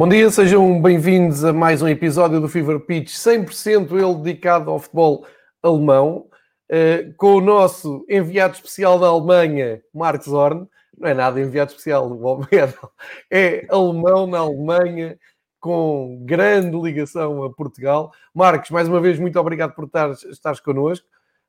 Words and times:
Bom 0.00 0.08
dia, 0.08 0.30
sejam 0.30 0.80
bem-vindos 0.80 1.44
a 1.44 1.52
mais 1.52 1.82
um 1.82 1.86
episódio 1.86 2.40
do 2.40 2.48
Fever 2.48 2.80
Pitch, 2.80 3.10
100% 3.10 3.92
ele 3.92 4.22
dedicado 4.22 4.70
ao 4.70 4.78
futebol 4.78 5.26
alemão, 5.62 6.26
uh, 6.70 7.14
com 7.18 7.34
o 7.34 7.40
nosso 7.42 8.06
enviado 8.08 8.54
especial 8.54 8.98
da 8.98 9.08
Alemanha, 9.08 9.82
Marcos 9.92 10.28
Horn. 10.28 10.66
Não 10.96 11.06
é 11.06 11.12
nada 11.12 11.38
enviado 11.38 11.72
especial, 11.72 12.08
é 13.30 13.66
alemão 13.68 14.26
na 14.26 14.38
Alemanha, 14.38 15.18
com 15.60 16.22
grande 16.24 16.80
ligação 16.80 17.44
a 17.44 17.52
Portugal. 17.52 18.10
Marcos, 18.34 18.70
mais 18.70 18.88
uma 18.88 19.02
vez, 19.02 19.18
muito 19.18 19.38
obrigado 19.38 19.74
por 19.74 19.84
estar, 19.84 20.12
estares 20.12 20.60
connosco. 20.60 21.06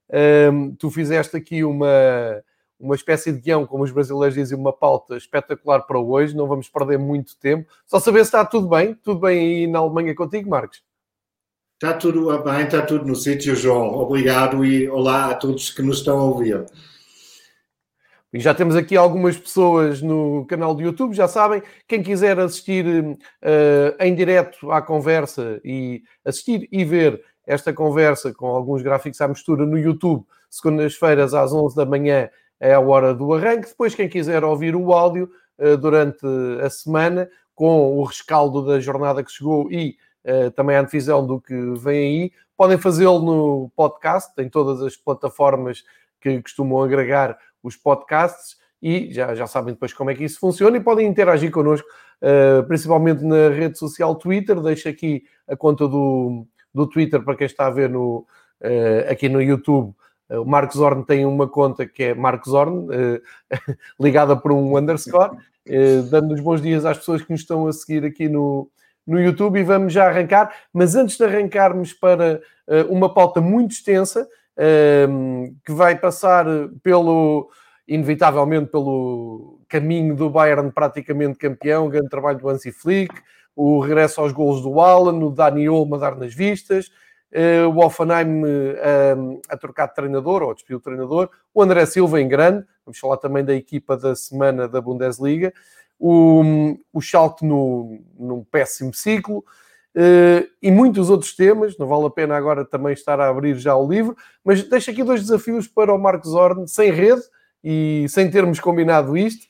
Uh, 0.10 0.76
tu 0.78 0.92
fizeste 0.92 1.38
aqui 1.38 1.64
uma, 1.64 1.88
uma 2.82 2.96
espécie 2.96 3.32
de 3.32 3.40
guião, 3.40 3.66
como 3.66 3.84
os 3.84 3.92
brasileiros 3.92 4.36
dizem, 4.36 4.58
uma 4.58 4.74
pauta 4.74 5.16
espetacular 5.16 5.82
para 5.82 6.00
hoje. 6.00 6.36
Não 6.36 6.48
vamos 6.48 6.68
perder 6.68 6.98
muito 6.98 7.38
tempo. 7.38 7.72
Só 7.86 8.00
saber 8.00 8.20
se 8.20 8.30
está 8.30 8.44
tudo 8.44 8.68
bem. 8.68 8.96
Tudo 8.96 9.20
bem 9.20 9.40
aí 9.40 9.68
na 9.68 9.80
Alemanha 9.80 10.16
contigo, 10.16 10.50
Marcos? 10.50 10.84
Está 11.82 11.94
tudo 11.94 12.38
bem, 12.44 12.64
está 12.64 12.82
tudo 12.84 13.06
no 13.06 13.16
sítio, 13.16 13.56
João. 13.56 13.94
Obrigado 13.96 14.64
e 14.64 14.88
olá 14.90 15.32
a 15.32 15.34
todos 15.34 15.72
que 15.72 15.82
nos 15.82 15.98
estão 15.98 16.20
a 16.20 16.24
ouvir. 16.26 16.66
E 18.34 18.40
já 18.40 18.54
temos 18.54 18.76
aqui 18.76 18.96
algumas 18.96 19.38
pessoas 19.38 20.02
no 20.02 20.46
canal 20.46 20.74
do 20.74 20.82
YouTube, 20.82 21.14
já 21.14 21.28
sabem. 21.28 21.62
Quem 21.88 22.02
quiser 22.02 22.40
assistir 22.40 22.86
uh, 22.86 23.18
em 24.00 24.16
direto 24.16 24.72
à 24.72 24.82
conversa 24.82 25.60
e 25.66 26.04
assistir 26.24 26.70
e 26.72 26.86
ver 26.86 27.22
esta 27.46 27.74
conversa 27.74 28.34
com 28.34 28.46
alguns 28.46 28.82
gráficos 28.82 29.20
à 29.20 29.28
mistura 29.28 29.66
no 29.66 29.78
YouTube, 29.78 30.24
segundas-feiras 30.50 31.34
às 31.34 31.52
11 31.52 31.76
da 31.76 31.86
manhã, 31.86 32.30
é 32.62 32.76
a 32.76 32.80
hora 32.80 33.14
do 33.14 33.34
arranque. 33.34 33.70
Depois, 33.70 33.96
quem 33.96 34.08
quiser 34.08 34.44
ouvir 34.44 34.76
o 34.76 34.94
áudio 34.94 35.30
uh, 35.58 35.76
durante 35.76 36.26
a 36.64 36.70
semana, 36.70 37.28
com 37.56 37.98
o 37.98 38.04
rescaldo 38.04 38.64
da 38.64 38.80
jornada 38.80 39.24
que 39.24 39.32
chegou 39.32 39.70
e 39.72 39.98
uh, 40.24 40.52
também 40.52 40.76
a 40.76 40.82
antevisão 40.82 41.26
do 41.26 41.42
que 41.42 41.56
vem 41.80 41.98
aí, 41.98 42.32
podem 42.56 42.78
fazê-lo 42.78 43.20
no 43.20 43.72
podcast, 43.76 44.32
em 44.40 44.48
todas 44.48 44.82
as 44.84 44.96
plataformas 44.96 45.84
que 46.22 46.40
costumam 46.40 46.84
agregar 46.84 47.36
os 47.64 47.76
podcasts 47.76 48.58
e 48.80 49.12
já, 49.12 49.34
já 49.34 49.48
sabem 49.48 49.74
depois 49.74 49.92
como 49.92 50.12
é 50.12 50.16
que 50.16 50.24
isso 50.24 50.40
funciona 50.40 50.78
e 50.78 50.80
podem 50.80 51.08
interagir 51.08 51.50
connosco, 51.52 51.88
uh, 52.22 52.64
principalmente 52.68 53.24
na 53.24 53.50
rede 53.50 53.78
social 53.80 54.14
Twitter. 54.14 54.62
Deixo 54.62 54.88
aqui 54.88 55.24
a 55.48 55.58
conta 55.58 55.88
do, 55.88 56.46
do 56.72 56.86
Twitter 56.86 57.24
para 57.24 57.36
quem 57.36 57.48
está 57.48 57.66
a 57.66 57.72
ver 57.72 57.90
no, 57.90 58.28
aqui 59.10 59.28
no 59.28 59.42
YouTube 59.42 59.96
eh, 59.96 60.11
o 60.40 60.46
Marcos 60.46 60.78
Horn 60.78 61.04
tem 61.06 61.26
uma 61.26 61.48
conta 61.48 61.86
que 61.86 62.04
é 62.04 62.14
Marcos 62.14 62.54
Horn, 62.54 62.88
eh, 62.92 63.22
ligada 64.00 64.36
por 64.36 64.52
um 64.52 64.78
underscore, 64.78 65.38
eh, 65.66 66.02
dando 66.10 66.34
os 66.34 66.40
bons 66.40 66.62
dias 66.62 66.86
às 66.86 66.98
pessoas 66.98 67.22
que 67.22 67.32
nos 67.32 67.42
estão 67.42 67.68
a 67.68 67.74
seguir 67.74 68.06
aqui 68.06 68.30
no, 68.30 68.70
no 69.06 69.20
YouTube 69.20 69.60
e 69.60 69.64
vamos 69.64 69.94
já 69.94 70.08
arrancar. 70.08 70.54
Mas 70.74 70.96
antes 70.96 71.18
de 71.18 71.24
arrancarmos 71.24 71.94
para 71.94 72.42
uma 72.90 73.14
pauta 73.14 73.42
muito 73.42 73.72
extensa, 73.72 74.26
ehm, 74.58 75.54
que 75.66 75.74
vai 75.74 75.98
passar 75.98 76.46
pelo, 76.82 77.50
inevitavelmente, 77.86 78.72
pelo 78.72 79.60
caminho 79.68 80.16
do 80.16 80.30
Bayern 80.30 80.72
praticamente 80.72 81.38
campeão, 81.38 81.90
grande 81.90 82.10
trabalho 82.10 82.38
do 82.38 82.48
Hansi 82.48 82.72
Flick, 82.72 83.14
o 83.56 83.80
regresso 83.80 84.22
aos 84.22 84.32
golos 84.32 84.62
do 84.62 84.80
Alan, 84.80 85.18
o 85.24 85.30
Dani 85.30 85.68
Olmo 85.68 85.96
a 85.96 85.98
dar 85.98 86.16
nas 86.16 86.34
vistas, 86.34 86.90
eh, 86.90 86.92
o 87.68 87.86
Offenheim 87.86 88.44
eh, 88.46 89.14
a, 89.50 89.54
a 89.54 89.58
trocar 89.58 89.88
de 89.88 89.96
treinador, 89.96 90.44
ou 90.44 90.52
a 90.52 90.54
despedir 90.54 90.76
o 90.76 90.82
treinador, 90.82 91.30
o 91.54 91.62
André 91.62 91.86
Silva 91.86 92.20
em 92.20 92.28
grande, 92.28 92.66
vamos 92.86 93.00
falar 93.00 93.18
também 93.18 93.44
da 93.44 93.54
equipa 93.54 93.96
da 93.96 94.16
semana 94.16 94.68
da 94.68 94.82
Bundesliga, 94.82 95.54
o, 95.98 96.76
o 96.92 97.00
Schalke 97.00 97.46
no, 97.46 98.00
num 98.18 98.44
péssimo 98.44 98.94
ciclo, 98.94 99.44
Uh, 99.94 100.48
e 100.62 100.72
muitos 100.72 101.10
outros 101.10 101.36
temas, 101.36 101.78
não 101.78 101.86
vale 101.86 102.06
a 102.06 102.10
pena 102.10 102.38
agora 102.38 102.64
também 102.64 102.94
estar 102.94 103.20
a 103.20 103.28
abrir 103.28 103.58
já 103.58 103.76
o 103.76 103.86
livro, 103.86 104.16
mas 104.42 104.64
deixo 104.64 104.90
aqui 104.90 105.04
dois 105.04 105.20
desafios 105.20 105.68
para 105.68 105.94
o 105.94 105.98
Marcos 105.98 106.34
Horn, 106.34 106.66
sem 106.66 106.94
rede 106.94 107.22
e 107.62 108.06
sem 108.08 108.32
termos 108.32 108.62
combinado 108.62 109.18
isto, 109.18 109.48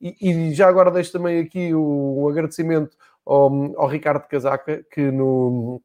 e, 0.00 0.54
já 0.54 0.66
agora 0.66 0.90
deixo 0.90 1.12
também 1.12 1.38
aqui 1.38 1.74
o, 1.74 2.26
agradecimento 2.30 2.96
ao, 3.26 3.78
ao 3.78 3.86
Ricardo 3.86 4.26
Casaca, 4.26 4.82
que 4.90 5.10
no, 5.10 5.82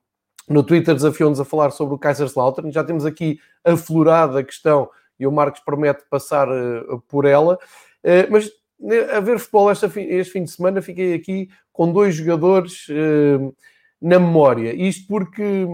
no 0.51 0.63
Twitter 0.63 0.93
desafiou-nos 0.93 1.39
a 1.39 1.45
falar 1.45 1.71
sobre 1.71 1.95
o 1.95 1.97
Kaiserslautern. 1.97 2.71
Já 2.71 2.83
temos 2.83 3.05
aqui 3.05 3.39
aflorada 3.63 4.39
a 4.39 4.43
questão 4.43 4.89
e 5.19 5.25
o 5.25 5.31
Marcos 5.31 5.61
promete 5.61 6.03
passar 6.09 6.47
uh, 6.49 7.01
por 7.07 7.25
ela. 7.25 7.55
Uh, 8.03 8.29
mas 8.29 8.49
né, 8.79 8.99
a 9.13 9.19
ver 9.19 9.39
futebol 9.39 9.71
este 9.71 9.87
fim, 9.89 10.43
de 10.43 10.51
semana, 10.51 10.81
fiquei 10.81 11.13
aqui 11.13 11.49
com 11.71 11.91
dois 11.91 12.15
jogadores 12.15 12.87
uh, 12.89 13.55
na 14.01 14.19
memória. 14.19 14.73
Isto 14.73 15.07
porque, 15.07 15.67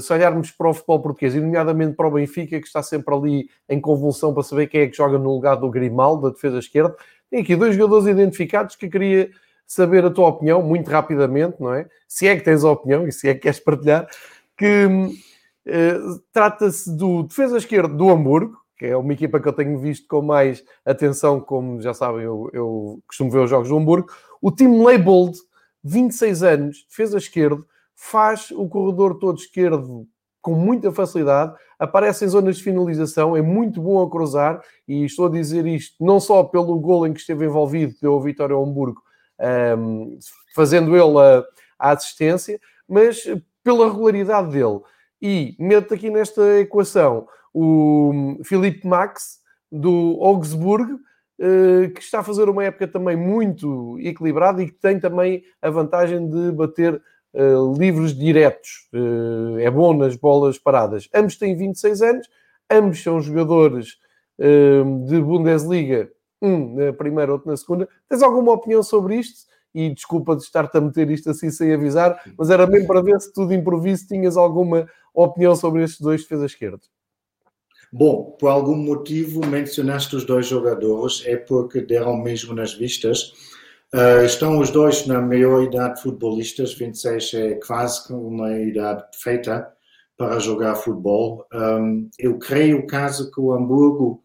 se 0.00 0.12
olharmos 0.12 0.50
para 0.50 0.68
o 0.68 0.74
futebol 0.74 1.00
português, 1.00 1.34
e 1.34 1.40
nomeadamente 1.40 1.94
para 1.96 2.06
o 2.06 2.10
Benfica, 2.10 2.60
que 2.60 2.66
está 2.66 2.82
sempre 2.82 3.14
ali 3.14 3.48
em 3.68 3.80
convulsão 3.80 4.34
para 4.34 4.42
saber 4.42 4.66
quem 4.66 4.82
é 4.82 4.86
que 4.86 4.96
joga 4.96 5.18
no 5.18 5.30
lugar 5.30 5.56
do 5.56 5.70
Grimaldo, 5.70 6.22
da 6.22 6.34
defesa 6.34 6.58
esquerda, 6.58 6.94
tem 7.30 7.40
aqui 7.40 7.56
dois 7.56 7.74
jogadores 7.74 8.06
identificados 8.06 8.76
que 8.76 8.88
queria 8.88 9.30
saber 9.66 10.04
a 10.04 10.10
tua 10.10 10.28
opinião, 10.28 10.62
muito 10.62 10.90
rapidamente, 10.90 11.60
não 11.60 11.74
é? 11.74 11.88
Se 12.06 12.28
é 12.28 12.36
que 12.36 12.44
tens 12.44 12.64
a 12.64 12.70
opinião 12.70 13.06
e 13.06 13.12
se 13.12 13.28
é 13.28 13.34
que 13.34 13.40
queres 13.40 13.58
partilhar, 13.58 14.08
que 14.56 14.86
uh, 14.86 16.20
trata-se 16.32 16.94
do 16.96 17.24
defesa 17.24 17.58
esquerdo 17.58 17.96
do 17.96 18.08
Hamburgo, 18.08 18.56
que 18.78 18.86
é 18.86 18.96
uma 18.96 19.12
equipa 19.12 19.40
que 19.40 19.48
eu 19.48 19.52
tenho 19.52 19.78
visto 19.78 20.06
com 20.06 20.22
mais 20.22 20.62
atenção, 20.84 21.40
como 21.40 21.80
já 21.80 21.94
sabem, 21.94 22.22
eu, 22.22 22.50
eu 22.52 23.00
costumo 23.06 23.30
ver 23.30 23.40
os 23.40 23.50
jogos 23.50 23.68
do 23.68 23.76
Hamburgo. 23.76 24.08
O 24.40 24.50
time 24.50 24.84
Leibold, 24.84 25.36
26 25.82 26.42
anos, 26.42 26.86
defesa 26.88 27.16
esquerdo, 27.16 27.66
faz 27.94 28.50
o 28.50 28.68
corredor 28.68 29.18
todo 29.18 29.38
esquerdo 29.38 30.06
com 30.42 30.54
muita 30.54 30.92
facilidade, 30.92 31.52
aparece 31.76 32.24
em 32.24 32.28
zonas 32.28 32.58
de 32.58 32.62
finalização, 32.62 33.36
é 33.36 33.42
muito 33.42 33.82
bom 33.82 34.00
a 34.00 34.08
cruzar, 34.08 34.62
e 34.86 35.04
estou 35.04 35.26
a 35.26 35.30
dizer 35.30 35.66
isto 35.66 35.96
não 36.04 36.20
só 36.20 36.44
pelo 36.44 36.78
gol 36.78 37.04
em 37.04 37.12
que 37.12 37.18
esteve 37.18 37.46
envolvido, 37.46 37.96
deu 38.00 38.16
a 38.16 38.22
vitória 38.22 38.54
ao 38.54 38.64
Hamburgo, 38.64 39.02
um, 39.78 40.18
fazendo 40.54 40.96
ele 40.96 41.18
a, 41.18 41.44
a, 41.78 41.92
assistência, 41.92 42.60
mas 42.88 43.24
pela 43.62 43.90
regularidade 43.90 44.50
dele. 44.50 44.80
E 45.20 45.56
meto 45.58 45.94
aqui 45.94 46.10
nesta 46.10 46.60
equação 46.60 47.26
o 47.52 48.38
Felipe 48.44 48.86
Max, 48.86 49.38
do 49.72 50.18
Augsburg, 50.20 50.92
uh, 50.92 51.90
que 51.94 52.00
está 52.00 52.20
a 52.20 52.22
fazer 52.22 52.48
uma 52.48 52.64
época 52.64 52.86
também 52.86 53.16
muito 53.16 53.98
equilibrada 53.98 54.62
e 54.62 54.66
que 54.66 54.74
tem 54.74 55.00
também 55.00 55.42
a 55.62 55.70
vantagem 55.70 56.28
de 56.28 56.52
bater 56.52 57.00
uh, 57.34 57.74
livros 57.78 58.16
diretos. 58.16 58.88
Uh, 58.92 59.58
é 59.58 59.70
bom 59.70 59.94
nas 59.94 60.16
bolas 60.16 60.58
paradas. 60.58 61.08
Ambos 61.14 61.36
têm 61.36 61.56
26 61.56 62.02
anos, 62.02 62.28
ambos 62.70 63.02
são 63.02 63.20
jogadores 63.20 63.96
de 65.08 65.18
Bundesliga 65.18 66.10
um 66.46 66.74
na 66.74 66.92
primeira, 66.92 67.32
outro 67.32 67.50
na 67.50 67.56
segunda. 67.56 67.88
Tens 68.08 68.22
alguma 68.22 68.52
opinião 68.52 68.82
sobre 68.82 69.16
isto? 69.16 69.46
E 69.74 69.90
desculpa 69.90 70.34
de 70.34 70.42
estar-te 70.42 70.76
a 70.78 70.80
meter 70.80 71.10
isto 71.10 71.28
assim 71.28 71.50
sem 71.50 71.72
avisar, 71.72 72.18
mas 72.38 72.48
era 72.48 72.66
mesmo 72.66 72.86
para 72.86 73.02
ver 73.02 73.20
se 73.20 73.32
tu 73.32 73.46
de 73.46 73.54
improviso 73.54 74.06
tinhas 74.06 74.36
alguma 74.36 74.88
opinião 75.12 75.54
sobre 75.54 75.82
estes 75.82 76.00
dois 76.00 76.22
defesas 76.22 76.52
esquerdos. 76.52 76.88
Bom, 77.92 78.36
por 78.38 78.48
algum 78.48 78.76
motivo 78.76 79.46
mencionaste 79.46 80.16
os 80.16 80.24
dois 80.24 80.46
jogadores, 80.46 81.22
é 81.26 81.36
porque 81.36 81.80
deram 81.80 82.16
mesmo 82.16 82.54
nas 82.54 82.74
vistas. 82.74 83.32
Uh, 83.94 84.24
estão 84.24 84.58
os 84.58 84.70
dois 84.70 85.06
na 85.06 85.20
maior 85.20 85.62
idade 85.62 86.02
futebolistas, 86.02 86.74
26 86.74 87.34
é 87.34 87.54
quase 87.54 88.12
uma 88.12 88.52
idade 88.58 89.04
perfeita 89.10 89.72
para 90.16 90.38
jogar 90.38 90.74
futebol. 90.74 91.46
Um, 91.52 92.10
eu 92.18 92.38
creio, 92.38 92.86
caso 92.86 93.30
que 93.30 93.40
o 93.40 93.52
Hamburgo 93.52 94.22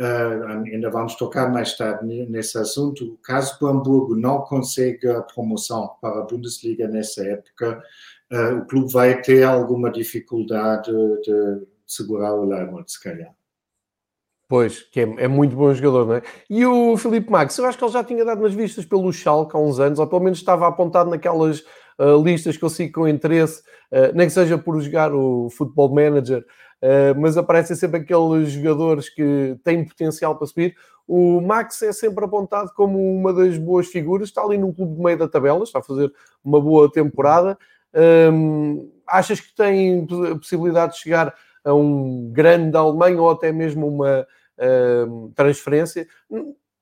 Uh, 0.00 0.64
ainda 0.72 0.90
vamos 0.90 1.14
tocar 1.14 1.52
mais 1.52 1.76
tarde 1.76 2.04
nesse 2.28 2.58
assunto. 2.58 3.16
Caso 3.22 3.56
o 3.62 3.68
Hamburgo 3.68 4.16
não 4.16 4.40
consiga 4.40 5.18
a 5.18 5.22
promoção 5.22 5.88
para 6.00 6.18
a 6.18 6.22
Bundesliga 6.22 6.88
nessa 6.88 7.24
época, 7.24 7.80
uh, 8.32 8.58
o 8.58 8.66
clube 8.66 8.92
vai 8.92 9.22
ter 9.22 9.44
alguma 9.44 9.92
dificuldade 9.92 10.90
de 10.90 11.64
segurar 11.86 12.34
o 12.34 12.44
Leibniz, 12.44 12.92
se 12.92 13.02
calhar. 13.02 13.32
Pois, 14.48 14.82
que 14.82 15.00
é, 15.00 15.02
é, 15.02 15.28
muito 15.28 15.54
bom 15.54 15.72
jogador, 15.72 16.06
não 16.06 16.14
é? 16.16 16.22
E 16.50 16.66
o 16.66 16.96
Felipe 16.96 17.30
Max, 17.30 17.56
eu 17.56 17.64
acho 17.64 17.78
que 17.78 17.84
ele 17.84 17.92
já 17.92 18.02
tinha 18.02 18.24
dado 18.24 18.40
umas 18.40 18.52
vistas 18.52 18.84
pelo 18.84 19.12
Schalke 19.12 19.56
há 19.56 19.60
uns 19.60 19.78
anos, 19.78 20.00
ou 20.00 20.06
pelo 20.08 20.22
menos 20.22 20.38
estava 20.38 20.66
apontado 20.66 21.08
naquelas 21.08 21.60
uh, 22.00 22.20
listas 22.22 22.56
que 22.56 22.64
eu 22.64 22.68
sigo 22.68 22.94
com 22.94 23.08
interesse, 23.08 23.62
nem 24.12 24.26
que 24.26 24.32
seja 24.32 24.58
por 24.58 24.80
jogar 24.80 25.14
o 25.14 25.48
Football 25.50 25.94
Manager, 25.94 26.44
Uh, 26.84 27.18
mas 27.18 27.38
aparecem 27.38 27.74
sempre 27.74 28.00
aqueles 28.00 28.50
jogadores 28.50 29.08
que 29.08 29.58
têm 29.64 29.86
potencial 29.86 30.36
para 30.36 30.46
subir. 30.46 30.76
O 31.08 31.40
Max 31.40 31.80
é 31.80 31.94
sempre 31.94 32.22
apontado 32.26 32.72
como 32.76 33.00
uma 33.00 33.32
das 33.32 33.56
boas 33.56 33.86
figuras, 33.86 34.28
está 34.28 34.42
ali 34.42 34.58
num 34.58 34.70
clube 34.70 34.94
de 34.94 35.02
meio 35.02 35.16
da 35.16 35.26
tabela, 35.26 35.64
está 35.64 35.78
a 35.78 35.82
fazer 35.82 36.12
uma 36.44 36.60
boa 36.60 36.92
temporada. 36.92 37.56
Um, 38.30 38.90
achas 39.06 39.40
que 39.40 39.54
tem 39.54 40.06
possibilidade 40.36 40.92
de 40.92 40.98
chegar 40.98 41.34
a 41.64 41.72
um 41.72 42.30
grande 42.30 42.72
da 42.72 42.80
Alemanha 42.80 43.18
ou 43.18 43.30
até 43.30 43.50
mesmo 43.50 43.88
uma 43.88 44.26
transferência? 45.34 46.06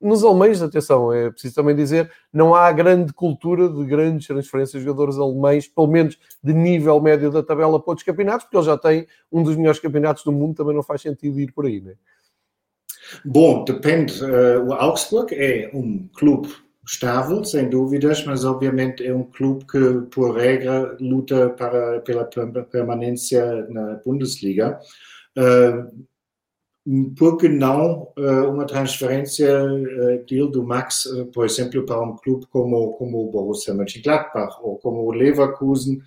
Nos 0.02 0.24
alemães, 0.24 0.60
atenção, 0.60 1.12
é 1.12 1.30
preciso 1.30 1.54
também 1.54 1.76
dizer, 1.76 2.10
não 2.32 2.54
há 2.54 2.70
grande 2.72 3.12
cultura 3.12 3.68
de 3.68 3.84
grandes 3.84 4.26
transferências 4.26 4.82
de 4.82 4.86
jogadores 4.86 5.16
alemães, 5.16 5.68
pelo 5.68 5.86
menos 5.86 6.18
de 6.42 6.52
nível 6.52 7.00
médio 7.00 7.30
da 7.30 7.42
tabela 7.42 7.80
para 7.80 7.90
outros 7.90 8.04
campeonatos, 8.04 8.44
porque 8.44 8.56
eles 8.56 8.66
já 8.66 8.76
têm 8.76 9.06
um 9.30 9.42
dos 9.42 9.56
melhores 9.56 9.80
campeonatos 9.80 10.24
do 10.24 10.32
mundo, 10.32 10.56
também 10.56 10.74
não 10.74 10.82
faz 10.82 11.02
sentido 11.02 11.38
ir 11.38 11.52
por 11.52 11.66
aí, 11.66 11.80
né? 11.80 11.94
Bom, 13.24 13.64
depende. 13.64 14.22
Uh, 14.24 14.66
o 14.66 14.72
Augsburg 14.72 15.34
é 15.34 15.70
um 15.72 16.08
clube 16.14 16.48
estável, 16.86 17.44
sem 17.44 17.68
dúvidas, 17.68 18.24
mas 18.24 18.44
obviamente 18.44 19.06
é 19.06 19.14
um 19.14 19.24
clube 19.24 19.64
que, 19.66 20.00
por 20.10 20.36
regra, 20.36 20.96
luta 21.00 21.50
para, 21.50 22.00
pela 22.00 22.24
permanência 22.24 23.66
na 23.68 24.00
Bundesliga. 24.04 24.80
Uh, 25.38 26.04
por 27.16 27.36
que 27.38 27.48
não 27.48 28.12
uh, 28.18 28.50
uma 28.50 28.66
transferência 28.66 29.62
uh, 29.62 30.24
deal 30.26 30.48
do 30.48 30.64
Max, 30.64 31.04
uh, 31.04 31.26
por 31.26 31.44
exemplo, 31.44 31.84
para 31.86 32.00
um 32.00 32.16
clube 32.16 32.46
como, 32.46 32.92
como 32.94 33.22
o 33.22 33.30
Borussia 33.30 33.72
Mönchengladbach 33.72 34.56
ou 34.60 34.78
como 34.78 35.02
o 35.04 35.12
Leverkusen, 35.12 36.00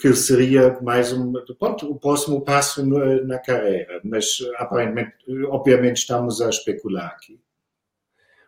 que 0.00 0.14
seria 0.14 0.78
mais 0.80 1.12
um 1.12 1.34
pronto, 1.58 1.90
o 1.90 1.98
próximo 1.98 2.40
passo 2.40 2.86
na 3.26 3.38
carreira. 3.38 4.00
Mas, 4.02 4.38
aparentemente, 4.56 5.12
obviamente, 5.48 5.98
estamos 5.98 6.40
a 6.40 6.48
especular 6.48 7.08
aqui. 7.08 7.38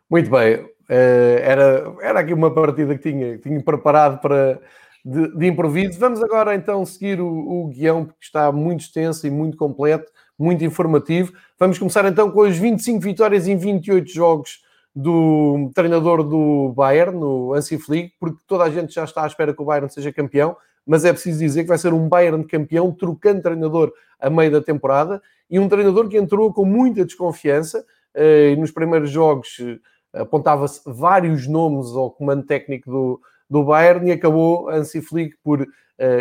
Muito 0.08 0.30
bem. 0.30 0.66
era, 0.88 1.94
era 2.00 2.20
aqui 2.20 2.32
uma 2.32 2.54
partida 2.54 2.96
que 2.96 3.10
tinha, 3.10 3.36
tinha 3.36 3.62
preparado 3.62 4.22
para, 4.22 4.58
de, 5.04 5.36
de 5.36 5.46
improviso. 5.46 6.00
Vamos 6.00 6.22
agora 6.22 6.54
então 6.54 6.86
seguir 6.86 7.20
o, 7.20 7.28
o 7.28 7.68
guião, 7.68 8.06
porque 8.06 8.24
está 8.24 8.50
muito 8.50 8.84
extenso 8.84 9.26
e 9.26 9.30
muito 9.30 9.58
completo 9.58 10.10
muito 10.38 10.64
informativo. 10.64 11.32
Vamos 11.58 11.78
começar 11.78 12.04
então 12.06 12.30
com 12.30 12.42
as 12.42 12.56
25 12.56 13.00
vitórias 13.00 13.46
em 13.46 13.56
28 13.56 14.10
jogos 14.10 14.62
do 14.94 15.70
treinador 15.74 16.22
do 16.22 16.72
Bayern, 16.72 17.18
no 17.18 17.52
Hansi 17.54 17.78
Flick, 17.78 18.14
porque 18.20 18.38
toda 18.46 18.64
a 18.64 18.70
gente 18.70 18.94
já 18.94 19.04
está 19.04 19.24
à 19.24 19.26
espera 19.26 19.52
que 19.52 19.60
o 19.60 19.64
Bayern 19.64 19.90
seja 19.90 20.12
campeão, 20.12 20.56
mas 20.86 21.04
é 21.04 21.12
preciso 21.12 21.40
dizer 21.40 21.62
que 21.62 21.68
vai 21.68 21.78
ser 21.78 21.92
um 21.92 22.08
Bayern 22.08 22.44
campeão, 22.44 22.92
trocando 22.92 23.42
treinador 23.42 23.92
a 24.20 24.30
meio 24.30 24.52
da 24.52 24.60
temporada, 24.60 25.20
e 25.50 25.58
um 25.58 25.68
treinador 25.68 26.08
que 26.08 26.16
entrou 26.16 26.52
com 26.52 26.64
muita 26.64 27.04
desconfiança, 27.04 27.84
eh, 28.14 28.50
e 28.50 28.56
nos 28.56 28.70
primeiros 28.70 29.10
jogos 29.10 29.58
eh, 29.60 30.20
apontava-se 30.20 30.80
vários 30.86 31.48
nomes 31.48 31.88
ao 31.88 32.10
comando 32.10 32.44
técnico 32.44 32.90
do, 32.90 33.20
do 33.50 33.64
Bayern, 33.64 34.08
e 34.08 34.12
acabou 34.12 34.70
Hansi 34.70 35.00
Flick 35.00 35.36
por 35.42 35.66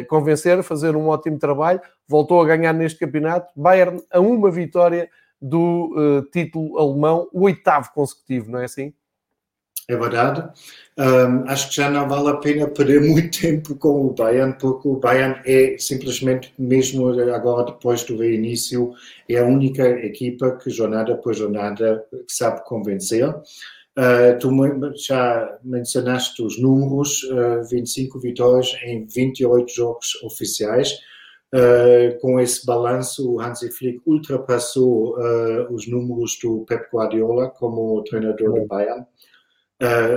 convencer, 0.08 0.62
fazer 0.64 0.96
um 0.96 1.08
ótimo 1.08 1.40
trabalho, 1.40 1.82
voltou 2.08 2.42
a 2.42 2.46
ganhar 2.46 2.74
neste 2.74 3.00
campeonato. 3.00 3.52
Bayern 3.56 4.02
a 4.12 4.20
uma 4.20 4.52
vitória 4.52 5.10
do 5.42 5.94
uh, 5.98 6.22
título 6.32 6.78
alemão, 6.80 7.28
o 7.34 7.44
oitavo 7.44 7.92
consecutivo, 7.94 8.50
não 8.50 8.60
é 8.60 8.66
assim? 8.66 8.94
É 9.90 9.98
verdade. 9.98 10.50
Um, 10.98 11.50
acho 11.50 11.70
que 11.70 11.76
já 11.76 11.90
não 11.90 12.08
vale 12.08 12.30
a 12.30 12.38
pena 12.38 12.68
perder 12.70 13.02
muito 13.10 13.42
tempo 13.42 13.76
com 13.76 14.08
o 14.08 14.14
Bayern, 14.14 14.56
porque 14.58 14.88
o 14.88 14.96
Bayern 14.96 15.42
é 15.46 15.78
simplesmente, 15.78 16.54
mesmo 16.58 17.10
agora 17.34 17.66
depois 17.66 18.04
do 18.04 18.18
reinício, 18.18 18.94
é 19.28 19.40
a 19.40 19.46
única 19.46 19.84
equipa 19.84 20.58
que 20.58 20.70
jornada 20.70 21.18
por 21.18 21.34
jornada 21.34 22.06
sabe 22.28 22.64
convencer. 22.64 23.36
Uh, 23.96 24.40
tu 24.40 24.50
já 24.96 25.60
mencionaste 25.64 26.42
os 26.42 26.60
números, 26.60 27.22
uh, 27.26 27.62
ah, 27.62 27.64
25 27.70 28.20
vitórias 28.20 28.76
em 28.84 29.06
28 29.06 29.72
jogos 29.72 30.16
oficiais. 30.24 31.00
Uh, 31.54 32.20
com 32.20 32.40
esse 32.40 32.66
balanço, 32.66 33.32
o 33.32 33.40
Hansi 33.40 33.70
Flick 33.72 34.02
ultrapassou 34.08 35.16
os 35.70 35.88
números 35.88 36.40
do 36.42 36.66
Pep 36.66 36.88
Guardiola 36.92 37.50
como 37.52 38.04
treinador 38.06 38.62
do 38.62 38.68
Bayern. 38.68 39.06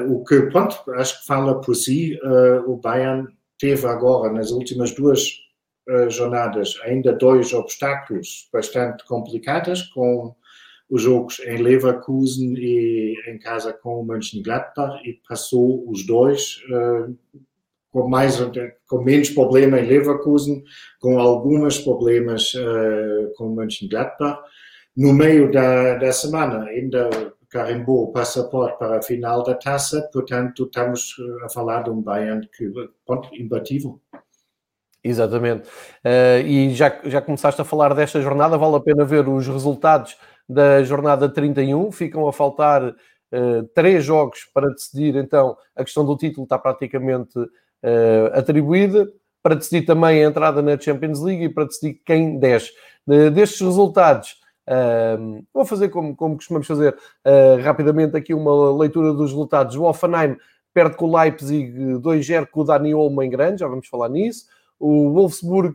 o 0.08 0.24
que, 0.24 0.40
pronto, 0.42 0.76
acho 0.92 1.20
que 1.20 1.26
fala 1.26 1.60
por 1.60 1.74
si. 1.74 2.18
o 2.66 2.78
Bayern 2.78 3.28
teve 3.58 3.86
agora, 3.86 4.32
nas 4.32 4.50
últimas 4.50 4.92
duas 4.92 5.20
jornadas, 6.08 6.78
ainda 6.84 7.12
dois 7.12 7.52
obstáculos 7.52 8.48
bastante 8.50 9.04
complicados, 9.04 9.82
com 9.82 10.34
os 10.88 11.02
jogos 11.02 11.40
em 11.40 11.56
Leverkusen 11.56 12.54
e 12.56 13.14
em 13.28 13.38
casa 13.38 13.72
com 13.72 14.00
o 14.00 14.04
Mönchengladbach 14.04 15.00
e 15.04 15.20
passou 15.28 15.88
os 15.90 16.06
dois 16.06 16.62
uh, 16.70 17.16
com 17.90 18.08
mais 18.08 18.38
com 18.86 19.02
menos 19.02 19.30
problema 19.30 19.80
em 19.80 19.86
Leverkusen, 19.86 20.62
com 21.00 21.18
alguns 21.18 21.78
problemas 21.78 22.52
uh, 22.54 23.32
com 23.36 23.48
o 23.48 23.56
Mönchengladbach. 23.56 24.40
No 24.96 25.12
meio 25.12 25.50
da, 25.50 25.96
da 25.96 26.12
semana 26.12 26.64
ainda 26.64 27.10
carimbou 27.48 28.04
o 28.04 28.12
passaporte 28.12 28.78
para 28.78 28.98
a 28.98 29.02
final 29.02 29.42
da 29.42 29.54
taça, 29.54 30.08
portanto 30.12 30.64
estamos 30.64 31.14
a 31.44 31.48
falar 31.48 31.82
de 31.82 31.90
um 31.90 32.00
Bayern 32.00 32.48
que 32.56 32.70
pronto, 33.04 33.28
imbatível. 33.34 34.00
Exatamente. 35.02 35.68
Uh, 36.04 36.44
e 36.44 36.74
já, 36.74 37.00
já 37.04 37.20
começaste 37.20 37.60
a 37.60 37.64
falar 37.64 37.94
desta 37.94 38.20
jornada, 38.20 38.58
vale 38.58 38.76
a 38.76 38.80
pena 38.80 39.04
ver 39.04 39.28
os 39.28 39.46
resultados 39.46 40.16
da 40.48 40.82
jornada 40.82 41.28
31. 41.28 41.90
Ficam 41.92 42.26
a 42.28 42.32
faltar 42.32 42.82
uh, 42.88 43.62
três 43.74 44.04
jogos 44.04 44.48
para 44.52 44.68
decidir, 44.68 45.16
então, 45.16 45.56
a 45.74 45.84
questão 45.84 46.04
do 46.04 46.16
título 46.16 46.44
está 46.44 46.58
praticamente 46.58 47.38
uh, 47.38 48.26
atribuída. 48.32 49.06
Para 49.42 49.54
decidir 49.54 49.82
também 49.82 50.24
a 50.24 50.28
entrada 50.28 50.60
na 50.60 50.78
Champions 50.78 51.20
League 51.20 51.44
e 51.44 51.48
para 51.48 51.66
decidir 51.66 52.00
quem 52.04 52.38
desce. 52.38 52.72
Uh, 53.06 53.30
destes 53.30 53.60
resultados, 53.60 54.36
vou 55.54 55.64
fazer 55.64 55.90
como, 55.90 56.16
como 56.16 56.34
costumamos 56.34 56.66
fazer 56.66 56.96
rapidamente 57.62 58.16
aqui 58.16 58.34
uma 58.34 58.76
leitura 58.76 59.12
dos 59.12 59.30
resultados. 59.30 59.76
O 59.76 59.84
Offenheim 59.84 60.36
perde 60.74 60.96
com 60.96 61.06
o 61.06 61.16
Leipzig 61.16 61.72
2-0 62.00 62.48
com 62.50 62.62
o 62.62 62.64
Dani 62.64 62.92
Olmo 62.92 63.22
em 63.22 63.30
grande, 63.30 63.60
já 63.60 63.68
vamos 63.68 63.86
falar 63.86 64.08
nisso. 64.08 64.46
O 64.76 65.10
Wolfsburg 65.12 65.74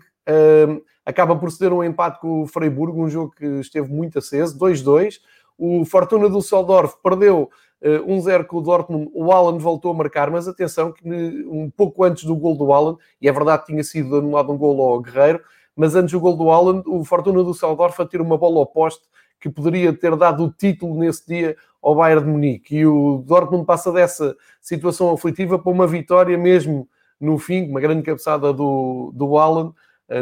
acaba 1.06 1.35
por 1.35 1.51
ceder 1.51 1.73
um 1.73 1.83
empate 1.83 2.19
com 2.19 2.44
o 2.44 2.47
Freiburg, 2.47 3.00
um 3.00 3.09
jogo 3.09 3.33
que 3.35 3.45
esteve 3.59 3.91
muito 3.91 4.19
aceso, 4.19 4.57
2-2. 4.57 5.15
O 5.57 5.85
Fortuna 5.85 6.27
do 6.29 6.41
Soldorf 6.41 6.95
perdeu 7.03 7.44
uh, 7.44 7.50
eh, 7.81 8.00
1-0 8.00 8.45
com 8.45 8.57
o 8.57 8.62
Dortmund. 8.62 9.12
O 9.13 9.31
Alan 9.31 9.57
voltou 9.57 9.91
a 9.91 9.94
marcar, 9.94 10.31
mas 10.31 10.47
atenção 10.47 10.91
que 10.91 11.07
um 11.47 11.69
pouco 11.69 12.03
antes 12.03 12.23
do 12.23 12.35
gol 12.35 12.57
do 12.57 12.71
Alan, 12.71 12.97
e 13.21 13.27
é 13.27 13.31
verdade 13.31 13.63
que 13.63 13.71
tinha 13.71 13.83
sido 13.83 14.18
anulado 14.18 14.51
um 14.51 14.57
gol 14.57 14.81
ao 14.81 15.01
Guerreiro, 15.01 15.41
mas 15.75 15.95
antes 15.95 16.12
do 16.12 16.19
gol 16.19 16.35
do 16.35 16.50
Alan, 16.50 16.81
o 16.88 17.03
Fortuna 17.03 17.44
do 17.44 17.53
Soldorf 17.53 18.00
atira 18.01 18.23
uma 18.23 18.38
bola 18.38 18.59
ao 18.59 18.65
poste 18.65 19.03
que 19.39 19.50
poderia 19.50 19.91
ter 19.91 20.15
dado 20.15 20.45
o 20.45 20.51
título 20.51 21.00
nesse 21.00 21.27
dia 21.27 21.56
ao 21.81 21.95
Bayern 21.95 22.23
de 22.23 22.31
Munique. 22.31 22.75
E 22.77 22.85
o 22.85 23.23
Dortmund 23.25 23.65
passa 23.65 23.91
dessa 23.91 24.35
situação 24.59 25.12
aflitiva 25.12 25.57
para 25.57 25.71
uma 25.71 25.87
vitória 25.87 26.37
mesmo 26.37 26.87
no 27.19 27.37
fim, 27.37 27.69
uma 27.69 27.80
grande 27.80 28.01
cabeçada 28.01 28.51
do, 28.51 29.11
do 29.13 29.37
Alan, 29.37 29.73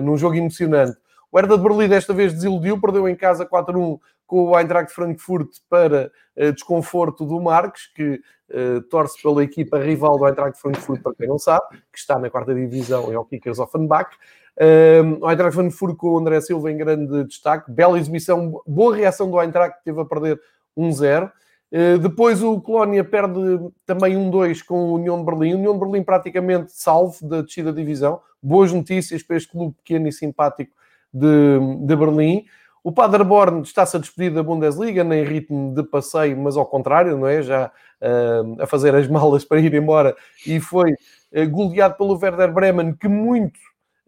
num 0.01 0.17
jogo 0.17 0.35
emocionante. 0.35 0.97
O 1.31 1.37
Herda 1.37 1.57
de 1.57 1.63
Berlim 1.63 1.87
desta 1.87 2.13
vez 2.13 2.33
desiludiu, 2.33 2.79
perdeu 2.79 3.07
em 3.07 3.15
casa 3.15 3.45
4-1 3.45 3.99
com 4.29 4.49
o 4.49 4.57
Eintracht 4.57 4.93
Frankfurt 4.93 5.49
para 5.67 6.11
uh, 6.37 6.53
desconforto 6.53 7.25
do 7.25 7.41
Marques, 7.41 7.87
que 7.87 8.21
uh, 8.51 8.81
torce 8.89 9.19
pela 9.21 9.43
equipa 9.43 9.79
rival 9.79 10.19
do 10.19 10.27
Eintracht 10.27 10.59
Frankfurt, 10.61 11.01
para 11.01 11.15
quem 11.15 11.27
não 11.27 11.39
sabe, 11.39 11.65
que 11.91 11.97
está 11.97 12.17
na 12.19 12.29
quarta 12.29 12.53
divisão, 12.53 13.11
é 13.11 13.17
o 13.17 13.25
Kickers 13.25 13.57
Offenbach. 13.57 14.15
Uh, 14.55 15.17
o 15.23 15.29
Eintracht 15.29 15.55
Frankfurt 15.55 15.95
com 15.97 16.09
o 16.09 16.19
André 16.19 16.39
Silva 16.41 16.71
em 16.71 16.77
grande 16.77 17.23
destaque, 17.23 17.71
bela 17.71 17.97
exibição, 17.97 18.61
boa 18.67 18.95
reação 18.95 19.31
do 19.31 19.41
Eintracht, 19.41 19.79
que 19.79 19.85
teve 19.85 19.99
a 19.99 20.05
perder 20.05 20.39
1-0. 20.77 21.31
Uh, 21.71 21.97
depois 21.99 22.41
o 22.41 22.59
Colónia 22.59 23.03
perde 23.03 23.39
também 23.85 24.15
1-2 24.15 24.63
com 24.65 24.75
o 24.75 24.93
União 24.95 25.19
de 25.19 25.25
Berlim. 25.25 25.53
União 25.53 25.73
de 25.73 25.79
Berlim 25.79 26.03
praticamente 26.03 26.71
salvo 26.71 27.17
da 27.27 27.41
descida 27.41 27.71
da 27.71 27.79
divisão. 27.79 28.21
Boas 28.41 28.73
notícias 28.73 29.21
para 29.21 29.37
este 29.37 29.49
clube 29.49 29.75
pequeno 29.75 30.07
e 30.07 30.11
simpático 30.11 30.71
de, 31.13 31.59
de 31.85 31.95
Berlim. 31.95 32.45
O 32.83 32.91
Paderborn 32.91 33.61
está-se 33.61 33.97
a 33.97 33.99
despedir 33.99 34.33
da 34.33 34.41
Bundesliga, 34.41 35.03
nem 35.03 35.23
ritmo 35.23 35.75
de 35.75 35.83
passeio, 35.83 36.37
mas 36.37 36.55
ao 36.55 36.65
contrário, 36.65 37.17
não 37.17 37.27
é? 37.27 37.41
Já 37.43 37.67
uh, 37.67 38.61
a 38.61 38.65
fazer 38.65 38.95
as 38.95 39.07
malas 39.07 39.43
para 39.43 39.59
ir 39.59 39.73
embora 39.73 40.15
e 40.47 40.59
foi 40.59 40.93
uh, 40.93 41.49
goleado 41.49 41.95
pelo 41.97 42.17
Werder 42.17 42.53
Bremen, 42.53 42.93
que 42.93 43.07
muito 43.07 43.59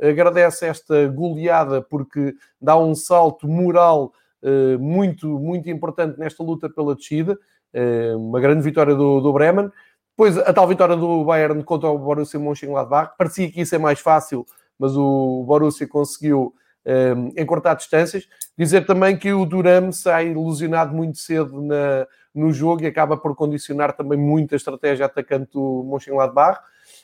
agradece 0.02 0.66
esta 0.66 1.08
goleada 1.08 1.82
porque 1.82 2.34
dá 2.60 2.76
um 2.76 2.96
salto 2.96 3.48
moral 3.48 4.12
uh, 4.42 4.80
muito, 4.80 5.28
muito 5.28 5.70
importante 5.70 6.18
nesta 6.18 6.42
luta 6.42 6.70
pela 6.70 6.96
descida. 6.96 7.38
Uma 8.18 8.40
grande 8.40 8.62
vitória 8.62 8.96
do, 8.96 9.22
do 9.22 9.34
Bremen. 9.34 9.72
Depois 10.12 10.38
a 10.38 10.54
tal 10.54 10.68
vitória 10.68 10.96
do 10.96 11.24
Bayern 11.24 11.64
contra 11.64 11.90
o 11.90 11.98
Borussia 11.98 12.40
Mönchengladbach. 12.40 13.14
Parecia 13.18 13.50
que 13.50 13.60
ia 13.60 13.66
ser 13.66 13.78
mais 13.78 14.00
fácil, 14.00 14.46
mas 14.78 14.96
o 14.96 15.44
Borussia 15.48 15.88
conseguiu 15.88 16.54
um, 16.86 17.28
encurtar 17.42 17.76
distâncias. 17.76 18.28
Dizer 18.58 18.86
também 18.86 19.18
que 19.18 19.32
o 19.34 19.46
Duram 19.46 19.92
sai 19.92 20.28
ilusionado 20.28 20.94
muito 20.94 21.18
cedo 21.18 21.62
na, 21.62 22.06
no 22.36 22.52
jogo 22.52 22.84
e 22.84 22.88
acaba 22.88 23.18
por 23.18 23.36
condicionar 23.36 23.94
também 23.94 24.18
muito 24.18 24.54
a 24.54 24.58
estratégia 24.58 25.06
atacante 25.06 25.52
do 25.54 25.84
Mönchengladbach. 25.90 26.60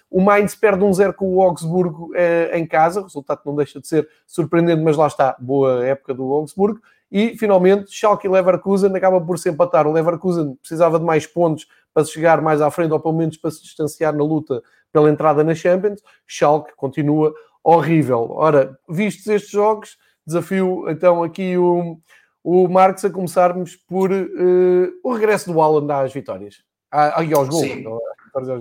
O 0.09 0.21
Mainz 0.21 0.55
perde 0.55 0.83
um 0.83 0.93
zero 0.93 1.13
com 1.13 1.35
o 1.35 1.41
Augsburgo 1.41 2.11
eh, 2.15 2.57
em 2.57 2.65
casa, 2.65 3.01
o 3.01 3.03
resultado 3.03 3.41
não 3.45 3.55
deixa 3.55 3.79
de 3.79 3.87
ser 3.87 4.07
surpreendente, 4.25 4.81
mas 4.81 4.95
lá 4.95 5.07
está, 5.07 5.35
boa 5.37 5.85
época 5.85 6.13
do 6.13 6.23
Augsburgo. 6.31 6.79
E, 7.11 7.37
finalmente, 7.37 7.91
Schalke 7.91 8.27
e 8.27 8.29
Leverkusen 8.29 8.95
acaba 8.95 9.21
por 9.21 9.39
se 9.39 9.49
empatar. 9.49 9.87
O 9.87 9.91
Leverkusen 9.91 10.55
precisava 10.55 10.99
de 10.99 11.05
mais 11.05 11.25
pontos 11.25 11.67
para 11.93 12.05
chegar 12.05 12.41
mais 12.41 12.61
à 12.61 12.69
frente, 12.69 12.91
ou 12.91 12.99
pelo 12.99 13.15
menos 13.15 13.37
para 13.37 13.51
se 13.51 13.63
distanciar 13.63 14.15
na 14.15 14.23
luta 14.23 14.61
pela 14.91 15.09
entrada 15.09 15.43
na 15.43 15.55
Champions. 15.55 16.01
Schalke 16.25 16.75
continua 16.75 17.33
horrível. 17.63 18.29
Ora, 18.31 18.77
vistos 18.87 19.27
estes 19.27 19.51
jogos, 19.51 19.97
desafio 20.25 20.85
então 20.89 21.23
aqui 21.23 21.57
o, 21.57 21.99
o 22.43 22.67
Marcos 22.67 23.03
a 23.03 23.09
começarmos 23.09 23.75
por 23.75 24.11
uh, 24.11 24.93
o 25.03 25.13
regresso 25.13 25.51
do 25.51 25.61
Alan 25.61 25.85
às 25.93 26.13
vitórias. 26.13 26.63
Ah, 26.91 27.21
e 27.23 27.33
aos 27.33 27.49
gols. 27.49 27.67
Sim. 27.67 27.83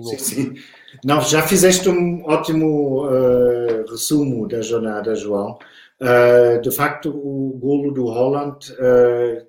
Sim, 0.03 0.17
sim. 0.17 0.53
Não, 1.05 1.21
já 1.21 1.43
fizeste 1.43 1.87
um 1.87 2.23
ótimo 2.25 3.05
uh, 3.05 3.85
resumo 3.89 4.47
da 4.47 4.61
jornada, 4.61 5.15
João. 5.15 5.57
Uh, 5.99 6.61
de 6.61 6.69
facto, 6.69 7.09
o 7.09 7.57
golo 7.57 7.91
do 7.91 8.05
Holland 8.05 8.71
uh, 8.73 9.47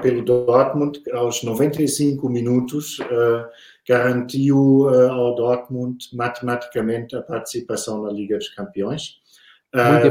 pelo 0.00 0.24
Dortmund 0.24 1.02
aos 1.12 1.42
95 1.42 2.28
minutos 2.28 3.00
uh, 3.00 3.44
garantiu 3.86 4.88
ao 4.88 5.34
Dortmund 5.34 5.98
matematicamente 6.14 7.16
a 7.16 7.22
participação 7.22 8.02
na 8.02 8.10
Liga 8.10 8.38
dos 8.38 8.48
Campeões. 8.50 9.20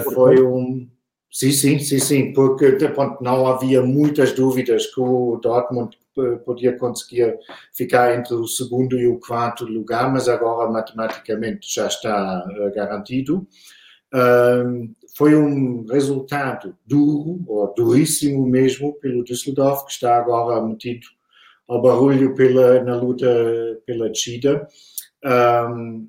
foi 0.02 0.44
um 0.44 0.88
sim, 1.32 1.52
sim, 1.52 1.80
sim, 1.80 2.00
sim, 2.00 2.34
porque 2.34 2.78
não 3.22 3.48
havia 3.48 3.82
muitas 3.82 4.34
dúvidas 4.34 4.88
que 4.88 5.00
o 5.00 5.40
Dortmund 5.42 5.98
podia 6.46 6.78
conseguir 6.78 7.38
ficar 7.74 8.14
entre 8.16 8.34
o 8.34 8.48
segundo 8.48 9.00
e 9.00 9.08
o 9.08 9.20
quarto 9.20 9.66
lugar, 9.66 10.12
mas 10.12 10.28
agora 10.28 10.70
matematicamente 10.70 11.74
já 11.74 11.88
está 11.88 12.46
garantido 12.76 13.48
foi 15.18 15.36
um 15.36 15.84
resultado 15.88 16.78
duro, 16.86 17.44
ou 17.48 17.74
duríssimo 17.74 18.46
mesmo, 18.46 18.94
pelo 19.00 19.24
Düsseldorf, 19.24 19.86
que 19.86 19.92
está 19.92 20.16
agora 20.16 20.64
metido 20.64 21.08
ao 21.68 21.82
barulho 21.82 22.36
pela, 22.36 22.84
na 22.84 22.96
luta 22.96 23.28
pela 23.84 24.10
descida. 24.10 24.68
Um, 25.26 26.08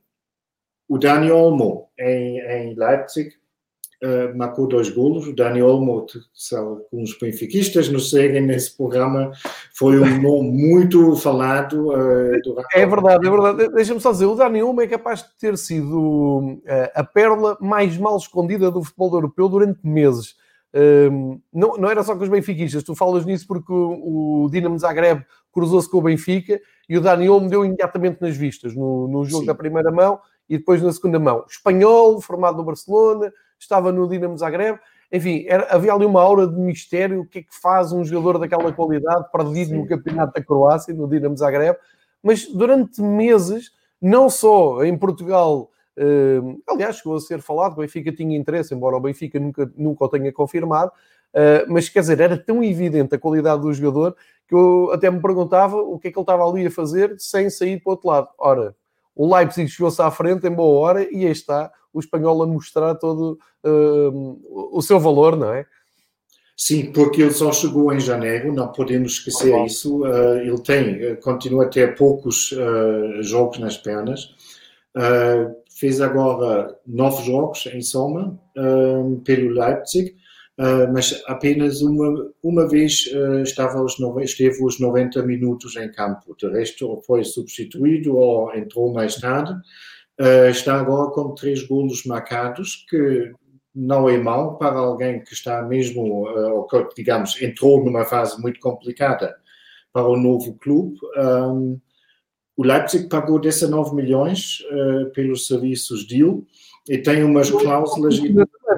o 0.86 0.98
Dani 0.98 1.30
Olmo, 1.30 1.88
em, 1.98 2.38
em 2.38 2.74
Leipzig, 2.74 3.30
uh, 4.04 4.36
marcou 4.36 4.68
dois 4.68 4.90
golos. 4.90 5.26
O 5.26 5.34
Dani 5.34 5.62
Olmo, 5.62 6.04
com 6.90 7.02
os 7.02 7.18
benfiquistas 7.18 7.88
nos 7.88 8.10
seguem 8.10 8.42
nesse 8.42 8.76
programa, 8.76 9.32
foi 9.78 9.96
um 10.00 10.20
nome 10.20 10.50
muito 10.50 11.14
falado. 11.14 11.90
Uh. 11.90 12.62
É 12.74 12.84
verdade, 12.84 13.26
é 13.26 13.30
verdade. 13.30 13.68
Deixa-me 13.68 14.00
só 14.00 14.10
dizer, 14.10 14.26
o 14.26 14.34
Dani 14.34 14.60
Olmo 14.60 14.80
é 14.80 14.88
capaz 14.88 15.22
de 15.22 15.38
ter 15.38 15.56
sido 15.56 16.40
uh, 16.40 16.90
a 16.96 17.04
pérola 17.04 17.56
mais 17.60 17.96
mal 17.96 18.16
escondida 18.16 18.72
do 18.72 18.82
futebol 18.82 19.14
europeu 19.14 19.48
durante 19.48 19.78
meses. 19.86 20.34
Um, 20.74 21.40
não, 21.54 21.76
não 21.76 21.88
era 21.88 22.02
só 22.02 22.14
com 22.16 22.24
os 22.24 22.28
benfiquistas, 22.28 22.82
tu 22.82 22.94
falas 22.94 23.24
nisso 23.24 23.46
porque 23.46 23.72
o, 23.72 24.44
o 24.44 24.50
Dinamo 24.50 24.78
Zagreb 24.78 25.24
cruzou-se 25.52 25.88
com 25.88 25.98
o 25.98 26.02
Benfica 26.02 26.60
e 26.88 26.98
o 26.98 27.00
Dani 27.00 27.28
Olmo 27.28 27.48
deu 27.48 27.64
imediatamente 27.64 28.20
nas 28.20 28.36
vistas 28.36 28.74
no, 28.74 29.08
no 29.08 29.24
jogo 29.24 29.42
Sim. 29.42 29.46
da 29.46 29.54
primeira 29.54 29.90
mão 29.90 30.20
e 30.48 30.58
depois 30.58 30.82
na 30.82 30.92
segunda 30.92 31.20
mão. 31.20 31.44
Espanhol, 31.48 32.20
formado 32.20 32.56
no 32.56 32.64
Barcelona, 32.64 33.32
estava 33.58 33.92
no 33.92 34.08
Dinamo 34.08 34.36
Zagreb. 34.36 34.78
Enfim, 35.10 35.44
era, 35.48 35.74
havia 35.74 35.92
ali 35.92 36.04
uma 36.04 36.20
aura 36.20 36.46
de 36.46 36.58
mistério. 36.58 37.20
O 37.20 37.26
que 37.26 37.40
é 37.40 37.42
que 37.42 37.60
faz 37.60 37.92
um 37.92 38.04
jogador 38.04 38.38
daquela 38.38 38.72
qualidade 38.72 39.30
perdido 39.32 39.70
Sim. 39.70 39.76
no 39.78 39.86
campeonato 39.86 40.32
da 40.34 40.44
Croácia, 40.44 40.94
no 40.94 41.08
Dinamo 41.08 41.36
Zagreb? 41.36 41.76
Mas 42.22 42.46
durante 42.46 43.00
meses, 43.00 43.70
não 44.00 44.28
só 44.28 44.84
em 44.84 44.96
Portugal, 44.96 45.70
eh, 45.96 46.40
aliás, 46.68 46.96
chegou 46.96 47.16
a 47.16 47.20
ser 47.20 47.40
falado, 47.40 47.72
o 47.72 47.80
Benfica 47.80 48.12
tinha 48.12 48.36
interesse, 48.36 48.74
embora 48.74 48.96
o 48.96 49.00
Benfica 49.00 49.38
nunca, 49.40 49.70
nunca 49.76 50.04
o 50.04 50.08
tenha 50.08 50.32
confirmado, 50.32 50.92
eh, 51.34 51.64
mas 51.68 51.88
quer 51.88 52.00
dizer, 52.00 52.20
era 52.20 52.36
tão 52.36 52.62
evidente 52.62 53.14
a 53.14 53.18
qualidade 53.18 53.62
do 53.62 53.72
jogador 53.72 54.16
que 54.46 54.54
eu 54.54 54.90
até 54.92 55.10
me 55.10 55.20
perguntava 55.20 55.76
o 55.76 55.98
que 55.98 56.08
é 56.08 56.10
que 56.12 56.18
ele 56.18 56.22
estava 56.22 56.48
ali 56.48 56.66
a 56.66 56.70
fazer 56.70 57.14
sem 57.18 57.50
sair 57.50 57.80
para 57.80 57.90
o 57.90 57.92
outro 57.92 58.08
lado. 58.08 58.28
Ora, 58.38 58.74
o 59.18 59.34
Leipzig 59.34 59.68
chegou-se 59.68 60.00
à 60.00 60.12
frente 60.12 60.46
em 60.46 60.54
boa 60.54 60.78
hora 60.78 61.02
e 61.12 61.26
aí 61.26 61.32
está 61.32 61.72
o 61.92 61.98
espanhol 61.98 62.40
a 62.40 62.46
mostrar 62.46 62.94
todo 62.94 63.36
uh, 63.64 64.70
o 64.72 64.80
seu 64.80 65.00
valor, 65.00 65.36
não 65.36 65.52
é? 65.52 65.66
Sim, 66.56 66.92
porque 66.92 67.22
ele 67.22 67.32
só 67.32 67.52
chegou 67.52 67.92
em 67.92 67.98
janeiro, 67.98 68.52
não 68.52 68.70
podemos 68.70 69.14
esquecer 69.14 69.52
oh, 69.52 69.64
isso. 69.64 70.04
Uh, 70.04 70.36
ele 70.36 70.62
tem, 70.62 71.16
continua 71.16 71.64
a 71.64 71.68
ter 71.68 71.96
poucos 71.96 72.52
uh, 72.52 73.20
jogos 73.22 73.58
nas 73.58 73.76
pernas. 73.76 74.36
Fez 75.68 76.00
agora 76.00 76.76
nove 76.84 77.24
jogos 77.24 77.66
em 77.66 77.80
soma 77.80 78.36
pelo 79.24 79.50
Leipzig, 79.50 80.16
mas 80.92 81.22
apenas 81.26 81.82
uma, 81.82 82.32
uma 82.42 82.68
vez 82.68 83.08
estava 83.44 83.80
os, 83.80 83.96
esteve 84.22 84.64
os 84.64 84.80
90 84.80 85.22
minutos 85.22 85.76
em 85.76 85.90
campo. 85.92 86.34
De 86.36 86.48
resto, 86.48 87.00
foi 87.06 87.22
substituído 87.22 88.16
ou 88.16 88.52
entrou 88.54 88.92
mais 88.92 89.16
tarde. 89.16 89.54
Uh, 90.20 90.50
está 90.50 90.80
agora 90.80 91.12
com 91.12 91.32
três 91.32 91.62
golos 91.62 92.04
marcados, 92.04 92.84
que 92.90 93.32
não 93.72 94.08
é 94.08 94.18
mau 94.18 94.58
para 94.58 94.76
alguém 94.76 95.22
que 95.22 95.32
está 95.32 95.62
mesmo, 95.62 96.28
uh, 96.28 96.56
ou 96.56 96.66
que, 96.66 96.88
digamos, 96.96 97.40
entrou 97.40 97.84
numa 97.84 98.04
fase 98.04 98.40
muito 98.42 98.58
complicada 98.58 99.36
para 99.92 100.08
o 100.08 100.16
novo 100.16 100.54
clube. 100.54 100.98
Um, 101.16 101.78
o 102.56 102.64
Leipzig 102.64 103.08
pagou 103.08 103.38
19 103.38 103.94
milhões 103.94 104.58
uh, 104.72 105.08
pelos 105.12 105.46
serviços 105.46 106.04
dele 106.04 106.44
e 106.88 106.98
tem 106.98 107.22
umas 107.22 107.48
cláusulas. 107.48 108.18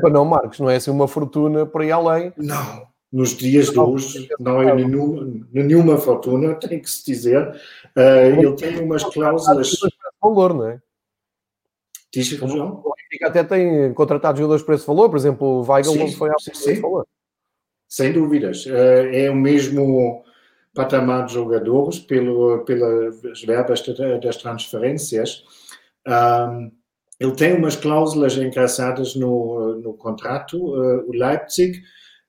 Não, 0.09 0.25
Marcos, 0.25 0.61
não 0.61 0.71
é 0.71 0.77
assim 0.77 0.91
uma 0.91 1.09
fortuna 1.09 1.67
por 1.67 1.83
aí 1.83 1.91
além. 1.91 2.33
Não, 2.37 2.87
nos 3.13 3.37
dias 3.37 3.71
de 3.71 3.79
hoje 3.79 4.29
não 4.39 4.63
é 4.63 4.75
nenhuma, 4.75 5.47
nenhuma 5.53 5.97
fortuna, 5.99 6.55
tem 6.55 6.81
que 6.81 6.91
se 6.91 7.05
dizer. 7.05 7.49
Uh, 7.97 8.39
ele 8.39 8.53
tem 8.55 8.81
umas 8.81 9.05
cláusulas. 9.05 9.77
Valor, 10.23 10.55
não 10.55 10.67
é? 10.69 10.81
Diz, 12.13 12.27
João? 12.27 12.83
O 12.85 12.95
Benfica 12.95 13.29
até 13.29 13.45
tem 13.45 13.95
contratado 13.95 14.39
jogadores 14.39 14.63
por 14.63 14.75
esse 14.75 14.87
valor, 14.87 15.09
por 15.09 15.17
exemplo, 15.17 15.47
o 15.47 15.63
Weigl 15.63 15.95
não 15.95 16.09
foi 16.09 16.31
a 16.31 16.35
esse 16.39 16.81
valor. 16.81 17.07
Sem 17.89 18.13
dúvidas. 18.13 18.67
Eh, 18.67 19.25
é 19.25 19.31
o 19.31 19.35
mesmo 19.35 20.25
patamar 20.75 21.27
de 21.27 21.35
jogadores 21.35 21.99
pelo, 21.99 22.65
pelas 22.65 23.43
verbas 23.43 23.83
das 24.23 24.37
transferências. 24.37 25.45
Ele 27.21 27.33
tem 27.33 27.53
umas 27.53 27.77
cláusulas 27.77 28.35
engraçadas 28.39 29.15
no, 29.15 29.79
no 29.83 29.93
contrato. 29.93 30.57
Eh, 30.57 31.05
o 31.07 31.13
Leipzig, 31.13 31.83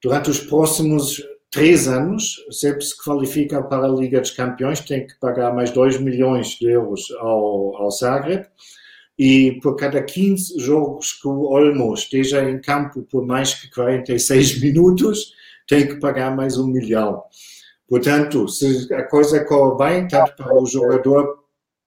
durante 0.04 0.30
os 0.30 0.42
próximos 0.42 1.24
três 1.50 1.88
anos, 1.88 2.36
sempre 2.52 2.84
se 2.84 3.02
qualifica 3.02 3.64
para 3.64 3.86
a 3.86 3.90
Liga 3.90 4.20
dos 4.20 4.32
Campeões, 4.32 4.82
tem 4.82 5.08
que 5.08 5.18
pagar 5.18 5.56
mais 5.56 5.72
2 5.72 6.00
milhões 6.02 6.50
de 6.60 6.70
euros 6.70 7.10
ao, 7.20 7.78
ao 7.78 7.90
Zagreb 7.92 8.46
e 9.18 9.60
por 9.62 9.76
cada 9.76 10.02
15 10.04 10.60
jogos 10.60 11.14
que 11.14 11.28
o 11.28 11.44
Olmo 11.44 11.94
esteja 11.94 12.50
em 12.50 12.60
campo 12.60 13.04
por 13.04 13.26
mais 13.26 13.54
que 13.54 13.70
46 13.70 14.60
minutos, 14.64 15.34
tem 15.68 15.88
que 15.88 15.96
pagar 15.96 16.36
mais 16.36 16.58
um 16.58 16.68
milhão. 16.68 17.24
Portanto, 17.88 18.48
se 18.48 18.94
a 18.94 19.04
coisa 19.04 19.44
corre 19.46 19.78
bem, 19.78 20.08
tanto 20.08 20.36
para 20.36 20.54
o 20.54 20.66
jogador 20.66 21.41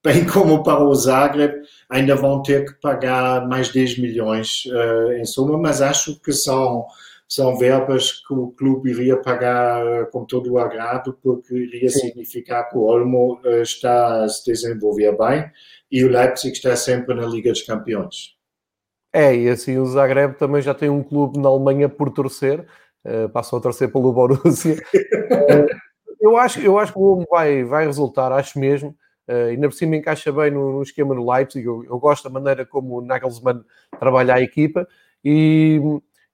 bem 0.04 0.26
como 0.26 0.62
para 0.62 0.84
o 0.84 0.94
Zagreb, 0.94 1.62
ainda 1.88 2.14
vão 2.14 2.42
ter 2.42 2.66
que 2.66 2.74
pagar 2.74 3.48
mais 3.48 3.70
10 3.70 3.98
milhões 3.98 4.64
uh, 4.66 5.12
em 5.12 5.24
suma, 5.24 5.56
mas 5.56 5.80
acho 5.80 6.20
que 6.20 6.30
são, 6.30 6.86
são 7.26 7.56
verbas 7.56 8.12
que 8.12 8.34
o 8.34 8.48
clube 8.48 8.90
iria 8.90 9.16
pagar 9.16 9.82
uh, 9.82 10.10
com 10.10 10.26
todo 10.26 10.52
o 10.52 10.58
agrado, 10.58 11.18
porque 11.22 11.54
iria 11.54 11.88
Sim. 11.88 12.00
significar 12.00 12.68
que 12.68 12.76
o 12.76 12.82
Olmo 12.82 13.40
uh, 13.42 13.62
está 13.62 14.24
a 14.24 14.28
se 14.28 14.44
desenvolver 14.44 15.16
bem 15.16 15.50
e 15.90 16.04
o 16.04 16.10
Leipzig 16.10 16.52
está 16.52 16.76
sempre 16.76 17.14
na 17.14 17.24
Liga 17.24 17.50
dos 17.50 17.62
Campeões. 17.62 18.34
É, 19.10 19.34
e 19.34 19.48
assim 19.48 19.78
o 19.78 19.86
Zagreb 19.86 20.34
também 20.36 20.60
já 20.60 20.74
tem 20.74 20.90
um 20.90 21.02
clube 21.02 21.38
na 21.38 21.48
Alemanha 21.48 21.88
por 21.88 22.10
torcer, 22.10 22.66
uh, 23.06 23.28
passam 23.30 23.58
a 23.58 23.62
torcer 23.62 23.90
pelo 23.90 24.12
Borussia. 24.12 24.76
eu, 26.20 26.36
acho, 26.36 26.60
eu 26.60 26.78
acho 26.78 26.92
que 26.92 26.98
o 26.98 27.02
Olmo 27.02 27.26
vai, 27.30 27.64
vai 27.64 27.86
resultar, 27.86 28.30
acho 28.32 28.58
mesmo, 28.58 28.94
uh, 29.28 29.48
ainda 29.50 29.68
por 29.68 29.74
cima 29.74 29.96
encaixa 29.96 30.32
bem 30.32 30.50
no, 30.50 30.72
no 30.72 30.82
esquema 30.82 31.14
do 31.14 31.30
Leipzig, 31.30 31.64
eu, 31.66 31.84
eu, 31.84 31.98
gosto 31.98 32.24
da 32.24 32.30
maneira 32.30 32.64
como 32.64 32.98
o 32.98 33.00
Nagelsmann 33.00 33.64
trabalha 33.98 34.34
a 34.34 34.40
equipa. 34.40 34.86
E 35.24 35.80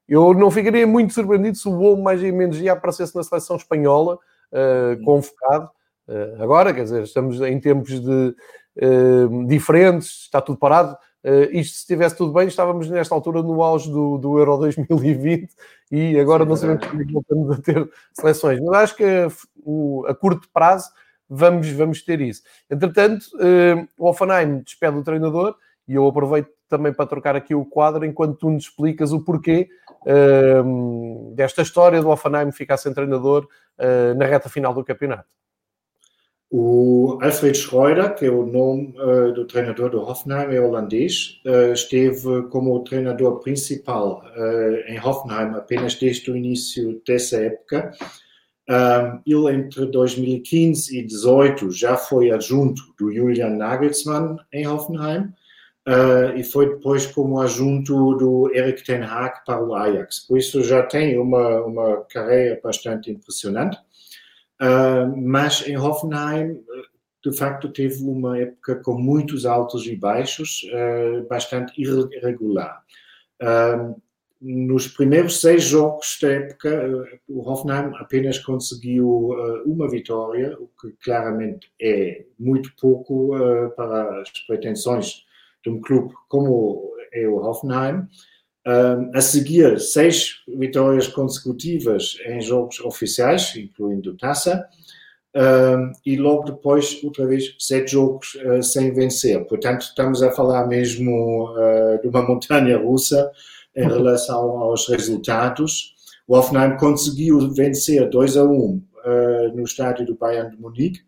eu 0.09 0.35
não 0.35 0.51
ficaria 0.51 0.87
muito 0.87 1.13
surpreendido 1.13 1.57
se 1.57 1.69
o 1.69 1.81
Olmo 1.81 2.03
mais 2.03 2.23
ou 2.23 2.33
menos 2.33 2.57
já 2.57 2.73
aparecesse 2.73 3.15
na 3.15 3.23
seleção 3.23 3.57
espanhola, 3.57 4.17
uh, 4.17 5.05
convocado, 5.05 5.71
agora, 6.41 6.75
quer 6.75 6.83
dizer, 6.83 7.05
estamos 7.05 7.41
em 7.41 7.61
tempos 7.61 8.01
de 8.01 8.35
Ehm, 8.77 9.47
diferentes, 9.47 10.23
está 10.23 10.41
tudo 10.41 10.59
parado. 10.59 10.97
Uh, 11.23 11.53
isto, 11.53 11.75
se 11.75 11.81
estivesse 11.81 12.17
tudo 12.17 12.33
bem, 12.33 12.49
estávamos 12.49 12.89
nesta 12.89 13.15
altura 13.15 13.43
no 13.43 13.63
auge 13.63 13.91
do, 13.91 14.17
do 14.17 14.39
Euro 14.39 14.57
2020 14.57 15.53
e 15.93 16.19
agora 16.19 16.47
não 16.47 16.57
sabemos 16.57 16.87
como 16.87 17.03
é 17.03 17.05
que 17.05 17.13
voltamos 17.13 17.51
a 17.51 17.61
ter 17.61 17.91
seleções. 18.15 18.59
Mas 18.61 18.85
acho 18.85 18.97
que 18.97 19.05
a, 19.05 19.29
o, 19.63 20.07
a 20.09 20.15
curto 20.15 20.49
prazo 20.51 20.89
vamos, 21.31 21.71
vamos 21.71 22.03
ter 22.03 22.21
isso. 22.21 22.43
Entretanto, 22.69 23.25
uh, 23.37 23.89
o 23.97 24.11
Offenheim 24.11 24.59
despede 24.59 24.99
o 24.99 25.05
treinador 25.05 25.55
e 25.87 25.95
eu 25.95 26.07
aproveito 26.07 26.51
também 26.69 26.93
para 26.93 27.07
trocar 27.07 27.35
aqui 27.35 27.55
o 27.55 27.65
quadro, 27.65 28.05
enquanto 28.05 28.39
tu 28.39 28.51
nos 28.51 28.65
explicas 28.65 29.13
o 29.13 29.21
porquê 29.21 29.69
uh, 30.07 31.35
desta 31.35 31.63
história 31.63 32.01
do 32.01 32.09
Offenheim 32.09 32.53
ficar 32.53 32.77
sem 32.77 32.93
treinador 32.93 33.47
uh, 33.79 34.15
na 34.17 34.25
reta 34.25 34.49
final 34.49 34.75
do 34.75 34.85
campeonato. 34.85 35.29
O 36.53 37.19
Alfred 37.23 37.57
Schreuder, 37.57 38.13
que 38.17 38.27
é 38.27 38.31
o 38.31 38.45
nome 38.45 38.95
uh, 38.99 39.33
do 39.33 39.47
treinador 39.47 39.91
do 39.91 40.01
Hoffenheim, 40.01 40.53
é 40.53 40.61
holandês, 40.61 41.41
uh, 41.47 41.73
esteve 41.73 42.43
como 42.51 42.83
treinador 42.83 43.39
principal 43.39 44.25
em 44.87 44.99
Hoffenheim 44.99 45.55
apenas 45.55 45.95
desde 45.95 46.31
o 46.31 46.37
início 46.37 47.01
dessa 47.07 47.37
época. 47.37 47.93
Ele, 49.27 49.53
entre 49.53 49.87
2015 49.87 50.97
e 50.97 51.03
2018, 51.03 51.71
já 51.71 51.97
foi 51.97 52.31
adjunto 52.31 52.83
do 52.99 53.13
Julian 53.13 53.51
Nagelsmann 53.51 54.37
em 54.53 54.67
Hoffenheim 54.67 55.33
e 56.37 56.45
foi 56.45 56.69
depois 56.69 57.07
como 57.07 57.41
adjunto 57.41 58.15
do 58.15 58.51
Erik 58.55 58.85
Ten 58.85 59.03
Hag 59.03 59.45
para 59.45 59.65
o 59.65 59.75
Ajax. 59.75 60.21
Por 60.21 60.39
isso 60.39 60.63
já 60.63 60.85
tem 60.85 61.19
uma, 61.19 61.63
uma 61.63 62.05
carreira 62.05 62.61
bastante 62.63 63.11
impressionante. 63.11 63.77
Uh, 64.61 65.17
mas 65.17 65.67
em 65.67 65.79
Hoffenheim, 65.79 66.63
de 67.25 67.33
facto, 67.33 67.73
teve 67.73 68.05
uma 68.05 68.39
época 68.39 68.77
com 68.77 68.93
muitos 68.93 69.47
altos 69.47 69.87
e 69.87 69.97
baixos, 69.97 70.63
uh, 70.65 71.27
bastante 71.29 71.73
irregular. 71.81 72.83
Uh, 73.43 74.01
nos 74.41 74.89
primeiros 74.89 75.41
seis 75.41 75.65
jogos 75.65 76.19
da 76.23 76.31
época, 76.31 77.19
o 77.29 77.41
Hoffenheim 77.49 77.93
apenas 77.97 78.39
conseguiu 78.39 79.31
uma 79.67 79.89
vitória, 79.89 80.57
o 80.59 80.69
que 80.81 80.93
claramente 81.05 81.71
é 81.81 82.25
muito 82.39 82.73
pouco 82.81 83.33
para 83.77 84.23
as 84.23 84.31
pretensões 84.47 85.27
de 85.63 85.71
um 85.71 85.81
clube 85.81 86.15
como 86.29 86.91
é 87.13 87.29
o 87.29 87.37
Hoffenheim. 87.37 88.07
A 89.15 89.21
seguir, 89.21 89.79
seis 89.81 90.37
vitórias 90.49 91.09
consecutivas 91.09 92.17
em 92.27 92.41
jogos 92.41 92.81
oficiais, 92.81 93.55
incluindo 93.57 94.17
taça, 94.17 94.67
e 96.05 96.17
logo 96.17 96.45
depois, 96.45 97.03
outra 97.05 97.27
vez, 97.27 97.55
sete 97.59 97.93
jogos 97.93 98.39
sem 98.63 98.93
vencer. 98.93 99.45
Portanto, 99.47 99.83
estamos 99.83 100.23
a 100.23 100.31
falar 100.31 100.67
mesmo 100.67 101.55
de 102.01 102.09
uma 102.09 102.23
montanha 102.23 102.79
russa 102.79 103.31
em 103.77 103.87
relação 103.87 104.59
aos 104.59 104.89
resultados. 104.89 105.95
O 106.27 106.37
Hoffenheim 106.37 106.77
conseguiu 106.77 107.51
vencer 107.53 108.09
2 108.09 108.37
a 108.37 108.45
1 108.45 108.49
uh, 108.49 108.83
no 109.55 109.65
estádio 109.65 110.07
do 110.07 110.17
Bayern 110.17 110.51
de 110.51 110.61
Munique, 110.61 111.01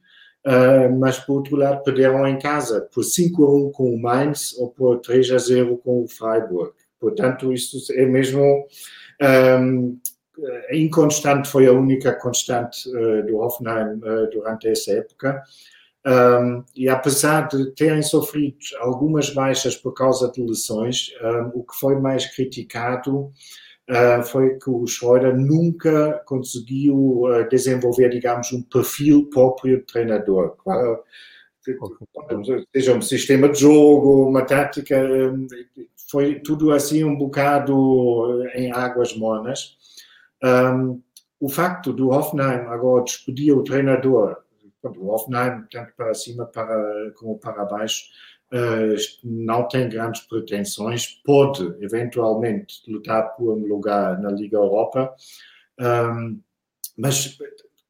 mas 0.99 1.21
por 1.21 1.35
outro 1.35 1.55
lado 1.55 1.85
perderam 1.85 2.27
em 2.27 2.37
casa 2.37 2.89
por 2.93 3.05
5 3.05 3.45
a 3.45 3.55
1 3.69 3.71
com 3.71 3.95
o 3.95 4.03
Mainz 4.03 4.53
ou 4.59 4.71
por 4.71 4.99
3 4.99 5.31
a 5.31 5.39
0 5.39 5.77
com 5.79 6.03
o 6.03 6.09
Freiburg. 6.09 6.73
Portanto, 6.99 7.53
isso 7.53 7.79
é 7.93 8.05
mesmo 8.05 8.67
um, 9.61 9.97
inconstante, 10.73 11.49
foi 11.49 11.69
a 11.69 11.73
única 11.73 12.13
constante 12.15 12.91
do 13.25 13.37
Hoffenheim 13.37 14.01
durante 14.33 14.67
essa 14.67 14.91
época. 14.91 15.41
Um, 16.05 16.65
e 16.75 16.89
apesar 16.89 17.47
de 17.49 17.71
terem 17.73 18.03
sofrido 18.03 18.57
algumas 18.81 19.31
baixas 19.31 19.77
por 19.77 19.93
causa 19.93 20.31
de 20.33 20.43
lesões, 20.43 21.11
um, 21.23 21.61
o 21.61 21.65
que 21.65 21.77
foi 21.79 22.01
mais 22.01 22.27
criticado 22.35 23.33
uh, 23.89 24.23
foi 24.25 24.59
que 24.59 24.69
o 24.69 24.87
Schroeder 24.87 25.37
nunca 25.37 26.21
conseguiu 26.27 27.23
desenvolver, 27.49 28.09
digamos, 28.09 28.53
um 28.53 28.63
perfil 28.63 29.29
próprio 29.31 29.79
de 29.79 29.85
treinador. 29.85 30.57
Claro, 30.57 31.05
seja 32.75 32.95
um 32.95 33.03
sistema 33.03 33.49
de 33.49 33.61
jogo, 33.61 34.29
uma 34.29 34.45
tática, 34.45 34.97
foi 36.11 36.41
tudo 36.41 36.73
assim 36.73 37.05
um 37.05 37.17
bocado 37.17 38.43
em 38.55 38.73
águas 38.73 39.17
mornas. 39.17 39.77
Um, 40.43 41.01
o 41.41 41.49
facto 41.49 41.93
do 41.93 42.11
Hoffenheim 42.11 42.67
agora 42.67 43.05
despedir 43.05 43.57
o 43.57 43.65
treinador, 43.65 44.37
o 44.83 45.09
Hoffenheim, 45.09 45.65
tanto 45.71 45.93
para 45.97 46.15
cima 46.15 46.47
para, 46.47 47.13
como 47.17 47.39
para 47.39 47.65
baixo, 47.65 48.05
uh, 48.53 48.97
não 49.25 49.67
tem 49.69 49.89
grandes 49.89 50.23
pretensões, 50.23 51.21
pode 51.25 51.63
eventualmente 51.81 52.83
lutar 52.91 53.35
por 53.37 53.55
um 53.55 53.67
lugar 53.67 54.21
na 54.21 54.31
Liga 54.31 54.57
Europa, 54.57 55.15
um, 55.81 56.41
mas 56.97 57.39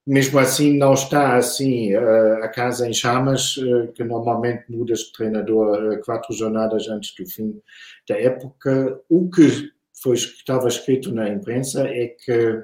mesmo 0.06 0.38
assim 0.38 0.76
não 0.76 0.94
está 0.94 1.36
assim 1.36 1.94
uh, 1.94 2.42
a 2.42 2.48
casa 2.48 2.88
em 2.88 2.92
chamas, 2.92 3.56
uh, 3.56 3.92
que 3.92 4.04
normalmente 4.04 4.64
muda 4.68 4.94
de 4.94 5.12
treinador 5.12 6.00
quatro 6.04 6.34
jornadas 6.34 6.88
antes 6.88 7.14
do 7.14 7.26
fim 7.26 7.60
da 8.08 8.18
época. 8.18 9.00
O 9.08 9.30
que 9.30 9.70
foi, 10.02 10.14
estava 10.14 10.68
escrito 10.68 11.12
na 11.12 11.28
imprensa 11.28 11.86
é 11.86 12.08
que 12.08 12.62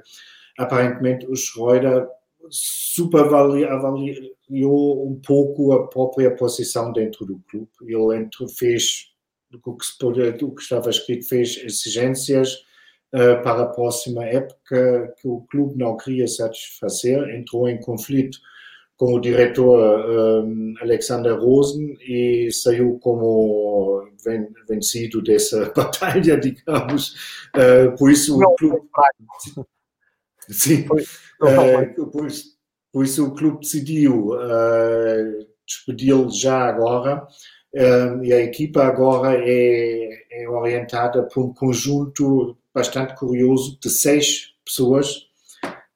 aparentemente 0.57 1.25
o 1.25 1.35
Schroeder 1.35 2.05
superavaliou 2.49 5.07
um 5.07 5.19
pouco 5.25 5.73
a 5.73 5.87
própria 5.87 6.35
posição 6.35 6.91
dentro 6.91 7.25
do 7.25 7.39
clube. 7.49 7.69
Ele 7.81 8.29
fez 8.57 9.09
o 9.53 9.59
que, 9.59 9.69
o 10.45 10.51
que 10.51 10.61
estava 10.61 10.89
escrito, 10.89 11.27
fez 11.27 11.57
exigências 11.63 12.55
uh, 13.13 13.41
para 13.43 13.63
a 13.63 13.67
próxima 13.67 14.25
época 14.25 15.13
que 15.19 15.27
o 15.27 15.41
clube 15.49 15.77
não 15.77 15.97
queria 15.97 16.27
satisfazer, 16.27 17.35
entrou 17.35 17.67
em 17.67 17.79
conflito 17.79 18.39
com 18.99 19.13
o 19.13 19.19
diretor 19.19 20.45
um, 20.45 20.73
Alexander 20.81 21.39
Rosen 21.39 21.97
e 22.01 22.51
saiu 22.51 22.99
como 22.99 24.05
ven 24.25 24.49
vencido 24.67 25.21
dessa 25.21 25.71
batalha, 25.73 26.37
digamos. 26.37 27.15
Uh, 27.55 27.97
por 27.97 28.11
isso 28.11 28.37
o 28.37 28.55
clube. 28.55 28.81
Sim, 30.49 30.85
uh, 30.85 32.09
por, 32.11 32.27
por, 32.91 33.05
isso 33.05 33.27
o 33.27 33.35
clube 33.35 33.59
decidiu 33.59 34.29
uh, 34.29 35.47
despedi-lo 35.65 36.29
já 36.31 36.67
agora. 36.67 37.25
e 38.23 38.33
a 38.33 38.41
equipa 38.41 38.83
agora 38.83 39.37
é, 39.39 40.09
é 40.31 40.49
orientada 40.49 41.23
por 41.23 41.45
um 41.45 41.53
conjunto 41.53 42.57
bastante 42.73 43.15
curioso 43.15 43.77
de 43.81 43.89
seis 43.89 44.53
pessoas, 44.65 45.29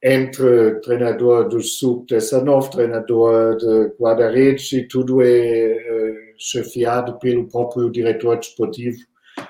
entre 0.04 0.82
treinador 0.82 1.48
do 1.48 1.62
sub-19, 1.62 2.72
treinador 2.72 3.56
de 3.56 3.94
guarda-redes 3.98 4.74
e 4.74 4.86
tudo 4.86 5.22
é 5.22 5.26
uh, 5.26 6.34
chefiado 6.38 7.18
pelo 7.20 7.48
próprio 7.48 7.90
diretor 7.90 8.38
desportivo 8.38 8.98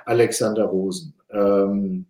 Alexander 0.05 0.67
Rosen. 0.67 1.11
Um, 1.33 2.05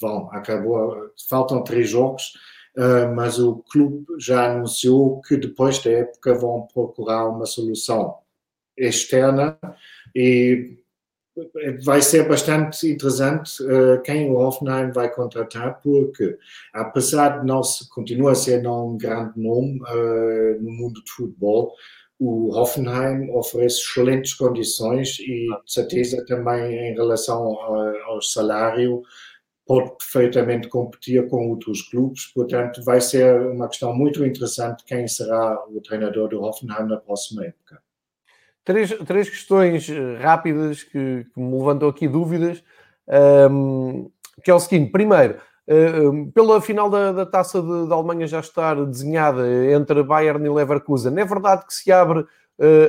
bom, 0.00 0.28
acabou, 0.32 1.10
faltam 1.28 1.62
três 1.62 1.88
jogos, 1.90 2.34
uh, 2.76 3.14
mas 3.14 3.38
o 3.38 3.56
clube 3.70 4.06
já 4.18 4.52
anunciou 4.52 5.20
que 5.22 5.36
depois 5.36 5.78
da 5.82 5.90
época 5.90 6.34
vão 6.34 6.66
procurar 6.72 7.28
uma 7.28 7.46
solução 7.46 8.18
externa 8.76 9.58
e 10.14 10.78
vai 11.84 12.00
ser 12.00 12.28
bastante 12.28 12.86
interessante 12.88 13.62
uh, 13.62 14.00
quem 14.02 14.30
o 14.30 14.36
Hoffenheim 14.36 14.92
vai 14.92 15.12
contratar, 15.12 15.80
porque 15.82 16.38
apesar 16.72 17.40
de 17.40 17.46
não 17.46 17.62
se, 17.62 17.88
continua 17.88 18.32
a 18.32 18.36
ser 18.36 18.62
não 18.62 18.90
um 18.90 18.96
grande 18.96 19.38
nome 19.40 19.80
uh, 19.80 20.62
no 20.62 20.70
mundo 20.70 21.02
de 21.02 21.10
futebol, 21.10 21.74
o 22.20 22.54
Hoffenheim 22.56 23.30
oferece 23.30 23.80
excelentes 23.80 24.34
condições 24.34 25.18
e 25.18 25.48
de 25.48 25.72
certeza 25.72 26.24
também 26.24 26.72
em 26.72 26.94
relação 26.94 27.42
ao, 27.42 27.76
ao 28.04 28.22
salário 28.22 29.02
pode 29.66 29.96
perfeitamente 29.96 30.68
competir 30.68 31.26
com 31.28 31.48
outros 31.48 31.82
clubes, 31.82 32.26
portanto 32.26 32.82
vai 32.84 33.00
ser 33.00 33.40
uma 33.40 33.68
questão 33.68 33.94
muito 33.94 34.24
interessante 34.24 34.84
quem 34.84 35.08
será 35.08 35.58
o 35.68 35.80
treinador 35.80 36.28
do 36.28 36.42
Hoffenheim 36.42 36.86
na 36.86 36.98
próxima 36.98 37.46
época. 37.46 37.80
Três, 38.64 38.90
três 39.06 39.28
questões 39.28 39.88
eh, 39.88 40.16
rápidas 40.20 40.82
que, 40.82 41.26
que 41.32 41.40
me 41.40 41.58
levantam 41.58 41.88
aqui 41.88 42.08
dúvidas, 42.08 42.62
um, 43.50 44.10
que 44.42 44.50
é 44.50 44.54
o 44.54 44.60
seguinte, 44.60 44.90
primeiro, 44.90 45.38
um, 45.66 46.30
pela 46.30 46.60
final 46.60 46.88
da, 46.88 47.12
da 47.12 47.26
Taça 47.26 47.62
da 47.62 47.94
Alemanha 47.94 48.26
já 48.26 48.40
estar 48.40 48.74
desenhada 48.86 49.46
entre 49.72 50.02
Bayern 50.02 50.44
e 50.44 50.50
Leverkusen, 50.50 51.18
é 51.18 51.24
verdade 51.24 51.66
que 51.66 51.74
se 51.74 51.92
abre 51.92 52.26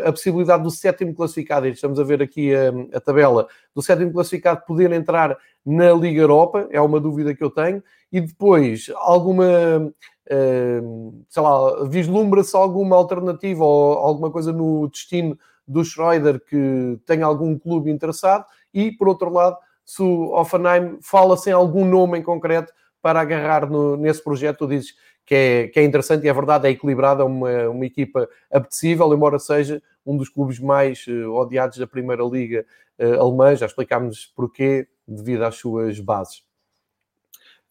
a 0.06 0.12
possibilidade 0.12 0.64
do 0.64 0.70
sétimo 0.70 1.14
classificado, 1.14 1.68
e 1.68 1.72
estamos 1.72 2.00
a 2.00 2.04
ver 2.04 2.22
aqui 2.22 2.54
a, 2.54 2.98
a, 2.98 3.02
tabela, 3.02 3.48
do 3.74 3.82
sétimo 3.82 4.12
classificado 4.14 4.64
poder 4.66 4.92
entrar 4.92 5.38
na 5.66 5.92
Liga 5.94 6.22
Europa, 6.22 6.68
é 6.70 6.80
uma 6.80 7.00
dúvida 7.00 7.34
que 7.34 7.44
eu 7.44 7.50
tenho, 7.50 7.84
e 8.12 8.22
depois 8.22 8.92
alguma, 8.96 9.46
uh, 9.88 11.26
sei 11.28 11.42
lá, 11.42 11.84
vislumbra-se 11.86 12.56
alguma 12.56 12.96
alternativa 12.96 13.64
ou 13.64 13.94
alguma 13.94 14.30
coisa 14.30 14.54
no 14.54 14.88
destino 14.88 15.38
do 15.68 15.84
Schroeder 15.84 16.40
que 16.40 17.00
tem 17.06 17.24
algum 17.24 17.58
clube 17.58 17.90
interessado 17.90 18.46
e, 18.74 18.92
por 18.92 19.08
outro 19.08 19.32
lado, 19.32 19.58
se 19.84 20.02
o 20.02 20.32
Offenheim 20.34 20.98
fala 21.02 21.36
sem 21.38 21.54
algum 21.54 21.86
nome 21.86 22.20
em 22.20 22.24
concreto 22.24 22.72
para 23.02 23.22
agarrar 23.22 23.70
no, 23.70 23.98
nesse 23.98 24.24
projeto, 24.24 24.60
tu 24.60 24.68
dizes 24.68 24.96
que 25.26 25.36
é, 25.36 25.68
que 25.68 25.80
é 25.80 25.84
interessante 25.84 26.26
e 26.26 26.30
é 26.30 26.34
verdade, 26.34 26.68
é 26.68 26.72
equilibrada, 26.72 27.24
é 27.24 27.26
uma, 27.26 27.70
uma 27.70 27.86
equipa 27.86 28.30
apetecível, 28.52 29.14
embora 29.14 29.40
seja 29.40 29.82
um 30.06 30.16
dos 30.16 30.30
clubes 30.30 30.60
mais 30.60 31.06
uh, 31.08 31.32
odiados 31.32 31.78
da 31.78 31.88
Primeira 31.88 32.24
Liga 32.24 32.66
uh, 33.00 33.22
alemã, 33.22 33.56
já 33.56 33.66
explicámos 33.66 34.32
porquê, 34.36 34.88
devido 35.08 35.44
às 35.44 35.56
suas 35.56 36.00
bases. 36.00 36.44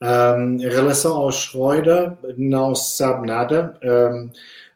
Um, 0.02 0.56
em 0.56 0.68
relação 0.68 1.16
ao 1.16 1.30
Schroeder, 1.30 2.16
não 2.36 2.74
se 2.74 2.96
sabe 2.96 3.26
nada. 3.26 3.78
Um, 3.82 4.30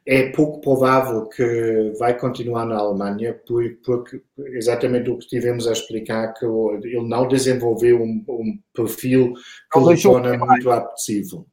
é 0.07 0.31
pouco 0.31 0.61
provável 0.63 1.27
que 1.27 1.93
vai 1.99 2.19
continuar 2.19 2.65
na 2.65 2.79
Alemanha, 2.79 3.39
porque 3.45 4.23
exatamente 4.39 5.11
o 5.11 5.19
que 5.19 5.27
tivemos 5.27 5.67
a 5.67 5.73
explicar, 5.73 6.33
que 6.33 6.47
ele 6.47 7.07
não 7.07 7.29
desenvolveu 7.29 8.01
um, 8.01 8.25
um 8.27 8.59
perfil 8.73 9.35
que 9.71 9.79
o 9.79 10.01
torna 10.01 10.39
muito 10.39 10.71
apetecível. 10.71 11.45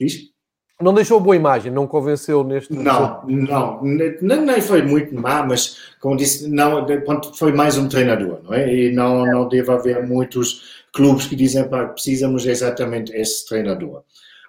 Diz? 0.00 0.36
Não 0.80 0.92
deixou 0.92 1.18
boa 1.18 1.34
imagem, 1.34 1.72
não 1.72 1.86
convenceu 1.86 2.44
neste. 2.44 2.70
Não, 2.74 3.22
não, 3.26 3.82
nem, 3.82 4.14
nem 4.20 4.60
foi 4.60 4.82
muito 4.82 5.14
má, 5.14 5.42
mas 5.42 5.94
como 6.00 6.16
disse, 6.16 6.50
não, 6.50 6.86
foi 7.34 7.50
mais 7.52 7.78
um 7.78 7.88
treinador, 7.88 8.42
não 8.44 8.52
é? 8.52 8.74
E 8.74 8.92
não, 8.92 9.24
não 9.24 9.48
deve 9.48 9.70
haver 9.70 10.06
muitos 10.06 10.84
clubes 10.92 11.26
que 11.26 11.34
dizem 11.34 11.66
que 11.66 11.86
precisamos 11.94 12.44
exatamente 12.44 13.10
esse 13.12 13.46
treinador. 13.46 14.02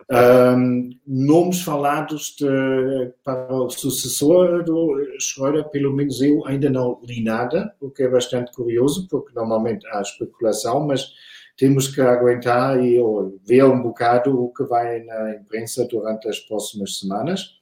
Um, 0.09 0.89
nomes 1.05 1.61
falados 1.61 2.35
de, 2.39 3.11
para 3.23 3.53
o 3.53 3.69
sucessor 3.69 4.63
do 4.63 4.95
Schroeder, 5.19 5.65
pelo 5.69 5.93
menos 5.93 6.21
eu 6.21 6.45
ainda 6.45 6.69
não 6.69 6.99
li 7.03 7.21
nada, 7.21 7.73
o 7.81 7.89
que 7.89 8.03
é 8.03 8.07
bastante 8.09 8.51
curioso, 8.53 9.07
porque 9.09 9.33
normalmente 9.33 9.85
há 9.87 10.01
especulação, 10.01 10.87
mas 10.87 11.11
temos 11.57 11.87
que 11.87 11.99
aguentar 12.01 12.83
e 12.83 12.97
ver 13.45 13.65
um 13.65 13.81
bocado 13.81 14.39
o 14.39 14.53
que 14.53 14.63
vai 14.63 15.03
na 15.03 15.35
imprensa 15.35 15.85
durante 15.85 16.29
as 16.29 16.39
próximas 16.39 16.99
semanas. 16.99 17.57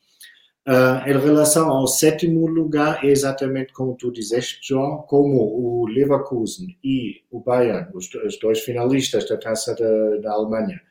Uh, 0.68 1.08
em 1.08 1.18
relação 1.20 1.70
ao 1.70 1.88
sétimo 1.88 2.48
lugar, 2.48 3.06
é 3.06 3.10
exatamente 3.10 3.72
como 3.72 3.96
tu 3.96 4.12
disseste, 4.12 4.60
João, 4.68 5.04
como 5.04 5.38
o 5.38 5.86
Leverkusen 5.86 6.76
e 6.84 7.22
o 7.30 7.40
Bayern, 7.40 7.88
os, 7.94 8.12
os 8.16 8.40
dois 8.40 8.62
finalistas 8.62 9.30
da 9.30 9.38
Taça 9.38 9.76
da, 9.76 10.18
da 10.18 10.34
Alemanha, 10.34 10.82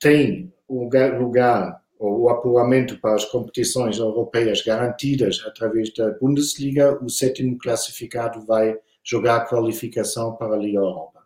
têm 0.00 0.52
o 0.68 0.88
lugar 1.18 1.82
ou 1.98 2.20
o 2.20 2.28
apuramento 2.30 2.98
para 2.98 3.14
as 3.14 3.24
competições 3.26 3.98
europeias 3.98 4.62
garantidas 4.62 5.42
através 5.46 5.92
da 5.92 6.12
Bundesliga, 6.12 6.98
o 7.04 7.10
sétimo 7.10 7.58
classificado 7.58 8.46
vai 8.46 8.78
jogar 9.04 9.36
a 9.36 9.44
qualificação 9.44 10.34
para 10.36 10.54
a 10.54 10.58
Liga 10.58 10.78
Europa. 10.78 11.19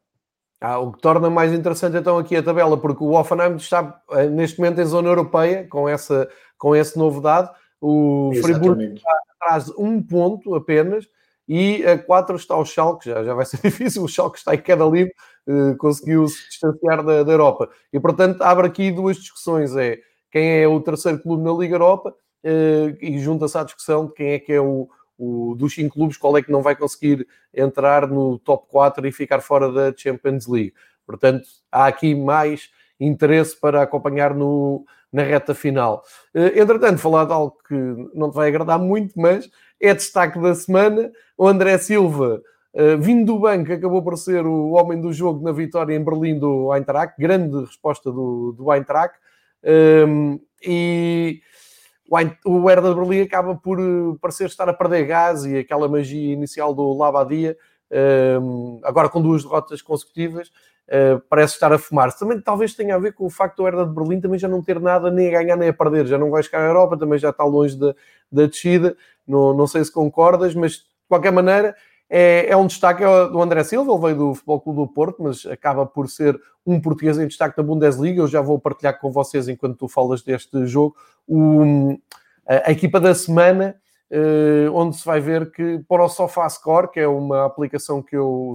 Ah, 0.67 0.79
o 0.79 0.93
que 0.93 0.99
torna 1.03 1.29
mais 1.29 1.53
interessante 1.53 1.99
então 1.99 2.17
aqui 2.17 2.35
a 2.35 2.43
tabela, 2.43 2.79
porque 2.79 3.05
o 3.05 3.13
Offenheim 3.13 3.57
está 3.57 4.01
eh, 4.13 4.29
neste 4.31 4.59
momento 4.59 4.81
em 4.81 4.87
zona 4.87 5.11
europeia, 5.11 5.69
com 5.69 5.87
essa, 5.87 6.27
com 6.57 6.75
esse 6.75 6.99
novo 6.99 7.21
dado. 7.21 7.51
O 7.79 8.33
Friburgo 8.41 8.81
está 8.81 9.11
atrás 9.39 9.67
de 9.67 9.75
um 9.77 10.03
ponto 10.03 10.55
apenas 10.55 11.07
e 11.47 11.85
a 11.85 11.99
4 11.99 12.37
está 12.37 12.57
o 12.57 12.65
Schalke, 12.65 13.11
já, 13.11 13.23
já 13.23 13.35
vai 13.35 13.45
ser 13.45 13.61
difícil, 13.63 14.05
o 14.05 14.09
Schalke 14.09 14.39
está 14.39 14.55
em 14.55 14.59
queda 14.63 14.87
livre, 14.87 15.13
eh, 15.47 15.75
conseguiu 15.77 16.27
se 16.29 16.49
distanciar 16.49 17.05
da, 17.05 17.23
da, 17.23 17.33
Europa. 17.33 17.69
E 17.93 18.01
portanto 18.01 18.41
abre 18.41 18.67
aqui 18.67 18.91
duas 18.91 19.19
discussões, 19.19 19.77
é 19.77 19.99
quem 20.31 20.63
é 20.63 20.67
o 20.67 20.81
terceiro 20.81 21.21
clube 21.21 21.43
na 21.43 21.53
Liga 21.53 21.75
Europa 21.75 22.15
eh, 22.43 22.97
e 23.03 23.19
junta-se 23.19 23.59
à 23.59 23.65
discussão 23.65 24.07
de 24.07 24.15
quem 24.15 24.31
é 24.31 24.39
que 24.39 24.51
é 24.55 24.63
o, 24.63 24.89
o, 25.19 25.55
dos 25.57 25.75
cinco 25.75 25.95
clubes, 25.95 26.17
qual 26.17 26.37
é 26.37 26.43
que 26.43 26.53
não 26.53 26.63
vai 26.63 26.75
conseguir 26.77 27.27
entrar 27.53 28.09
no 28.09 28.39
top 28.39 28.67
4 28.69 29.07
e 29.07 29.13
ficar 29.13 29.41
fora 29.41 29.71
da 29.71 29.97
Champions 29.97 30.47
League. 30.47 30.75
Portanto, 31.07 31.47
há 31.71 31.87
aqui 31.87 32.15
mais 32.15 32.71
interesse 32.99 33.59
para 33.59 33.83
acompanhar 33.83 34.35
no, 34.35 34.85
na 35.13 35.23
reta 35.23 35.55
final. 35.55 36.03
Uh, 36.35 36.59
entretanto, 36.59 36.99
falar 36.99 37.25
de 37.25 37.33
algo 37.33 37.57
que 37.67 37.75
não 38.15 38.31
te 38.31 38.35
vai 38.35 38.49
agradar 38.49 38.79
muito, 38.79 39.19
mas 39.19 39.49
é 39.81 39.95
destaque 39.95 40.41
da 40.41 40.55
semana. 40.55 41.11
O 41.37 41.47
André 41.47 41.77
Silva, 41.79 42.43
uh, 42.75 42.99
vindo 42.99 43.33
do 43.33 43.41
banco, 43.41 43.73
acabou 43.73 44.03
por 44.03 44.17
ser 44.17 44.47
o 44.47 44.71
homem 44.73 45.01
do 45.01 45.13
jogo 45.13 45.45
na 45.45 45.53
vitória 45.53 45.95
em 45.95 46.03
Berlim 46.03 46.39
do 46.39 46.73
Eintracht. 46.73 47.15
Grande 47.19 47.61
resposta 47.65 48.11
do, 48.11 48.53
do 48.53 48.73
Eintracht. 48.73 49.17
Ehm, 49.63 50.39
e 50.63 51.41
o 52.45 52.71
Herda 52.71 52.91
de 52.91 52.95
Berlim 52.95 53.23
acaba 53.23 53.55
por 53.55 53.81
eh, 53.81 54.17
parecer 54.21 54.47
estar 54.47 54.69
a 54.69 54.73
perder 54.73 55.07
gás 55.07 55.45
e 55.45 55.59
aquela 55.59 55.89
magia 55.89 56.33
inicial 56.33 56.75
do 56.75 56.93
Labadia, 56.97 57.57
ehm, 57.91 58.79
agora 58.85 59.09
com 59.09 59.21
duas 59.23 59.43
derrotas 59.43 59.81
consecutivas, 59.83 60.51
eh, 60.87 61.19
parece 61.31 61.55
estar 61.55 61.73
a 61.73 61.79
fumar-se. 61.79 62.19
Também 62.19 62.41
talvez 62.41 62.75
tenha 62.75 62.95
a 62.95 62.99
ver 62.99 63.15
com 63.15 63.25
o 63.25 63.31
facto 63.31 63.57
do 63.59 63.67
Herda 63.67 63.87
de 63.87 63.95
Berlim 63.95 64.21
também 64.21 64.39
já 64.39 64.49
não 64.49 64.63
ter 64.63 64.79
nada 64.79 65.11
nem 65.11 65.29
a 65.29 65.41
ganhar 65.41 65.57
nem 65.57 65.71
a 65.71 65.73
perder, 65.73 66.07
já 66.07 66.19
não 66.19 66.31
vai 66.31 66.43
chegar 66.43 66.61
à 66.61 66.67
Europa, 66.67 66.99
também 66.99 67.19
já 67.19 67.31
está 67.31 67.45
longe 67.45 67.77
da, 67.77 67.95
da 68.31 68.47
descida, 68.47 68.97
não, 69.27 69.55
não 69.55 69.67
sei 69.67 69.85
se 69.85 69.93
concordas, 69.93 70.55
mas 70.55 70.73
de 70.73 70.85
qualquer 71.09 71.33
maneira 71.33 71.75
é, 72.09 72.49
é 72.49 72.57
um 72.57 72.67
destaque 72.67 73.03
é 73.03 73.29
do 73.29 73.41
André 73.41 73.65
Silva, 73.65 73.93
ele 73.93 74.01
veio 74.01 74.17
do 74.17 74.35
Futebol 74.35 74.61
Clube 74.61 74.79
do 74.81 74.89
Porto, 74.89 75.23
mas 75.23 75.47
acaba 75.47 75.87
por 75.87 76.09
ser 76.09 76.39
um 76.67 76.81
português 76.81 77.19
em 77.19 77.27
destaque 77.27 77.57
na 77.57 77.65
Bundesliga. 77.65 78.21
Eu 78.21 78.29
já 78.29 78.41
vou 78.41 78.59
partilhar 78.59 78.99
com 79.01 79.11
vocês, 79.11 79.49
enquanto 79.49 79.79
tu 79.79 79.89
falas 79.89 80.23
deste 80.23 80.67
jogo, 80.67 80.97
o, 81.27 81.99
a, 82.47 82.69
a, 82.69 82.73
equipa 82.73 83.01
da 83.01 83.15
semana, 83.15 83.77
uh, 84.11 84.73
onde 84.73 84.97
se 84.97 85.05
vai 85.05 85.21
ver 85.21 85.51
que 85.51 85.81
para 85.89 86.05
o 86.05 86.09
SofaScore, 86.09 86.91
que 86.91 87.01
é 87.01 87.09
uma 87.09 87.47
aplicação 87.47 88.03
que 88.03 88.17
eu, 88.17 88.55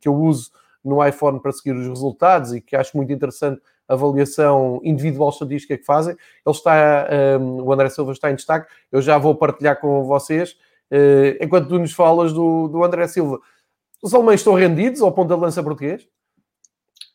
que 0.00 0.08
eu 0.08 0.14
uso 0.14 0.50
no 0.84 1.04
iPhone 1.04 1.40
para 1.40 1.52
seguir 1.52 1.72
os 1.72 1.86
resultados 1.86 2.54
e 2.54 2.60
que 2.60 2.76
acho 2.76 2.96
muito 2.96 3.12
interessante 3.12 3.60
avaliação 3.86 4.80
individual 4.84 5.30
estatística 5.30 5.76
que 5.76 5.84
fazem. 5.84 6.14
Ele 6.14 6.54
está, 6.54 7.08
um, 7.40 7.58
eh, 7.58 7.62
o 7.62 7.72
André 7.72 7.90
Silva 7.90 8.12
está 8.12 8.30
em 8.30 8.36
destaque. 8.36 8.72
Eu 8.90 9.02
já 9.02 9.18
vou 9.18 9.34
partilhar 9.34 9.80
com 9.80 10.04
vocês 10.04 10.56
enquanto 11.40 11.68
tu 11.68 11.78
nos 11.78 11.92
falas 11.92 12.32
do, 12.32 12.68
do 12.68 12.82
André 12.84 13.06
Silva, 13.08 13.40
os 14.02 14.14
alemães 14.14 14.40
estão 14.40 14.54
rendidos 14.54 15.02
ao 15.02 15.12
ponto 15.12 15.28
da 15.28 15.36
lança 15.36 15.62
português? 15.62 16.06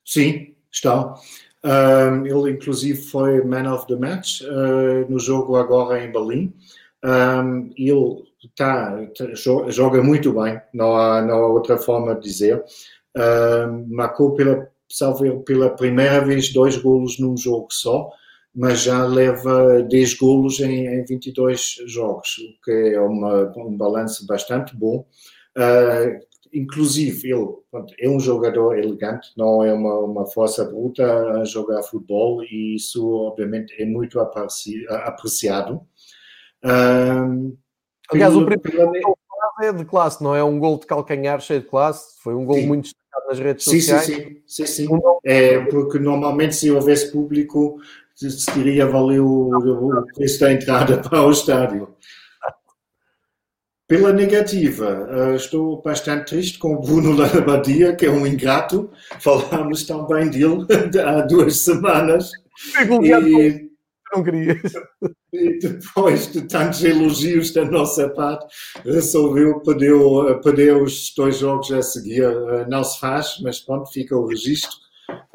Sim, 0.05 0.55
estão. 0.71 1.15
Um, 1.63 2.27
ele, 2.27 2.51
inclusive, 2.51 3.01
foi 3.01 3.43
man 3.43 3.73
of 3.73 3.87
the 3.87 3.95
match 3.95 4.41
uh, 4.41 5.09
no 5.09 5.17
jogo 5.17 5.55
agora 5.55 6.03
em 6.03 6.11
Berlim. 6.11 6.53
Um, 7.03 7.73
ele 7.75 8.23
tá, 8.55 8.95
tá, 9.17 9.25
joga 9.69 10.03
muito 10.03 10.31
bem, 10.31 10.61
não 10.71 10.95
há, 10.95 11.23
não 11.23 11.37
há 11.37 11.47
outra 11.47 11.77
forma 11.77 12.13
de 12.13 12.21
dizer. 12.21 12.63
Um, 13.17 13.87
marcou 13.95 14.35
pela, 14.35 14.69
pela 15.43 15.69
primeira 15.71 16.23
vez 16.23 16.53
dois 16.53 16.77
golos 16.77 17.17
num 17.17 17.35
jogo 17.35 17.67
só 17.71 18.11
mas 18.55 18.83
já 18.83 19.05
leva 19.05 19.83
10 19.83 20.13
golos 20.13 20.59
em, 20.61 20.87
em 20.87 21.03
22 21.03 21.81
jogos, 21.85 22.37
o 22.37 22.63
que 22.63 22.71
é 22.71 23.01
uma, 23.01 23.51
um 23.57 23.75
balanço 23.75 24.25
bastante 24.25 24.75
bom. 24.75 25.05
Uh, 25.57 26.19
inclusive, 26.53 27.31
ele 27.31 27.47
é 27.99 28.09
um 28.09 28.19
jogador 28.19 28.77
elegante, 28.77 29.29
não 29.35 29.61
é 29.61 29.73
uma, 29.73 29.99
uma 29.99 30.25
força 30.25 30.63
bruta 30.63 31.03
a 31.33 31.43
jogar 31.43 31.83
futebol 31.83 32.41
e 32.43 32.75
isso, 32.75 33.05
obviamente, 33.09 33.75
é 33.77 33.85
muito 33.85 34.19
apreciado. 34.19 35.81
Uh, 36.63 37.57
Aliás, 38.09 38.35
o 38.35 38.45
primeiro 38.45 38.91
gol 39.01 39.17
é 39.61 39.73
de 39.73 39.85
classe, 39.85 40.23
não 40.23 40.35
é 40.35 40.43
um 40.43 40.59
gol 40.59 40.79
de 40.79 40.85
calcanhar 40.85 41.41
cheio 41.41 41.59
de 41.59 41.67
classe, 41.67 42.21
foi 42.21 42.33
um 42.33 42.45
gol 42.45 42.55
sim. 42.55 42.67
muito 42.67 42.83
destacado 42.83 43.27
nas 43.27 43.39
redes 43.39 43.65
sim, 43.65 43.79
sociais. 43.81 44.05
Sim, 44.05 44.41
sim, 44.45 44.65
sim. 44.65 44.87
sim. 44.87 44.99
É, 45.25 45.59
porque 45.65 45.99
normalmente 45.99 46.55
se 46.55 46.71
houvesse 46.71 47.11
público 47.11 47.79
teria 48.53 48.87
valer 48.87 49.19
o, 49.19 49.51
preço 50.15 50.39
da 50.39 50.53
entrada 50.53 50.97
para 51.07 51.23
o 51.23 51.31
estádio. 51.31 51.95
Pela 53.87 54.11
negativa, 54.11 55.07
eh, 55.11 55.35
estou 55.35 55.79
bastante 55.79 56.25
triste 56.25 56.57
com 56.57 56.73
o 56.73 56.81
Bruno 56.81 57.15
Labadia, 57.15 57.95
que 57.95 58.07
é 58.07 58.09
um 58.09 58.25
ingrato. 58.25 58.89
Falámos 59.19 59.83
tão 59.83 60.07
bem 60.07 60.27
dele 60.27 60.65
há 61.05 61.21
duas 61.21 61.59
semanas. 61.59 62.31
E, 63.03 63.69
não 64.11 64.23
querias. 64.23 64.73
E 65.31 65.59
depois 65.59 66.31
de 66.31 66.41
tantos 66.43 66.83
elogios 66.83 67.51
da 67.51 67.63
nossa 67.63 68.09
parte, 68.09 68.47
resolveu 68.83 69.59
perder, 69.59 69.93
perder 70.41 70.81
os 70.81 71.13
dois 71.15 71.37
jogos 71.37 71.71
a 71.71 71.83
seguir. 71.83 72.23
Eh, 72.23 72.65
não 72.67 72.83
se 72.83 72.99
faz, 72.99 73.37
mas 73.43 73.59
pronto, 73.59 73.91
fica 73.91 74.17
o 74.17 74.25
registro. 74.25 74.75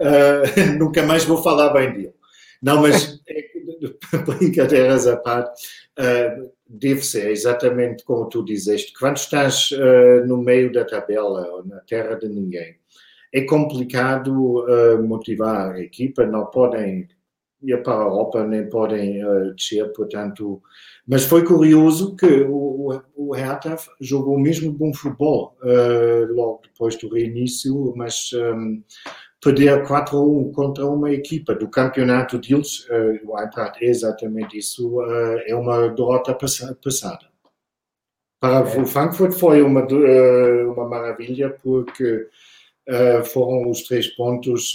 Uh, 0.01 0.75
nunca 0.79 1.05
mais 1.05 1.25
vou 1.25 1.41
falar 1.41 1.73
bem 1.73 1.93
dele. 1.93 2.20
Não, 2.63 2.83
mas 2.83 3.21
brincadeiras 4.27 5.07
à 5.07 5.17
parte, 5.17 5.63
uh, 5.99 6.51
deve 6.69 7.03
ser 7.03 7.31
exatamente 7.31 8.05
como 8.05 8.29
tu 8.29 8.45
dizeste. 8.45 8.93
Quando 8.99 9.17
estás 9.17 9.71
uh, 9.73 10.27
no 10.27 10.37
meio 10.37 10.73
da 10.73 10.85
tabela 10.85 11.47
ou 11.51 11.65
na 11.65 11.81
terra 11.81 12.17
de 12.17 12.29
ninguém, 12.29 12.77
é 13.33 13.43
complicado 13.43 14.65
uh, 14.65 15.03
motivar 15.03 15.75
a 15.75 15.81
equipa, 15.81 16.27
não 16.27 16.47
podem 16.47 17.09
ir 17.63 17.83
para 17.83 17.95
a 17.95 18.05
Europa, 18.05 18.47
nem 18.47 18.69
podem 18.69 19.25
uh, 19.25 19.55
descer, 19.55 19.93
portanto. 19.93 20.61
Mas 21.07 21.25
foi 21.25 21.45
curioso 21.45 22.17
que 22.17 22.43
o, 22.49 23.01
o 23.17 23.35
Hertha 23.35 23.77
jogou 24.01 24.39
mesmo 24.39 24.73
bom 24.73 24.93
futebol 24.93 25.57
uh, 25.63 26.33
logo 26.33 26.63
depois 26.65 26.97
do 26.97 27.09
reinício, 27.09 27.93
mas 27.97 28.31
um, 28.33 28.83
perder 29.41 29.87
4 29.87 30.17
a 30.17 30.21
1 30.21 30.53
contra 30.53 30.87
uma 30.87 31.11
equipa 31.11 31.55
do 31.55 31.69
campeonato 31.69 32.39
deles, 32.39 32.87
uh, 32.89 33.31
o 33.31 33.39
Eintracht 33.39 33.83
é 33.83 33.89
exatamente 33.89 34.59
isso, 34.59 35.01
uh, 35.01 35.39
é 35.47 35.55
uma 35.55 35.89
derrota 35.89 36.35
passada. 36.35 37.31
Para 38.39 38.63
o 38.81 38.87
Frankfurt 38.87 39.33
foi 39.33 39.63
uma, 39.63 39.83
uh, 39.83 40.73
uma 40.73 40.89
maravilha 40.89 41.51
porque 41.63 42.29
foram 43.33 43.71
os 43.71 43.83
três 43.83 44.09
pontos 44.17 44.73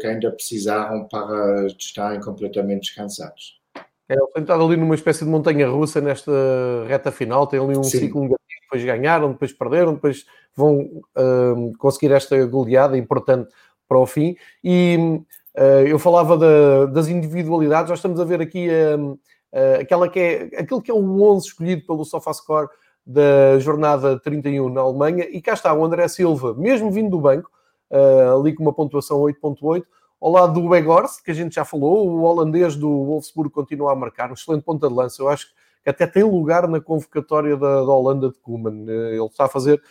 que 0.00 0.06
ainda 0.06 0.30
precisaram 0.30 1.06
para 1.08 1.66
estarem 1.66 2.18
completamente 2.18 2.84
descansados. 2.84 3.60
É, 4.08 4.14
eles 4.34 4.48
ali 4.48 4.78
numa 4.78 4.94
espécie 4.94 5.24
de 5.26 5.30
montanha 5.30 5.68
russa 5.68 6.00
nesta 6.00 6.32
reta 6.88 7.12
final, 7.12 7.46
tem 7.46 7.60
ali 7.60 7.76
um 7.76 7.82
Sim. 7.82 7.98
ciclo 7.98 8.22
negativo, 8.22 8.60
depois 8.62 8.84
ganharam, 8.84 9.32
depois 9.32 9.52
perderam, 9.52 9.92
depois 9.92 10.24
vão 10.56 11.02
conseguir 11.78 12.12
esta 12.12 12.42
goleada 12.46 12.96
importante 12.96 13.50
para 13.90 13.98
o 13.98 14.06
fim. 14.06 14.36
E 14.62 14.96
uh, 15.58 15.84
eu 15.84 15.98
falava 15.98 16.38
da, 16.38 16.86
das 16.86 17.08
individualidades, 17.08 17.90
nós 17.90 17.98
estamos 17.98 18.20
a 18.20 18.24
ver 18.24 18.40
aqui 18.40 18.68
uh, 18.68 19.18
aquela 19.80 20.08
que 20.08 20.20
é, 20.20 20.60
aquilo 20.60 20.80
que 20.80 20.92
é 20.92 20.94
o 20.94 21.22
11 21.22 21.48
escolhido 21.48 21.84
pelo 21.84 22.04
SofaScore 22.04 22.68
da 23.04 23.58
jornada 23.58 24.20
31 24.20 24.68
na 24.68 24.82
Alemanha, 24.82 25.26
e 25.28 25.42
cá 25.42 25.54
está 25.54 25.74
o 25.74 25.84
André 25.84 26.06
Silva, 26.06 26.54
mesmo 26.54 26.92
vindo 26.92 27.10
do 27.10 27.20
banco, 27.20 27.50
ali 28.36 28.54
com 28.54 28.62
uma 28.62 28.74
pontuação 28.74 29.18
8.8, 29.22 29.82
ao 30.20 30.30
lado 30.30 30.52
do 30.52 30.68
Weghorst, 30.68 31.24
que 31.24 31.32
a 31.32 31.34
gente 31.34 31.56
já 31.56 31.64
falou, 31.64 32.06
o 32.06 32.22
holandês 32.22 32.76
do 32.76 32.88
Wolfsburg 32.88 33.50
continua 33.50 33.90
a 33.92 33.96
marcar, 33.96 34.30
um 34.30 34.34
excelente 34.34 34.62
ponta 34.62 34.86
de 34.86 34.94
lança, 34.94 35.20
eu 35.20 35.28
acho 35.28 35.46
que 35.82 35.90
até 35.90 36.06
tem 36.06 36.22
lugar 36.22 36.68
na 36.68 36.80
convocatória 36.80 37.56
da, 37.56 37.76
da 37.76 37.90
Holanda 37.90 38.28
de 38.28 38.38
Koeman, 38.38 38.84
ele 38.86 39.24
está 39.24 39.46
a 39.46 39.48
fazer 39.48 39.82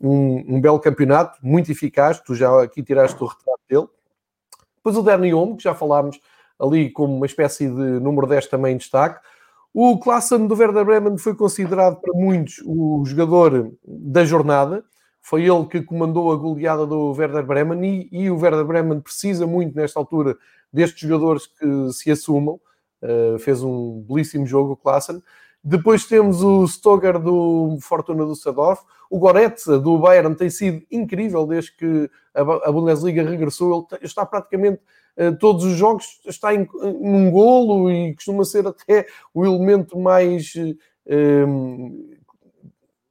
um, 0.00 0.56
um, 0.56 0.60
belo 0.60 0.78
campeonato, 0.78 1.38
muito 1.42 1.70
eficaz. 1.70 2.20
Tu 2.20 2.34
já 2.34 2.62
aqui 2.62 2.82
tiraste 2.82 3.22
o 3.22 3.26
retrato 3.26 3.60
dele. 3.68 3.88
Depois 4.76 4.96
o 4.96 5.02
Danny 5.02 5.34
Olmo, 5.34 5.56
que 5.56 5.64
já 5.64 5.74
falámos 5.74 6.20
ali 6.58 6.90
como 6.90 7.16
uma 7.16 7.26
espécie 7.26 7.68
de 7.68 8.00
número 8.00 8.26
10 8.26 8.46
também 8.46 8.74
em 8.74 8.78
destaque. 8.78 9.20
O 9.72 9.98
Klassen 9.98 10.46
do 10.46 10.56
Werder 10.56 10.84
Bremen 10.84 11.18
foi 11.18 11.34
considerado 11.34 12.00
para 12.00 12.14
muitos 12.14 12.62
o 12.64 13.04
jogador 13.04 13.72
da 13.84 14.24
jornada. 14.24 14.84
Foi 15.20 15.42
ele 15.42 15.66
que 15.66 15.82
comandou 15.82 16.32
a 16.32 16.36
goleada 16.36 16.86
do 16.86 17.12
Werder 17.12 17.44
Bremen 17.44 17.84
e, 17.84 18.08
e 18.10 18.30
o 18.30 18.38
Werder 18.38 18.64
Bremen 18.64 19.00
precisa 19.00 19.46
muito 19.46 19.76
nesta 19.76 19.98
altura 20.00 20.36
destes 20.72 21.00
jogadores 21.00 21.46
que 21.46 21.92
se 21.92 22.10
assumam. 22.10 22.60
Uh, 23.02 23.38
fez 23.38 23.62
um 23.62 24.00
belíssimo 24.00 24.46
jogo 24.46 24.72
o 24.72 24.76
Klassen. 24.76 25.22
Depois 25.68 26.04
temos 26.04 26.44
o 26.44 26.64
Stoger 26.68 27.18
do 27.18 27.76
Fortuna 27.80 28.24
do 28.24 28.36
Sadorf. 28.36 28.84
O 29.10 29.18
Goretzka 29.18 29.80
do 29.80 29.98
Bayern 29.98 30.32
tem 30.36 30.48
sido 30.48 30.80
incrível 30.88 31.44
desde 31.44 31.72
que 31.76 32.08
a 32.32 32.70
Bundesliga 32.70 33.28
regressou. 33.28 33.84
Ele 33.90 34.04
está 34.04 34.24
praticamente 34.24 34.80
eh, 35.16 35.32
todos 35.32 35.64
os 35.64 35.76
jogos 35.76 36.20
está 36.24 36.54
em, 36.54 36.68
num 37.00 37.32
golo 37.32 37.90
e 37.90 38.14
costuma 38.14 38.44
ser 38.44 38.64
até 38.64 39.06
o 39.34 39.44
elemento 39.44 39.98
mais 39.98 40.52
um, 40.54 40.76
ehm, 41.04 42.16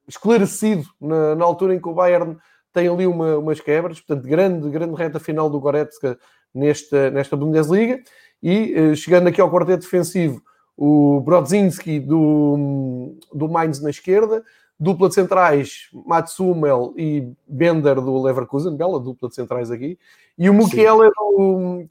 esclarecido 0.07 0.87
na, 1.01 1.35
na, 1.35 1.43
altura 1.43 1.75
em 1.75 1.81
que 1.81 1.89
o 1.89 1.93
Bayern 1.93 2.37
tem 2.71 2.87
ali 2.87 3.05
uma, 3.05 3.37
umas 3.37 3.59
quebras. 3.59 3.99
Portanto, 3.99 4.25
grande, 4.25 4.69
grande 4.69 4.95
reta 4.95 5.19
final 5.19 5.49
do 5.49 5.59
Goretzka 5.59 6.17
nesta, 6.53 7.11
nesta 7.11 7.35
Bundesliga. 7.35 7.99
E 8.41 8.73
eh, 8.73 8.95
chegando 8.95 9.27
aqui 9.27 9.41
ao 9.41 9.51
quarteto 9.51 9.81
defensivo, 9.83 10.41
o 10.77 11.21
Brodzinski 11.21 11.99
do, 11.99 13.15
do 13.33 13.47
Mainz 13.47 13.81
na 13.81 13.89
esquerda, 13.89 14.43
dupla 14.79 15.07
de 15.07 15.15
centrais, 15.15 15.89
Matsumel 16.05 16.93
e 16.97 17.31
Bender 17.47 17.95
do 17.95 18.21
Leverkusen, 18.21 18.75
bela 18.75 18.99
dupla 18.99 19.29
de 19.29 19.35
centrais 19.35 19.71
aqui, 19.71 19.97
e 20.37 20.49
o 20.49 20.53
Mukiele, 20.53 21.11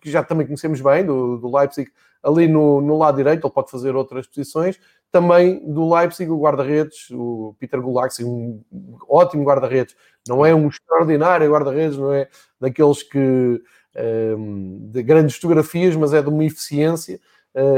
que 0.00 0.10
já 0.10 0.22
também 0.22 0.46
conhecemos 0.46 0.80
bem, 0.80 1.04
do, 1.04 1.38
do 1.38 1.56
Leipzig, 1.56 1.90
ali 2.22 2.46
no, 2.46 2.80
no, 2.80 2.98
lado 2.98 3.16
direito, 3.16 3.46
ele 3.46 3.52
pode 3.52 3.70
fazer 3.70 3.96
outras 3.96 4.26
posições, 4.26 4.78
também 5.10 5.60
do 5.72 5.92
Leipzig, 5.92 6.30
o 6.30 6.40
guarda-redes, 6.40 7.10
o 7.10 7.54
Peter 7.58 7.80
Gulaxi, 7.80 8.24
um 8.24 8.60
ótimo 9.08 9.44
guarda-redes, 9.44 9.94
não 10.28 10.44
é 10.44 10.54
um 10.54 10.68
extraordinário 10.68 11.50
guarda-redes, 11.50 11.96
não 11.96 12.12
é 12.12 12.28
daqueles 12.60 13.02
que 13.02 13.18
um, 13.18 13.60
ehm, 13.94 14.90
de 14.90 15.02
grandes 15.02 15.36
fotografias, 15.36 15.94
mas 15.96 16.12
é 16.12 16.20
de 16.20 16.28
uma 16.28 16.44
eficiência, 16.44 17.20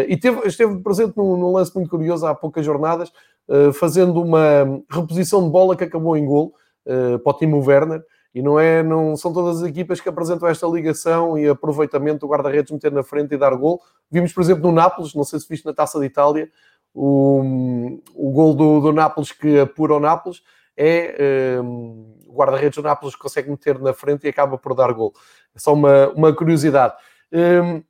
e 0.09 0.17
teve, 0.17 0.47
esteve 0.47 0.79
presente 0.81 1.17
num, 1.17 1.37
num, 1.37 1.53
lance 1.53 1.75
muito 1.75 1.91
curioso 1.91 2.27
há 2.27 2.35
poucas 2.35 2.65
jornadas, 2.65 3.13
uh, 3.49 3.73
fazendo 3.73 4.23
uma 4.23 4.83
reposição 4.91 5.45
de 5.45 5.51
bola 5.51 5.77
que 5.77 5.85
acabou 5.85 6.17
em 6.17 6.25
gol 6.25 6.55
uh, 6.87 7.19
para 7.19 7.31
o 7.31 7.39
Timo 7.39 7.65
Werner. 7.65 8.03
E 8.35 8.43
não, 8.43 8.61
é, 8.61 8.83
não 8.83 9.17
são 9.17 9.33
todas 9.33 9.63
as 9.63 9.69
equipas 9.69 9.99
que 9.99 10.11
apresentam 10.11 10.47
esta 10.47 10.67
ligação 10.67 11.39
e 11.39 11.49
aproveitamento 11.49 12.21
do 12.21 12.29
guarda-redes 12.29 12.71
meter 12.71 12.93
na 12.93 13.03
frente 13.03 13.35
e 13.35 13.39
dar 13.39 13.55
gol. 13.55 13.81
Vimos, 14.11 14.31
por 14.31 14.43
exemplo, 14.43 14.63
no 14.63 14.73
Nápoles, 14.73 15.15
não 15.15 15.25
sei 15.25 15.41
se 15.41 15.49
viste 15.49 15.65
na 15.65 15.73
Taça 15.73 15.99
de 15.99 16.05
Itália, 16.05 16.51
o, 16.93 18.01
o 18.15 18.31
gol 18.33 18.55
do, 18.55 18.81
do 18.81 18.93
Nápoles 18.93 19.33
que 19.33 19.59
apura 19.59 19.95
o 19.95 20.01
Nápoles 20.01 20.43
é 20.77 21.61
um, 21.63 22.15
o 22.27 22.35
guarda-redes 22.35 22.77
do 22.77 22.83
Nápoles 22.83 23.15
que 23.15 23.23
consegue 23.23 23.51
meter 23.51 23.79
na 23.79 23.95
frente 23.95 24.27
e 24.27 24.29
acaba 24.29 24.59
por 24.59 24.75
dar 24.75 24.93
gol. 24.93 25.15
É 25.55 25.59
só 25.59 25.73
uma, 25.73 26.09
uma 26.11 26.35
curiosidade. 26.35 26.95
Um, 27.33 27.83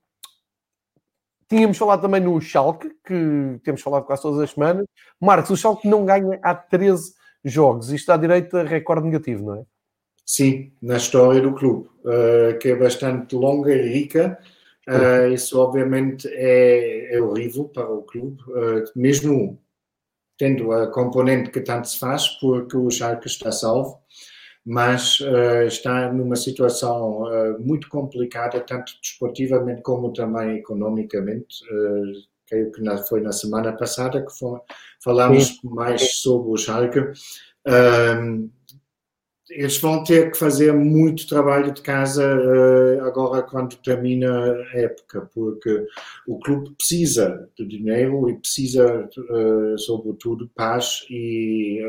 Tínhamos 1.49 1.79
falado 1.79 2.03
também 2.03 2.21
no 2.21 2.41
Schalke, 2.41 2.91
que 3.05 3.61
temos 3.63 3.81
falado 3.81 4.05
quase 4.05 4.23
todas 4.23 4.41
as 4.41 4.51
semanas. 4.51 4.85
Marcos, 5.21 5.51
o 5.51 5.57
Schalke 5.57 5.89
não 5.89 6.05
ganha 6.05 6.39
há 6.43 6.55
13 6.55 7.15
jogos. 7.45 7.93
Isto 7.93 8.11
à 8.11 8.17
direita 8.17 8.65
recorde 8.65 9.07
negativo, 9.07 9.45
não 9.45 9.55
é? 9.55 9.65
Sim, 10.25 10.73
na 10.83 10.97
história 10.97 11.41
do 11.41 11.55
clube, 11.55 11.89
uh, 12.05 12.59
que 12.59 12.71
é 12.71 12.77
bastante 12.77 13.37
longa 13.37 13.73
e 13.73 13.89
rica. 13.93 14.39
Uh, 14.89 15.33
isso 15.33 15.59
obviamente 15.59 16.29
é, 16.29 17.17
é, 17.17 17.21
horrível 17.21 17.65
para 17.65 17.89
o 17.89 18.03
clube, 18.03 18.41
uh, 18.49 18.85
mesmo 18.95 19.61
tendo 20.39 20.71
a 20.71 20.89
componente 20.89 21.51
que 21.51 21.61
tanto 21.61 21.89
se 21.89 21.99
faz, 21.99 22.29
porque 22.41 22.77
o 22.77 22.91
Schalke 22.91 23.27
está 23.27 23.51
salvo 23.51 24.01
mas 24.67 25.21
uh, 25.21 25.63
está 25.65 26.13
numa 26.13 26.35
situação 26.35 27.23
uh, 27.23 27.61
muito 27.61 27.89
complicada, 27.89 28.59
tanto 28.59 28.93
desportivamente 29.01 29.81
como 29.83 30.13
também 30.13 30.57
economicamente. 30.57 31.63
Uh, 31.71 32.27
creio 32.49 32.73
que 32.73 32.83
na, 32.83 32.97
foi 32.99 33.21
na 33.21 33.31
semana 33.31 33.73
passada 33.73 34.25
que 34.25 34.37
foi, 34.37 34.59
falámos 35.03 35.47
Sim. 35.47 35.59
mais 35.63 36.17
sobre 36.17 36.51
o 36.51 36.57
Schalke. 36.57 36.99
Ehm, 37.67 38.49
eles 39.51 39.79
vão 39.79 40.05
ter 40.05 40.31
que 40.31 40.39
fazer 40.39 40.73
muito 40.73 41.27
trabalho 41.27 41.73
de 41.73 41.83
casa 41.83 42.25
agora 43.05 43.43
quando 43.43 43.77
termina 43.77 44.53
a 44.53 44.79
época, 44.79 45.29
porque 45.35 45.87
o 46.27 46.39
clube 46.39 46.73
precisa 46.77 47.49
de 47.57 47.67
dinheiro 47.67 48.29
e 48.31 48.39
precisa, 48.39 49.09
sobretudo, 49.79 50.49
paz 50.55 51.05
e 51.11 51.81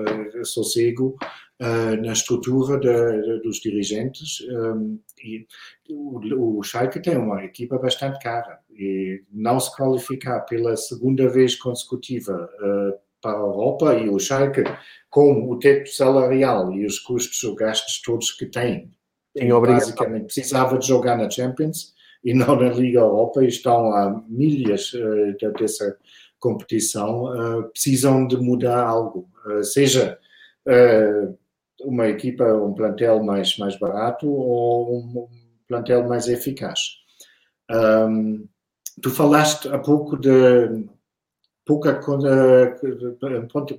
sossego 0.44 1.18
uh, 1.20 1.47
na 1.60 2.13
estrutura 2.13 2.80
de, 2.80 3.22
de, 3.22 3.41
dos 3.41 3.58
dirigentes. 3.58 4.41
Um, 4.50 5.00
e 5.24 5.48
o, 5.89 6.60
o 6.60 6.63
Schalke 6.63 7.02
tem 7.02 7.17
uma 7.17 7.43
equipa 7.43 7.80
bastante 7.80 8.20
cara 8.20 8.60
e 8.70 9.24
não 9.32 9.60
se 9.60 9.76
qualificar 9.76 10.41
pela 10.41 10.78
segunda 10.78 11.28
vez 11.28 11.56
consecutiva 11.56 12.48
uh, 12.62 13.00
para 13.22 13.38
a 13.38 13.41
Europa 13.41 13.96
e 13.96 14.10
o 14.10 14.20
Schalke 14.20 14.63
com 15.10 15.50
o 15.50 15.58
teto 15.58 15.89
salarial 15.89 16.72
e 16.74 16.86
os 16.86 17.00
custos 17.00 17.43
ou 17.43 17.56
gastos 17.56 18.02
todos 18.02 18.32
que 18.32 18.46
tem, 18.46 18.91
Sim, 19.38 19.50
basicamente 19.50 20.26
precisava 20.26 20.78
de 20.78 20.88
jogar 20.88 21.17
na 21.17 21.30
Champions 21.30 21.93
e 22.24 22.34
não 22.34 22.56
na 22.56 22.70
Liga 22.70 23.00
Europa 23.00 23.43
e 23.43 23.48
estão 23.48 23.91
a 23.93 24.24
milhas 24.28 24.93
uh, 24.93 25.54
dessa 25.58 25.98
competição, 26.39 27.26
uh, 27.26 27.70
precisam 27.70 28.28
de 28.28 28.38
mudar 28.38 28.84
algo, 28.84 29.28
uh, 29.46 29.63
seja 29.63 30.20
uma 31.88 32.08
equipa, 32.08 32.43
um 32.43 32.73
plantel 32.73 33.23
mais, 33.23 33.58
mais 33.58 33.80
barato 33.80 34.30
ou 34.30 34.97
um 34.97 35.28
plantel 35.67 36.08
mais 36.08 36.28
eficaz. 36.28 36.80
Um, 37.71 38.45
tu 39.02 39.10
falaste 39.10 39.69
há 39.69 39.80
pouco 39.80 40.17
de 40.17 40.86
pouca, 41.65 42.00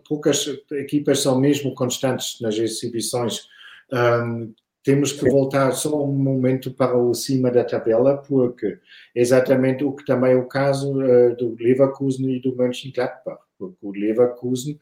poucas 0.08 0.46
equipas 0.72 1.20
são 1.20 1.38
mesmo 1.38 1.74
constantes 1.74 2.40
nas 2.40 2.56
exibições. 2.56 3.46
Um, 3.92 4.54
temos 4.82 5.12
que 5.12 5.28
voltar 5.28 5.72
só 5.72 6.02
um 6.02 6.14
momento 6.14 6.70
para 6.70 6.96
o 6.96 7.12
cima 7.12 7.50
da 7.50 7.62
tabela, 7.62 8.16
porque 8.16 8.78
é 9.14 9.20
exatamente 9.20 9.84
o 9.84 9.92
que 9.92 10.06
também 10.06 10.32
é 10.32 10.36
o 10.36 10.48
caso 10.48 10.98
uh, 10.98 11.36
do 11.36 11.54
Leverkusen 11.60 12.36
e 12.36 12.40
do 12.40 12.56
Mönchengladbach, 12.56 13.42
porque 13.58 13.76
o 13.82 13.90
Leverkusen 13.90 14.78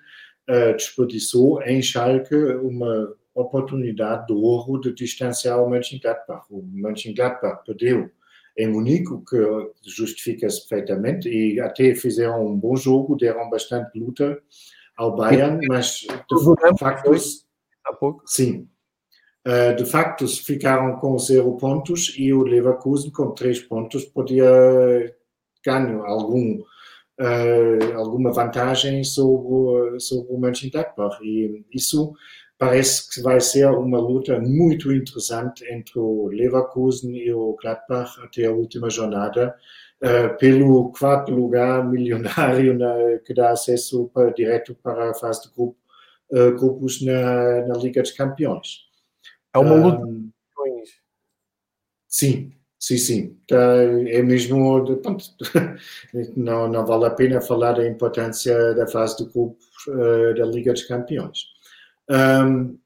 desperdiçou 0.76 1.62
em 1.62 1.82
Schalke 1.82 2.34
uma 2.34 3.14
oportunidade 3.34 4.26
de 4.26 4.32
ouro 4.32 4.80
de 4.80 4.94
distanciar 4.94 5.62
o 5.62 5.68
Mönchengladbach. 5.68 6.46
O 6.50 6.62
Mönchengladbach 6.62 7.64
perdeu 7.64 8.10
em 8.56 8.68
Munique, 8.68 9.12
o 9.12 9.20
que 9.20 9.36
justifica-se 9.84 10.66
perfeitamente, 10.66 11.28
e 11.28 11.60
até 11.60 11.94
fizeram 11.94 12.46
um 12.46 12.56
bom 12.56 12.74
jogo, 12.74 13.16
deram 13.16 13.50
bastante 13.50 13.98
luta 13.98 14.40
ao 14.96 15.14
Bayern, 15.14 15.66
mas 15.68 16.00
de 16.00 16.78
facto... 16.78 17.10
Sim. 18.24 18.68
Uh, 19.46 19.76
de 19.76 19.84
facto, 19.84 20.26
ficaram 20.26 20.96
com 20.98 21.16
zero 21.18 21.56
pontos 21.56 22.14
e 22.18 22.32
o 22.32 22.42
Leverkusen, 22.42 23.12
com 23.12 23.30
três 23.32 23.60
pontos, 23.60 24.04
podia 24.06 25.14
ganhar 25.64 26.00
algum, 26.04 26.62
uh, 27.20 27.96
alguma 27.98 28.32
vantagem 28.32 29.02
sobre, 29.04 30.00
sobre 30.00 30.32
o 30.32 30.38
Mönchengladbach. 30.38 31.18
E 31.22 31.64
isso 31.72 32.14
parece 32.58 33.10
que 33.10 33.20
vai 33.20 33.40
ser 33.40 33.66
uma 33.68 33.98
luta 33.98 34.38
muito 34.40 34.92
interessante 34.92 35.64
entre 35.70 35.98
o 35.98 36.28
Leverkusen 36.28 37.14
e 37.16 37.32
o 37.32 37.56
Gladbach 37.60 38.18
até 38.22 38.46
a 38.46 38.52
última 38.52 38.88
jornada, 38.88 39.54
uh, 40.02 40.36
pelo 40.38 40.92
quarto 40.92 41.32
lugar 41.32 41.86
milionário 41.88 42.76
na, 42.78 43.18
que 43.24 43.34
dá 43.34 43.50
acesso 43.50 44.10
para, 44.12 44.32
direto 44.32 44.74
para 44.82 45.10
a 45.10 45.14
fase 45.14 45.42
de 45.42 45.54
grupo, 45.54 45.76
uh, 46.30 46.52
grupos 46.52 47.02
na, 47.02 47.66
na 47.66 47.76
Liga 47.76 48.00
dos 48.02 48.12
Campeões. 48.12 48.86
É 49.54 49.58
uma 49.58 49.74
luta 49.74 50.04
um, 50.04 50.30
Sim, 52.08 52.55
sim, 52.78 52.96
sim. 52.96 53.36
É 53.50 54.22
mesmo. 54.22 54.84
Pronto, 55.02 55.24
não, 56.36 56.68
não 56.68 56.86
vale 56.86 57.06
a 57.06 57.10
pena 57.10 57.40
falar 57.40 57.72
da 57.72 57.88
importância 57.88 58.74
da 58.74 58.86
fase 58.86 59.18
de 59.18 59.32
grupos 59.32 59.66
uh, 59.88 60.34
da 60.34 60.46
Liga 60.46 60.72
dos 60.72 60.84
Campeões. 60.84 61.46
Um, 62.08 62.78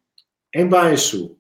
em 0.55 0.67
baixo, 0.67 1.37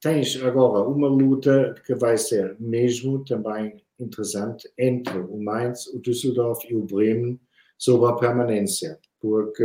tens 0.00 0.40
agora 0.42 0.86
uma 0.86 1.08
luta 1.08 1.74
que 1.84 1.94
vai 1.94 2.16
ser 2.16 2.56
mesmo 2.60 3.24
também 3.24 3.82
interessante 3.98 4.70
entre 4.78 5.18
o 5.18 5.36
Mainz, 5.36 5.86
o 5.88 5.98
Düsseldorf 6.00 6.64
e 6.68 6.74
o 6.74 6.84
Bremen 6.84 7.40
sobre 7.78 8.10
a 8.10 8.14
permanência, 8.14 8.98
porque 9.20 9.64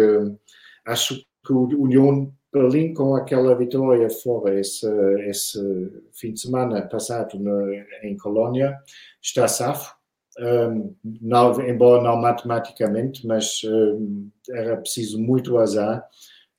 acho 0.85 1.23
que 1.45 1.53
o 1.53 1.67
União 1.79 2.33
Berlim, 2.51 2.93
com 2.93 3.15
aquela 3.15 3.55
vitória 3.55 4.09
fora 4.09 4.59
esse, 4.59 4.87
esse 5.27 5.59
fim 6.13 6.33
de 6.33 6.39
semana 6.39 6.81
passado 6.81 7.37
no, 7.37 7.73
em 8.03 8.15
Colônia, 8.17 8.77
está 9.21 9.47
safo. 9.47 9.95
Um, 10.39 10.95
não, 11.03 11.59
embora 11.67 12.03
não 12.03 12.15
matematicamente, 12.15 13.25
mas 13.25 13.61
um, 13.65 14.29
era 14.51 14.77
preciso 14.77 15.19
muito 15.19 15.57
azar, 15.57 16.07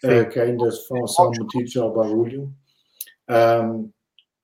uh, 0.04 0.28
que 0.30 0.40
ainda 0.40 0.68
são, 0.72 1.06
são 1.06 1.30
metidos 1.30 1.76
ao 1.76 1.92
barulho. 1.92 2.52
Um, 3.30 3.88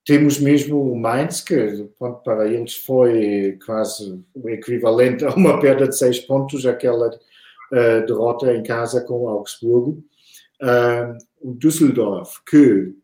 temos 0.05 0.39
mesmo 0.39 0.91
o 0.91 0.95
Mainz, 0.95 1.41
que 1.41 1.89
pronto, 1.97 2.21
para 2.23 2.47
eles 2.47 2.75
foi 2.75 3.57
quase 3.65 4.23
o 4.33 4.49
equivalente 4.49 5.25
a 5.25 5.29
uma 5.31 5.59
perda 5.59 5.87
de 5.87 5.97
seis 5.97 6.19
pontos, 6.19 6.65
aquela 6.65 7.09
uh, 7.09 8.05
derrota 8.05 8.53
em 8.53 8.63
casa 8.63 9.01
com 9.01 9.23
o 9.23 9.27
Augsburgo. 9.27 10.03
O 11.41 11.53
Düsseldorf, 11.53 12.39
que 12.49 12.95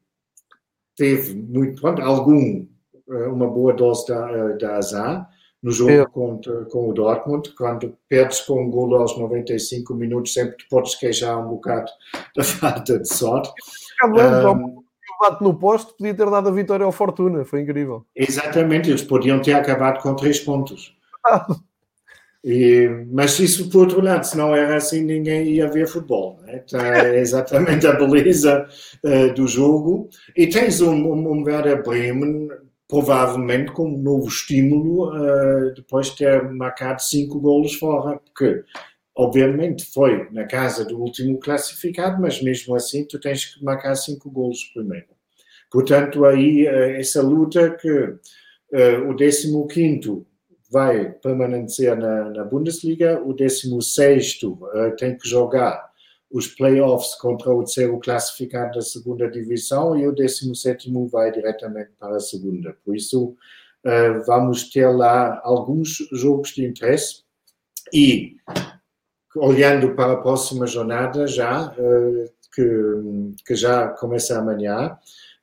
teve 0.95 1.35
muito, 1.35 1.81
pronto, 1.81 2.01
algum, 2.01 2.65
uh, 3.07 3.33
uma 3.33 3.47
boa 3.47 3.73
dose 3.73 4.07
da, 4.07 4.53
da 4.53 4.77
azar 4.77 5.29
no 5.61 5.71
jogo 5.71 5.91
é. 5.91 6.05
contra, 6.05 6.65
com 6.65 6.89
o 6.89 6.93
Dortmund, 6.93 7.53
quando 7.55 7.95
perdes 8.09 8.41
com 8.41 8.63
um 8.63 8.69
golo 8.69 8.95
aos 8.95 9.17
95 9.17 9.93
minutos, 9.93 10.33
sempre 10.33 10.57
te 10.57 10.67
podes 10.67 10.95
queixar 10.95 11.37
um 11.37 11.49
bocado 11.49 11.91
da 12.35 12.43
falta 12.43 12.97
de 12.97 13.07
sorte. 13.07 13.51
Um, 14.03 14.83
bate 15.19 15.43
no 15.43 15.53
posto, 15.53 15.93
podia 15.95 16.15
ter 16.15 16.29
dado 16.29 16.49
a 16.49 16.51
vitória 16.51 16.83
ao 16.83 16.91
Fortuna, 16.91 17.45
foi 17.45 17.61
incrível. 17.61 18.05
Exatamente, 18.15 18.89
eles 18.89 19.03
podiam 19.03 19.39
ter 19.39 19.53
acabado 19.53 20.01
com 20.01 20.15
três 20.15 20.39
pontos. 20.39 20.97
E, 22.43 22.88
mas 23.12 23.38
isso, 23.39 23.69
por 23.69 23.82
outro 23.82 24.01
lado, 24.01 24.23
se 24.23 24.36
não 24.36 24.56
era 24.56 24.75
assim, 24.77 25.04
ninguém 25.04 25.49
ia 25.49 25.69
ver 25.69 25.88
futebol. 25.88 26.39
Né? 26.41 26.63
É 26.73 27.17
exatamente 27.21 27.86
a 27.86 27.93
beleza 27.93 28.67
uh, 29.04 29.34
do 29.34 29.47
jogo. 29.47 30.10
E 30.36 30.47
tens 30.47 30.82
um, 30.82 30.91
um, 30.91 31.32
um 31.32 31.43
Werder 31.43 31.84
Bremen, 31.84 32.49
provavelmente 32.88 33.71
com 33.71 33.88
um 33.88 33.97
novo 33.97 34.27
estímulo, 34.27 35.10
uh, 35.15 35.73
depois 35.75 36.08
de 36.08 36.17
ter 36.17 36.43
marcado 36.51 37.01
cinco 37.04 37.39
golos 37.39 37.75
fora, 37.75 38.19
porque, 38.19 38.63
obviamente, 39.15 39.86
foi 39.86 40.27
na 40.32 40.45
casa 40.45 40.84
do 40.84 40.99
último 40.99 41.39
classificado, 41.39 42.19
mas 42.19 42.41
mesmo 42.41 42.75
assim 42.75 43.06
tu 43.06 43.19
tens 43.19 43.45
que 43.45 43.63
marcar 43.63 43.95
cinco 43.95 44.32
golos 44.32 44.63
primeiro. 44.73 45.08
Portanto, 45.69 46.25
aí, 46.25 46.67
uh, 46.67 46.99
essa 46.99 47.21
luta 47.21 47.69
que 47.80 48.15
o 49.06 49.13
15 49.13 49.67
quinto 49.67 50.25
vai 50.71 51.12
permanecer 51.12 51.97
na, 51.97 52.29
na 52.29 52.43
Bundesliga, 52.45 53.21
o 53.21 53.34
16 53.34 54.39
uh, 54.43 54.67
eh, 54.73 54.91
tem 54.91 55.17
que 55.17 55.27
jogar 55.27 55.91
os 56.31 56.47
playoffs 56.47 57.13
contra 57.15 57.53
o 57.53 57.60
terceiro 57.60 57.99
classificado 57.99 58.75
da 58.75 58.81
segunda 58.81 59.29
divisão 59.29 59.97
e 59.97 60.07
o 60.07 60.13
17 60.13 60.89
vai 61.12 61.29
diretamente 61.29 61.91
para 61.99 62.15
a 62.15 62.21
segunda. 62.21 62.73
Por 62.86 62.95
isso, 62.95 63.36
uh, 63.86 64.25
vamos 64.25 64.69
ter 64.69 64.88
lá 64.88 65.41
alguns 65.43 65.97
jogos 66.13 66.51
de 66.51 66.65
interesse 66.65 67.23
e, 67.93 68.38
olhando 69.36 69.93
para 69.93 70.13
a 70.13 70.21
próxima 70.21 70.65
jornada 70.65 71.27
já, 71.27 71.67
uh, 71.67 72.31
que, 72.55 72.63
que 73.45 73.55
já 73.55 73.89
começa 73.89 74.39
amanhã, 74.39 74.97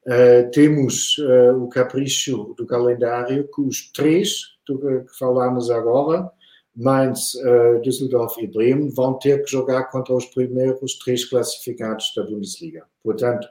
Uh, 0.06 0.50
temos 0.52 1.18
uh, 1.18 1.62
o 1.62 1.68
capricho 1.68 2.54
do 2.56 2.64
calendário 2.64 3.46
que 3.54 3.60
os 3.60 3.92
três 3.92 4.57
que 4.76 5.18
falámos 5.18 5.70
agora, 5.70 6.30
Mainz, 6.76 7.34
uh, 7.34 7.80
Düsseldorf 7.80 8.36
e 8.40 8.46
Bremen, 8.46 8.90
vão 8.90 9.18
ter 9.18 9.42
que 9.42 9.50
jogar 9.50 9.84
contra 9.84 10.14
os 10.14 10.26
primeiros 10.26 10.98
três 10.98 11.24
classificados 11.24 12.12
da 12.16 12.24
Bundesliga. 12.24 12.84
Portanto, 13.02 13.48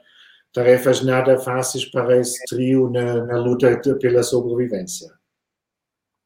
tarefas 0.52 1.02
nada 1.02 1.38
fáceis 1.38 1.84
para 1.84 2.18
esse 2.18 2.44
trio 2.46 2.90
na, 2.90 3.26
na 3.26 3.38
luta 3.38 3.80
pela 4.00 4.22
sobrevivência. 4.22 5.12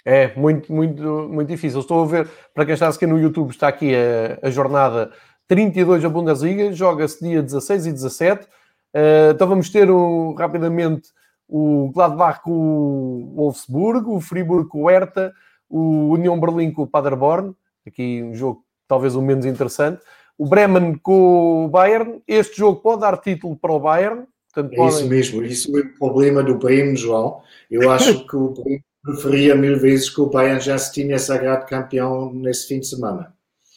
É, 0.04 0.34
muito, 0.36 0.72
muito, 0.72 1.02
muito 1.28 1.48
difícil. 1.48 1.80
Estou 1.80 2.02
a 2.02 2.06
ver, 2.06 2.28
para 2.54 2.64
quem 2.64 2.74
está 2.74 2.88
aqui 2.88 3.06
no 3.06 3.18
YouTube, 3.18 3.50
está 3.50 3.68
aqui 3.68 3.92
a, 3.94 4.46
a 4.46 4.50
jornada 4.50 5.12
32 5.48 6.02
da 6.02 6.08
Bundesliga, 6.08 6.72
joga-se 6.72 7.22
dia 7.22 7.42
16 7.42 7.86
e 7.86 7.92
17. 7.92 8.46
Uh, 8.94 9.32
então 9.34 9.48
vamos 9.48 9.70
ter 9.70 9.90
um, 9.90 10.34
rapidamente 10.34 11.08
o 11.54 11.90
Gladbach 11.92 12.40
com 12.42 12.50
o 12.50 13.34
Wolfsburg, 13.36 14.08
o 14.08 14.20
Friburgo 14.22 14.70
com 14.70 14.84
o 14.84 14.88
Hertha, 14.88 15.34
o 15.68 16.08
União 16.08 16.40
Berlim 16.40 16.72
com 16.72 16.82
o 16.82 16.86
Paderborn, 16.86 17.54
aqui 17.86 18.22
um 18.22 18.34
jogo 18.34 18.64
talvez 18.88 19.14
o 19.14 19.20
menos 19.20 19.44
interessante, 19.44 20.00
o 20.38 20.46
Bremen 20.46 20.94
com 20.94 21.66
o 21.66 21.68
Bayern. 21.68 22.22
Este 22.26 22.56
jogo 22.56 22.80
pode 22.80 23.02
dar 23.02 23.18
título 23.18 23.54
para 23.54 23.70
o 23.70 23.78
Bayern. 23.78 24.24
Portanto, 24.50 24.74
podem... 24.74 24.94
É 24.94 24.98
isso 24.98 25.08
mesmo, 25.08 25.42
isso 25.42 25.78
é 25.78 25.82
o 25.82 25.98
problema 25.98 26.42
do 26.42 26.56
Bremen, 26.56 26.96
João. 26.96 27.42
Eu 27.70 27.88
acho 27.92 28.26
que 28.26 28.34
o 28.36 28.48
Bremen 28.48 28.84
preferia 29.02 29.54
mil 29.54 29.78
vezes 29.78 30.08
que 30.08 30.22
o 30.22 30.30
Bayern 30.30 30.58
já 30.58 30.78
se 30.78 30.90
tinha 30.90 31.18
sagrado 31.18 31.66
campeão 31.66 32.32
nesse 32.32 32.66
fim 32.66 32.80
de 32.80 32.86
semana. 32.86 33.34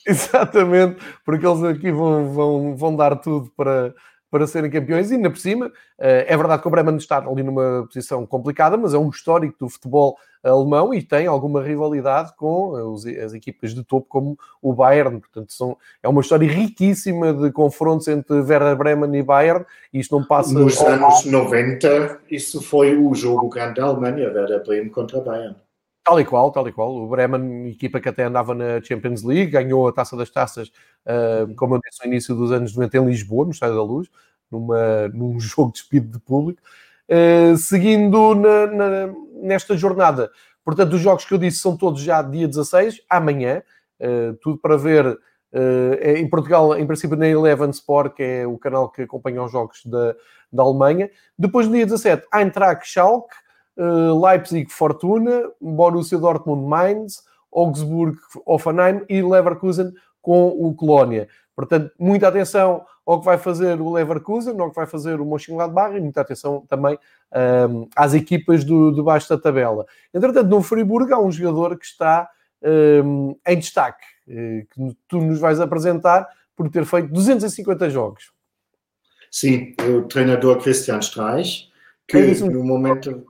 Exatamente, 0.08 0.98
porque 1.26 1.46
eles 1.46 1.64
aqui 1.64 1.92
vão, 1.92 2.32
vão, 2.32 2.76
vão 2.78 2.96
dar 2.96 3.18
tudo 3.18 3.52
para, 3.58 3.94
para 4.36 4.48
serem 4.48 4.70
campeões, 4.70 5.12
e 5.12 5.16
ainda 5.16 5.30
por 5.30 5.40
cima, 5.40 5.72
eh, 5.98 6.26
é 6.28 6.36
verdade 6.36 6.62
que 6.62 6.68
o 6.68 6.72
Bremen 6.72 6.98
está 6.98 7.20
ali 7.20 7.42
numa 7.42 7.86
posição 7.88 8.26
complicada, 8.26 8.76
mas 8.76 8.94
é 8.94 8.98
um 8.98 9.08
histórico 9.08 9.56
do 9.58 9.70
futebol 9.70 10.18
alemão 10.44 10.94
e 10.94 11.02
tem 11.02 11.26
alguma 11.26 11.64
rivalidade 11.64 12.34
com 12.36 12.76
as 13.24 13.34
equipas 13.34 13.74
de 13.74 13.82
topo 13.82 14.08
como 14.10 14.38
o 14.62 14.74
Bayern, 14.74 15.22
portanto 15.22 15.54
são, 15.54 15.78
é 16.04 16.10
uma 16.10 16.20
história 16.20 16.46
riquíssima 16.46 17.34
de 17.34 17.50
confrontos 17.50 18.10
entre 18.10 18.36
Werder 18.42 18.76
Bremen 18.76 19.16
e 19.16 19.24
Bayern, 19.24 19.66
e 19.94 20.02
isto 20.02 20.18
não 20.20 20.28
passa... 20.28 20.54
Nos 20.54 20.82
anos 20.82 21.24
90, 21.24 22.20
isso 22.30 22.62
foi 22.62 22.98
o 22.98 23.16
jogo 23.16 23.48
grande 23.48 23.80
da 23.80 23.86
Alemanha, 23.86 24.28
Werder 24.28 24.66
Bremen 24.66 24.90
contra 24.90 25.22
Bayern. 25.22 25.56
Tal 26.06 26.20
e 26.20 26.26
qual, 26.26 26.52
tal 26.52 26.68
e 26.68 26.72
qual. 26.72 26.96
O 26.96 27.08
Bremen, 27.08 27.68
equipa 27.68 28.00
que 28.00 28.08
até 28.08 28.26
andava 28.26 28.54
na 28.54 28.80
Champions 28.80 29.24
League, 29.24 29.50
ganhou 29.50 29.88
a 29.88 29.92
Taça 29.92 30.16
das 30.16 30.30
Taças, 30.30 30.68
uh, 31.04 31.52
como 31.56 31.76
eu 31.76 31.82
disse, 31.84 32.06
no 32.06 32.12
início 32.12 32.36
dos 32.36 32.52
anos 32.52 32.76
90 32.76 32.98
em 33.00 33.06
Lisboa, 33.08 33.46
no 33.46 33.52
Estádio 33.52 33.76
da 33.76 33.82
Luz, 33.82 34.08
numa, 34.52 35.08
num 35.12 35.40
jogo 35.40 35.72
de 35.72 35.80
despido 35.80 36.12
de 36.12 36.20
público. 36.20 36.62
Uh, 37.10 37.58
seguindo 37.58 38.36
na, 38.36 38.68
na, 38.68 39.14
nesta 39.42 39.76
jornada, 39.76 40.30
portanto, 40.64 40.94
os 40.94 41.02
jogos 41.02 41.26
que 41.26 41.34
eu 41.34 41.40
disse 41.40 41.58
são 41.58 41.76
todos 41.76 42.02
já 42.02 42.22
dia 42.22 42.48
16, 42.48 43.02
amanhã, 43.10 43.64
uh, 44.00 44.36
tudo 44.42 44.60
para 44.60 44.78
ver 44.78 45.18
em 46.04 46.28
Portugal, 46.30 46.78
em 46.78 46.86
princípio, 46.86 47.16
na 47.16 47.30
Eleven 47.30 47.70
Sport, 47.70 48.16
que 48.16 48.22
é 48.22 48.46
o 48.46 48.58
canal 48.58 48.90
que 48.90 49.04
acompanha 49.04 49.42
os 49.42 49.50
jogos 49.50 49.86
da, 49.86 50.14
da 50.52 50.64
Alemanha. 50.64 51.10
Depois, 51.40 51.66
no 51.66 51.72
dia 51.72 51.86
17, 51.86 52.28
Eintracht 52.34 52.86
Schalke, 52.86 53.34
Leipzig 53.78 54.72
Fortuna, 54.72 55.52
Borussia 55.60 56.18
Dortmund 56.18 56.68
Mainz, 56.68 57.24
Augsburg 57.52 58.18
Offenheim 58.46 59.02
e 59.10 59.22
Leverkusen 59.22 59.94
com 60.22 60.48
o 60.48 60.74
Colónia. 60.74 61.28
Portanto, 61.56 61.92
muita 61.98 62.28
atenção 62.28 62.86
ao 63.06 63.20
que 63.20 63.26
vai 63.26 63.38
fazer 63.38 63.80
o 63.80 63.94
Leverkusen, 63.94 64.60
ao 64.60 64.70
que 64.70 64.76
vai 64.76 64.86
fazer 64.86 65.22
o 65.22 65.26
Mönchengladbach 65.26 65.96
e 65.96 66.02
muita 66.02 66.22
atenção 66.22 66.66
também 66.68 66.96
um, 66.96 67.38
ehm, 67.84 67.88
às 67.96 68.14
equipas 68.14 68.64
do, 68.64 68.92
do 68.92 69.04
baixo 69.04 69.30
da 69.30 69.38
tabela. 69.38 69.86
Entretanto, 70.14 70.50
no 70.50 70.62
Friburgo 70.62 71.14
há 71.14 71.22
um 71.22 71.32
jogador 71.32 71.78
que 71.78 71.86
está 71.86 72.28
um, 72.62 73.30
ehm, 73.30 73.54
em 73.54 73.60
destaque, 73.60 74.04
eh, 74.28 74.66
que 74.70 74.98
tu 75.08 75.22
nos 75.22 75.40
vais 75.40 75.60
apresentar 75.60 76.28
por 76.56 76.70
ter 76.70 76.86
feito 76.86 77.14
250 77.14 77.90
jogos. 77.90 78.32
Sim, 79.30 79.76
o 79.88 80.02
treinador 80.04 80.62
Christian 80.62 81.00
Streich, 81.00 81.70
que 82.08 82.18
no 82.18 82.64
momento. 82.64 83.26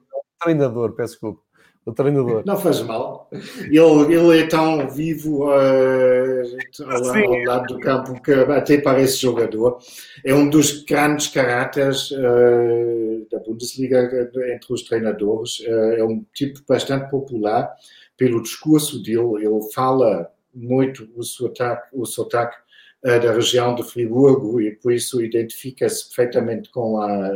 Treinador, 0.45 0.91
peço 0.93 1.13
desculpa. 1.13 1.41
O 1.85 1.93
treinador. 1.93 2.43
Não 2.45 2.57
faz 2.57 2.81
mal. 2.81 3.29
Ele, 3.31 4.15
ele 4.15 4.39
é 4.39 4.47
tão 4.47 4.87
vivo 4.89 5.45
uh, 5.45 6.43
ao, 6.83 7.15
ao, 7.15 7.43
lado 7.43 7.75
do 7.75 7.79
campo 7.79 8.19
que 8.21 8.31
até 8.31 8.79
parece 8.79 9.17
jogador. 9.17 9.77
É 10.23 10.33
um 10.33 10.49
dos 10.49 10.83
grandes 10.83 11.27
caráteres 11.27 12.09
uh, 12.09 13.27
da 13.31 13.39
Bundesliga 13.39 14.31
entre 14.51 14.73
os 14.73 14.81
treinadores. 14.81 15.59
Uh, 15.59 15.93
é 15.97 16.03
um 16.03 16.25
tipo 16.33 16.59
bastante 16.67 17.09
popular 17.09 17.71
pelo 18.17 18.41
discurso 18.41 19.01
dele. 19.01 19.45
Ele 19.45 19.71
fala 19.73 20.31
muito 20.51 21.07
o 21.15 21.23
sotaque, 21.23 21.87
o 21.93 22.05
sotaque 22.05 22.57
da 23.03 23.31
região 23.31 23.75
de 23.75 23.83
Friburgo 23.83 24.59
e 24.59 24.71
por 24.71 24.91
isso 24.91 25.23
identifica-se 25.23 26.07
perfeitamente 26.07 26.71
com 26.71 26.99
a, 26.99 27.29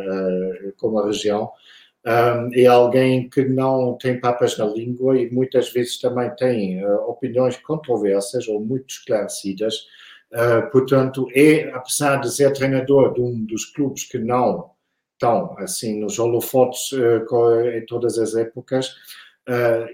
com 0.77 0.97
a 0.97 1.05
região 1.05 1.51
um, 2.05 2.49
é 2.53 2.65
alguém 2.65 3.29
que 3.29 3.43
não 3.43 3.97
tem 3.97 4.19
papas 4.19 4.57
na 4.57 4.65
língua 4.65 5.19
e 5.19 5.29
muitas 5.29 5.71
vezes 5.71 5.99
também 5.99 6.33
tem 6.35 6.83
uh, 6.83 7.09
opiniões 7.09 7.57
controversas 7.57 8.47
ou 8.47 8.61
muito 8.61 8.89
esclarecidas. 8.89 9.85
Uh, 10.31 10.69
portanto, 10.71 11.27
é, 11.35 11.69
apesar 11.73 12.17
de 12.17 12.31
ser 12.31 12.53
treinador 12.53 13.13
de 13.13 13.21
um 13.21 13.45
dos 13.45 13.65
clubes 13.65 14.05
que 14.05 14.17
não 14.17 14.71
estão 15.13 15.57
assim 15.57 15.99
nos 15.99 16.17
holofotes 16.17 16.91
uh, 16.93 17.69
em 17.73 17.85
todas 17.85 18.17
as 18.17 18.35
épocas, 18.35 18.95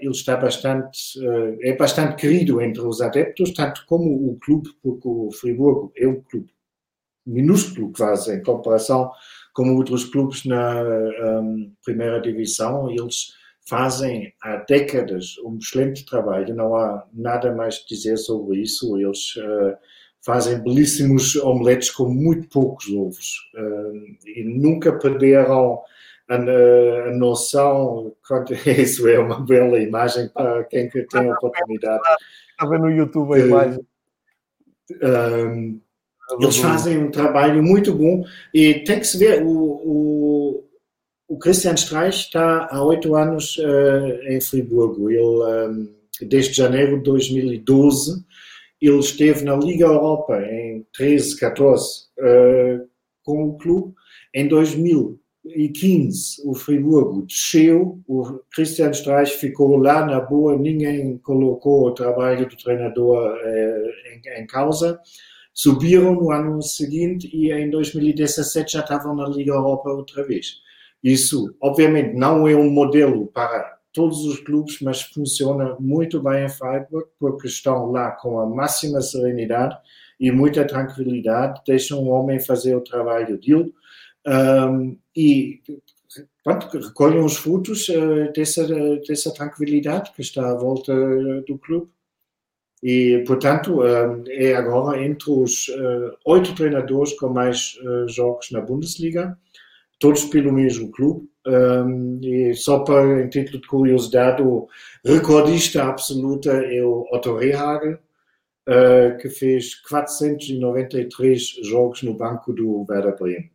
ele 0.02 0.10
está 0.10 0.36
bastante, 0.36 1.18
é 1.62 1.74
bastante 1.74 2.16
querido 2.16 2.60
entre 2.60 2.82
os 2.82 3.00
adeptos, 3.00 3.54
tanto 3.54 3.86
como 3.86 4.28
o 4.30 4.38
clube, 4.38 4.68
porque 4.82 5.08
o 5.08 5.30
Friburgo 5.32 5.90
é 5.96 6.06
um 6.06 6.20
clube 6.20 6.50
minúsculo 7.26 7.90
quase 7.96 8.34
em 8.34 8.42
comparação 8.42 9.10
como 9.56 9.74
outros 9.74 10.04
clubes 10.04 10.44
na 10.44 10.82
um, 10.82 11.72
primeira 11.82 12.20
divisão, 12.20 12.90
eles 12.90 13.32
fazem 13.66 14.34
há 14.42 14.56
décadas 14.68 15.38
um 15.42 15.56
excelente 15.56 16.04
trabalho, 16.04 16.54
não 16.54 16.76
há 16.76 17.06
nada 17.10 17.54
mais 17.54 17.76
a 17.76 17.88
dizer 17.88 18.18
sobre 18.18 18.58
isso. 18.58 18.98
Eles 18.98 19.34
uh, 19.36 19.74
fazem 20.22 20.62
belíssimos 20.62 21.36
omeletes 21.36 21.90
com 21.90 22.06
muito 22.06 22.50
poucos 22.50 22.86
ovos 22.90 23.32
uh, 23.54 24.28
e 24.28 24.44
nunca 24.44 24.92
perderam 24.98 25.80
a, 26.28 26.34
a, 26.34 27.12
noção. 27.12 28.14
Isso 28.66 29.08
é 29.08 29.18
uma 29.18 29.40
bela 29.40 29.78
imagem 29.78 30.28
para 30.28 30.64
quem 30.64 30.90
tem 30.90 31.30
a 31.30 31.32
oportunidade. 31.32 32.02
Vendo 32.60 32.82
no 32.82 32.90
YouTube 32.90 33.32
a 33.32 33.38
imagem. 33.38 33.86
Um, 35.02 35.80
eles 36.32 36.56
fazem 36.56 36.98
um 36.98 37.10
trabalho 37.10 37.62
muito 37.62 37.94
bom 37.94 38.24
e 38.52 38.74
tem 38.80 38.98
que 38.98 39.06
se 39.06 39.16
ver, 39.16 39.42
o, 39.42 39.48
o, 39.48 40.64
o 41.28 41.38
Christian 41.38 41.74
Streich 41.74 42.26
está 42.26 42.68
há 42.70 42.82
oito 42.82 43.14
anos 43.14 43.56
uh, 43.58 44.22
em 44.28 44.40
Friburgo. 44.40 45.08
Ele, 45.08 45.20
um, 45.20 45.94
desde 46.22 46.52
janeiro 46.52 46.96
de 46.96 47.04
2012, 47.04 48.24
ele 48.80 48.98
esteve 48.98 49.44
na 49.44 49.56
Liga 49.56 49.86
Europa 49.86 50.40
em 50.42 50.84
13, 50.96 51.38
14 51.38 52.06
uh, 52.18 52.88
com 53.22 53.44
o 53.50 53.56
clube. 53.56 53.94
Em 54.34 54.48
2015, 54.48 56.42
o 56.44 56.54
Friburgo 56.54 57.22
desceu, 57.22 58.00
o 58.06 58.40
Christian 58.52 58.90
Streich 58.90 59.32
ficou 59.38 59.76
lá 59.76 60.04
na 60.04 60.20
boa, 60.20 60.58
ninguém 60.58 61.18
colocou 61.18 61.86
o 61.86 61.94
trabalho 61.94 62.48
do 62.48 62.56
treinador 62.56 63.32
uh, 63.32 63.90
em, 64.12 64.42
em 64.42 64.46
causa 64.46 65.00
subiram 65.56 66.14
no 66.14 66.30
ano 66.30 66.60
seguinte 66.60 67.30
e 67.32 67.50
em 67.50 67.70
2017 67.70 68.74
já 68.74 68.80
estavam 68.80 69.16
na 69.16 69.26
Liga 69.26 69.52
Europa 69.52 69.88
outra 69.90 70.22
vez. 70.22 70.60
Isso, 71.02 71.56
obviamente, 71.62 72.14
não 72.14 72.46
é 72.46 72.54
um 72.54 72.70
modelo 72.70 73.26
para 73.28 73.78
todos 73.90 74.26
os 74.26 74.38
clubes, 74.40 74.80
mas 74.82 75.00
funciona 75.00 75.74
muito 75.80 76.22
bem 76.22 76.44
em 76.44 76.48
Freiburg, 76.50 77.08
porque 77.18 77.46
estão 77.46 77.90
lá 77.90 78.10
com 78.10 78.38
a 78.38 78.46
máxima 78.46 79.00
serenidade 79.00 79.74
e 80.20 80.30
muita 80.30 80.66
tranquilidade, 80.66 81.62
deixam 81.66 82.00
o 82.00 82.08
homem 82.08 82.38
fazer 82.38 82.74
o 82.74 82.82
trabalho 82.82 83.40
dele 83.40 83.72
um, 84.26 84.98
e 85.16 85.62
pronto, 86.44 86.78
recolhem 86.78 87.24
os 87.24 87.36
frutos 87.36 87.88
uh, 87.88 88.30
dessa, 88.34 88.66
dessa 89.08 89.32
tranquilidade 89.32 90.12
que 90.12 90.20
está 90.20 90.50
à 90.50 90.54
volta 90.54 90.92
do 91.46 91.56
clube. 91.56 91.88
E, 92.82 93.24
portanto, 93.26 93.82
eh, 93.84 94.50
é 94.50 94.54
agora 94.54 95.02
entre 95.02 95.30
os 95.30 95.68
eh, 95.68 96.10
oito 96.26 96.54
treinadores 96.54 97.14
com 97.14 97.28
mais 97.28 97.78
eh, 97.82 98.08
jogos 98.08 98.50
na 98.50 98.60
Bundesliga, 98.60 99.36
todos 99.98 100.24
pelo 100.24 100.52
mesmo 100.52 100.90
clube. 100.90 101.28
E 102.22 102.54
só 102.54 102.80
para 102.80 103.22
em 103.22 103.28
título 103.28 103.60
de 103.60 103.68
curiosidade, 103.68 104.42
o 104.42 104.68
recordista 105.04 105.84
absoluta 105.84 106.50
é 106.50 106.82
o 106.82 107.06
Otto 107.12 107.36
Rehagel, 107.36 107.98
que 109.20 109.28
fez 109.28 109.76
493 109.88 111.40
jogos 111.62 112.02
no 112.02 112.14
banco 112.14 112.52
do 112.52 112.84
Werder 112.90 113.16
Bremen. 113.16 113.50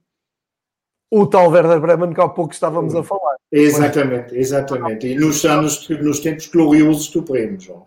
O 1.12 1.28
tal 1.28 1.52
Werder 1.52 1.82
Bremen 1.82 2.14
que 2.14 2.22
há 2.22 2.30
pouco 2.30 2.54
estávamos 2.54 2.96
a 2.96 3.04
falar. 3.04 3.36
Exatamente, 3.52 4.38
exatamente. 4.38 5.08
E 5.08 5.16
nos 5.16 5.44
anos, 5.44 5.90
nos 5.90 6.22
tempos 6.22 6.48
gloriosos 6.48 7.10
do 7.10 7.24
Bremen, 7.24 7.60
João 7.60 7.84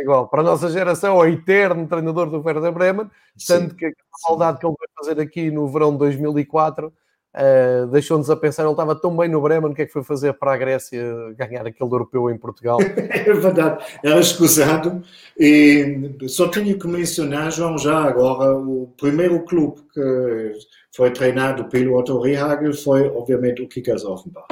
igual. 0.00 0.28
Para 0.28 0.40
a 0.40 0.44
nossa 0.44 0.70
geração, 0.70 1.16
é 1.22 1.28
o 1.28 1.32
eterno 1.32 1.86
treinador 1.86 2.30
do 2.30 2.42
Werder 2.44 2.72
Bremen, 2.72 3.10
tanto 3.46 3.74
que 3.74 3.86
a 3.86 3.90
maldade 4.28 4.58
que 4.58 4.66
ele 4.66 4.74
vai 4.78 4.88
fazer 4.96 5.20
aqui 5.20 5.50
no 5.50 5.68
verão 5.68 5.92
de 5.92 5.98
2004 5.98 6.88
uh, 6.88 6.92
eh, 7.34 7.86
deixou-nos 7.90 8.30
a 8.30 8.36
pensar, 8.36 8.62
ele 8.62 8.70
estava 8.70 8.94
tão 8.94 9.16
bem 9.16 9.28
no 9.28 9.40
Bremen, 9.40 9.70
o 9.70 9.74
que 9.74 9.82
é 9.82 9.86
que 9.86 9.92
foi 9.92 10.02
fazer 10.02 10.32
para 10.34 10.54
a 10.54 10.56
Grécia 10.56 11.02
ganhar 11.36 11.66
aquele 11.66 11.90
europeu 11.92 12.30
em 12.30 12.38
Portugal? 12.38 12.78
é 12.96 13.32
verdade, 13.32 13.84
era 14.02 14.18
escusado 14.18 15.02
e 15.38 16.16
só 16.28 16.48
tenho 16.48 16.78
que 16.78 16.86
mencionar, 16.86 17.52
João, 17.52 17.76
já 17.76 17.98
agora, 17.98 18.56
o 18.56 18.92
primeiro 18.96 19.44
clube 19.44 19.82
que 19.92 20.52
foi 20.94 21.10
treinado 21.10 21.66
pelo 21.66 21.98
Otto 21.98 22.20
Rehagel 22.20 22.72
foi, 22.72 23.08
obviamente, 23.08 23.62
o 23.62 23.68
Kickers 23.68 24.04
Offenbach. 24.04 24.46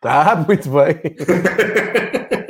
Tá, 0.00 0.36
muito 0.46 0.68
bem. 0.68 1.00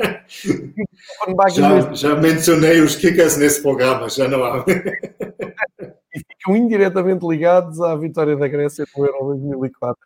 já, 1.53 1.93
já, 1.93 2.15
mencionei 2.15 2.81
os 2.81 2.95
kickers 2.95 3.37
nesse 3.37 3.61
programa, 3.61 4.09
já 4.09 4.27
não 4.27 4.43
há. 4.43 4.65
e 6.13 6.19
ficam 6.19 6.55
indiretamente 6.55 7.25
ligados 7.27 7.81
à 7.81 7.95
vitória 7.95 8.35
da 8.35 8.47
Grécia 8.47 8.85
no 8.95 9.05
Euro 9.05 9.25
2004. 9.35 9.97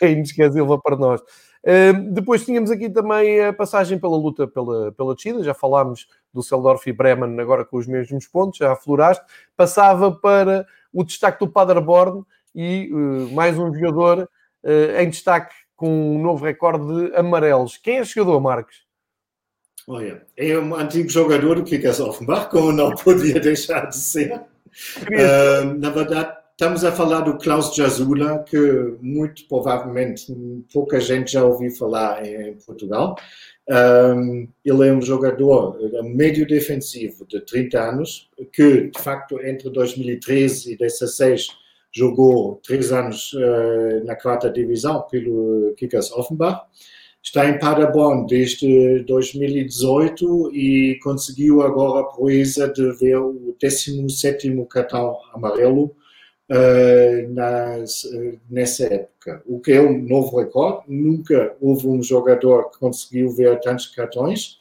É 0.00 0.10
inesquecível 0.10 0.78
para 0.78 0.96
nós. 0.96 1.20
Uh, 1.20 2.12
depois 2.12 2.44
tínhamos 2.44 2.70
aqui 2.70 2.88
também 2.88 3.44
a 3.44 3.52
passagem 3.52 3.98
pela 3.98 4.16
luta 4.16 4.46
pela, 4.46 4.92
pela 4.92 5.14
descida, 5.16 5.42
já 5.42 5.52
falámos 5.52 6.06
do 6.32 6.42
Seldorf 6.42 6.88
e 6.88 6.92
Bremen 6.92 7.40
agora 7.40 7.64
com 7.64 7.76
os 7.76 7.88
mesmos 7.88 8.28
pontos, 8.28 8.58
já 8.58 8.72
afloraste. 8.72 9.24
Passava 9.56 10.12
para 10.12 10.64
o 10.92 11.02
destaque 11.02 11.40
do 11.44 11.50
Paderborn 11.50 12.22
e 12.54 12.88
uh, 12.92 13.34
mais 13.34 13.58
um 13.58 13.74
jogador 13.74 14.28
uh, 14.62 15.00
em 15.00 15.10
destaque 15.10 15.54
com 15.74 16.16
um 16.16 16.22
novo 16.22 16.44
recorde 16.44 16.86
de 16.86 17.16
amarelos. 17.16 17.76
Quem 17.76 17.98
é 17.98 18.00
esse 18.00 18.14
jogador, 18.14 18.40
Marcos? 18.40 18.85
Olha, 19.88 20.20
é 20.36 20.58
um 20.58 20.74
antigo 20.74 21.08
jogador 21.08 21.54
do 21.54 21.62
Kickers 21.62 22.00
Offenbach, 22.00 22.50
como 22.50 22.72
não 22.72 22.92
podia 22.96 23.38
deixar 23.38 23.86
de 23.86 23.96
ser. 23.96 24.34
Uh, 24.34 25.78
na 25.78 25.90
verdade, 25.90 26.36
estamos 26.50 26.84
a 26.84 26.90
falar 26.90 27.20
do 27.20 27.38
Klaus 27.38 27.72
Jasula, 27.72 28.42
que 28.42 28.58
muito 29.00 29.46
provavelmente 29.46 30.34
pouca 30.72 30.98
gente 30.98 31.32
já 31.32 31.44
ouviu 31.44 31.70
falar 31.70 32.26
em 32.26 32.54
Portugal. 32.66 33.16
Um, 33.68 34.48
ele 34.64 34.88
é 34.88 34.92
um 34.92 35.00
jogador 35.00 35.78
médio 36.02 36.48
defensivo 36.48 37.24
de 37.24 37.40
30 37.42 37.80
anos, 37.80 38.28
que 38.52 38.90
de 38.90 39.00
facto 39.00 39.40
entre 39.40 39.70
2013 39.70 40.72
e 40.72 40.76
2016 40.76 41.46
jogou 41.92 42.60
três 42.66 42.90
anos 42.90 43.32
uh, 43.34 44.04
na 44.04 44.16
quarta 44.16 44.50
divisão 44.50 45.02
pelo 45.02 45.74
Kickers 45.76 46.10
Offenbach 46.10 46.62
está 47.26 47.50
em 47.50 47.58
Paderborn 47.58 48.24
desde 48.28 49.00
2018 49.00 50.54
e 50.54 50.96
conseguiu 51.02 51.60
agora 51.60 52.00
a 52.00 52.04
proeza 52.04 52.68
de 52.68 52.92
ver 52.92 53.16
o 53.16 53.56
17º 53.60 54.64
cartão 54.68 55.18
amarelo 55.34 55.86
uh, 56.48 57.34
nas, 57.34 58.04
uh, 58.04 58.38
nessa 58.48 58.84
época, 58.84 59.42
o 59.44 59.58
que 59.58 59.72
é 59.72 59.82
um 59.82 60.00
novo 60.02 60.38
recorde. 60.38 60.84
Nunca 60.86 61.56
houve 61.60 61.88
um 61.88 62.00
jogador 62.00 62.70
que 62.70 62.78
conseguiu 62.78 63.28
ver 63.30 63.58
tantos 63.58 63.88
cartões, 63.88 64.56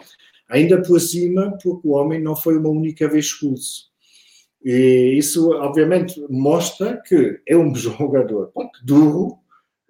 ainda 0.49 0.81
por 0.81 0.99
cima, 0.99 1.55
porque 1.61 1.87
o 1.87 1.91
homem 1.91 2.19
não 2.19 2.35
foi 2.35 2.57
uma 2.57 2.69
única 2.69 3.07
vez 3.07 3.25
expulso. 3.25 3.91
E 4.63 5.15
isso, 5.15 5.51
obviamente, 5.51 6.19
mostra 6.27 6.99
que 7.07 7.39
é 7.47 7.55
um 7.55 7.73
jogador 7.75 8.51
duro, 8.83 9.37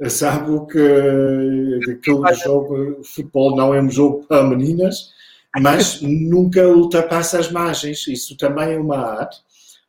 sabe 0.09 0.51
que, 0.67 1.97
que 2.01 2.11
o 2.11 2.33
jogo 2.33 3.03
futebol 3.03 3.55
não 3.55 3.73
é 3.73 3.81
um 3.81 3.89
jogo 3.89 4.25
para 4.27 4.43
meninas, 4.43 5.13
mas 5.59 6.01
nunca 6.03 6.67
ultrapassa 6.67 7.39
as 7.39 7.51
margens. 7.51 8.07
Isso 8.07 8.37
também 8.37 8.73
é 8.73 8.79
uma 8.79 8.97
arte. 8.97 9.37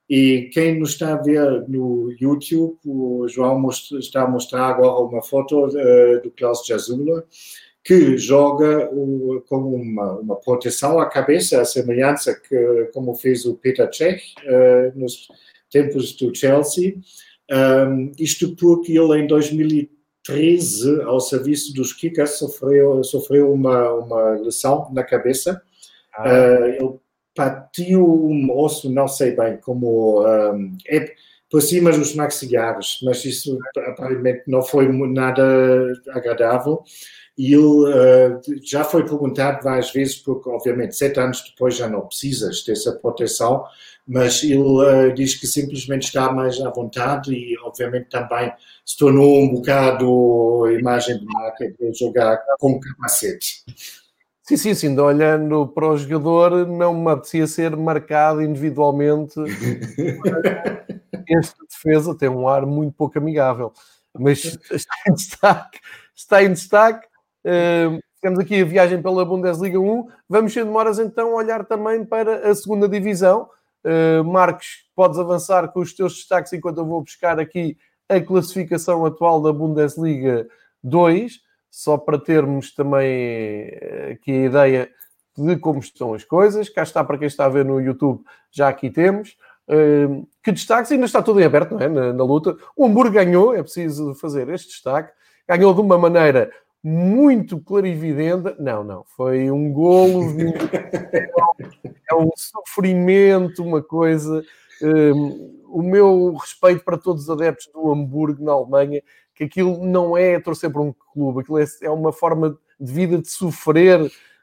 E 0.08 0.50
quem 0.52 0.78
nos 0.78 0.90
está 0.90 1.14
a 1.14 1.22
ver 1.22 1.68
no 1.68 2.14
YouTube, 2.20 2.78
o 2.84 3.26
João 3.28 3.68
está 3.98 4.22
a 4.22 4.28
mostrar 4.28 4.68
agora 4.68 5.04
uma 5.04 5.22
foto 5.22 5.66
uh, 5.66 6.22
do 6.22 6.30
Klaus 6.30 6.64
Jasula, 6.64 7.24
que 7.82 8.16
joga 8.16 8.88
com 9.48 9.56
uma, 9.56 10.18
uma, 10.18 10.36
proteção 10.36 10.98
à 10.98 11.06
cabeça, 11.06 11.60
a 11.60 11.64
semelhança 11.64 12.34
que 12.34 12.90
como 12.92 13.14
fez 13.14 13.44
o 13.44 13.54
Peter 13.54 13.88
Cech 13.92 14.34
uh, 14.44 14.98
nos 14.98 15.28
tempos 15.70 16.12
do 16.16 16.34
Chelsea. 16.34 16.96
Um, 17.50 18.12
isto 18.18 18.56
porque 18.56 18.92
ele 18.92 19.20
em 19.20 19.26
2013, 19.26 19.95
ao 21.06 21.20
serviço 21.20 21.72
dos 21.74 21.92
Kickers, 21.92 22.38
sofreu, 22.38 23.02
sofreu 23.04 23.52
uma, 23.52 23.90
uma 23.92 24.30
lesão 24.30 24.90
na 24.92 25.02
cabeça. 25.02 25.60
Ah. 26.14 26.24
Uh, 26.24 26.64
ele 26.64 26.94
partiu 27.34 28.02
um 28.04 28.50
osso, 28.50 28.90
não 28.90 29.06
sei 29.06 29.36
bem 29.36 29.58
como 29.58 30.26
um, 30.26 30.76
é 30.88 31.12
por 31.50 31.60
cima 31.62 31.92
dos 31.92 32.14
maxilares, 32.14 32.98
mas 33.02 33.24
isso 33.24 33.58
aparentemente 33.76 34.42
não 34.46 34.62
foi 34.62 34.88
nada 34.88 35.92
agradável. 36.10 36.82
E 37.38 37.52
ele 37.52 37.58
uh, 37.58 38.40
já 38.64 38.82
foi 38.82 39.04
perguntado 39.04 39.62
várias 39.62 39.92
vezes, 39.92 40.16
porque 40.16 40.48
obviamente 40.48 40.96
sete 40.96 41.20
anos 41.20 41.42
depois 41.50 41.76
já 41.76 41.88
não 41.88 42.06
precisas 42.06 42.64
dessa 42.64 42.92
proteção, 42.92 43.64
mas 44.06 44.42
ele 44.42 44.60
uh, 44.62 45.12
diz 45.14 45.34
que 45.34 45.46
simplesmente 45.46 46.04
está 46.04 46.32
mais 46.32 46.58
à 46.60 46.70
vontade 46.70 47.34
e 47.34 47.58
obviamente 47.58 48.08
também 48.08 48.52
se 48.84 48.96
tornou 48.96 49.42
um 49.42 49.52
bocado 49.52 50.70
imagem 50.70 51.18
de 51.18 51.26
marca 51.26 51.68
de 51.68 51.92
jogar 51.92 52.38
com 52.58 52.80
capacete. 52.80 53.64
Sim, 54.42 54.56
sim, 54.56 54.74
sim. 54.74 54.98
Olhando 54.98 55.66
para 55.66 55.88
o 55.88 55.96
jogador, 55.96 56.66
não 56.68 56.94
me 56.94 57.10
apetecia 57.10 57.48
ser 57.48 57.76
marcado 57.76 58.40
individualmente. 58.40 59.34
Esta 61.28 61.64
defesa 61.68 62.16
tem 62.16 62.28
um 62.28 62.46
ar 62.46 62.64
muito 62.64 62.94
pouco 62.94 63.18
amigável, 63.18 63.72
mas 64.16 64.44
está 64.70 64.94
em 65.08 65.14
destaque. 65.14 65.80
Está 66.14 66.42
em 66.44 66.52
destaque. 66.52 67.08
Temos 68.20 68.38
aqui 68.38 68.60
a 68.60 68.64
viagem 68.64 69.00
pela 69.00 69.24
Bundesliga 69.24 69.78
1. 69.78 70.08
Vamos, 70.28 70.52
sem 70.52 70.64
demoras, 70.64 70.98
então, 70.98 71.34
olhar 71.34 71.64
também 71.64 72.04
para 72.04 72.48
a 72.48 72.54
segunda 72.54 72.88
divisão. 72.88 73.48
Uh, 73.84 74.24
Marcos, 74.24 74.84
podes 74.96 75.18
avançar 75.18 75.68
com 75.68 75.80
os 75.80 75.94
teus 75.94 76.14
destaques 76.14 76.52
enquanto 76.52 76.78
eu 76.78 76.86
vou 76.86 77.02
buscar 77.02 77.38
aqui 77.38 77.76
a 78.08 78.20
classificação 78.20 79.06
atual 79.06 79.40
da 79.40 79.52
Bundesliga 79.52 80.48
2 80.82 81.40
só 81.70 81.98
para 81.98 82.18
termos 82.18 82.74
também 82.74 83.06
eh, 83.06 84.12
aqui 84.14 84.32
a 84.32 84.46
ideia 84.46 84.90
de 85.36 85.56
como 85.56 85.78
estão 85.78 86.14
as 86.14 86.24
coisas. 86.24 86.70
Cá 86.70 86.82
está 86.82 87.04
para 87.04 87.18
quem 87.18 87.26
está 87.26 87.44
a 87.44 87.50
ver 87.50 87.64
no 87.66 87.80
YouTube, 87.80 88.24
já 88.50 88.68
aqui 88.68 88.90
temos. 88.90 89.36
Uh, 89.68 90.26
que 90.42 90.52
destaques, 90.52 90.90
ainda 90.90 91.04
está 91.04 91.20
tudo 91.20 91.40
em 91.40 91.44
aberto, 91.44 91.72
não 91.72 91.80
é? 91.80 91.88
Na, 91.88 92.12
na, 92.12 92.24
luta. 92.24 92.56
O 92.74 92.86
Hamburgo 92.86 93.12
ganhou, 93.12 93.54
é 93.54 93.62
preciso 93.62 94.14
fazer 94.14 94.48
este 94.48 94.68
destaque. 94.68 95.12
Ganhou 95.46 95.74
de 95.74 95.80
uma 95.80 95.98
maneira 95.98 96.50
muito 96.86 97.60
clarividente. 97.60 98.54
Não, 98.60 98.84
não, 98.84 99.04
foi 99.16 99.50
um 99.50 99.72
golo, 99.72 100.22
é 102.08 102.14
um 102.14 102.30
sofrimento, 102.36 103.64
uma 103.64 103.82
coisa. 103.82 104.44
Uh, 104.80 105.64
o 105.68 105.82
meu 105.82 106.34
respeito 106.34 106.84
para 106.84 106.96
todos 106.96 107.24
os 107.24 107.30
adeptos 107.30 107.66
do 107.72 107.90
Hamburgo 107.90 108.44
na 108.44 108.52
Alemanha, 108.52 109.02
que 109.34 109.42
aquilo 109.42 109.84
não 109.84 110.16
é 110.16 110.38
torcer 110.38 110.70
por 110.70 110.80
um 110.80 110.94
clube, 111.12 111.40
aquilo 111.40 111.58
é, 111.58 111.64
é 111.82 111.90
uma 111.90 112.12
forma 112.12 112.56
de 112.78 112.92
vida 112.92 113.18
de 113.18 113.28
sofrer. 113.28 114.00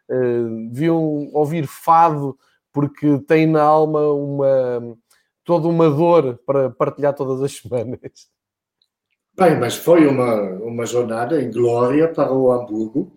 Uh, 0.10 0.70
deviam 0.70 1.30
ouvir 1.32 1.66
fado 1.66 2.38
porque 2.74 3.20
tem 3.20 3.48
na 3.48 3.62
alma 3.64 4.12
uma 4.12 4.98
toda 5.46 5.70
uma 5.70 5.90
dor 5.90 6.38
para 6.46 6.70
partilhar 6.72 7.14
todas 7.14 7.42
as 7.42 7.56
semanas. 7.56 8.33
Bem, 9.38 9.60
mas 9.60 9.76
foi 9.76 10.06
uma, 10.06 10.42
uma 10.60 10.86
jornada 10.86 11.42
em 11.42 11.52
glória 11.52 12.08
para 12.08 12.32
o 12.32 12.52
Hamburgo, 12.52 13.14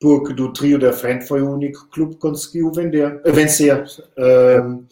porque 0.00 0.34
do 0.34 0.52
trio 0.52 0.78
da 0.78 0.92
frente 0.92 1.26
foi 1.26 1.40
o 1.42 1.50
único 1.50 1.88
clube 1.88 2.14
que 2.14 2.20
conseguiu 2.20 2.72
vender, 2.72 3.22
vencer. 3.24 3.84
Um, 4.18 4.84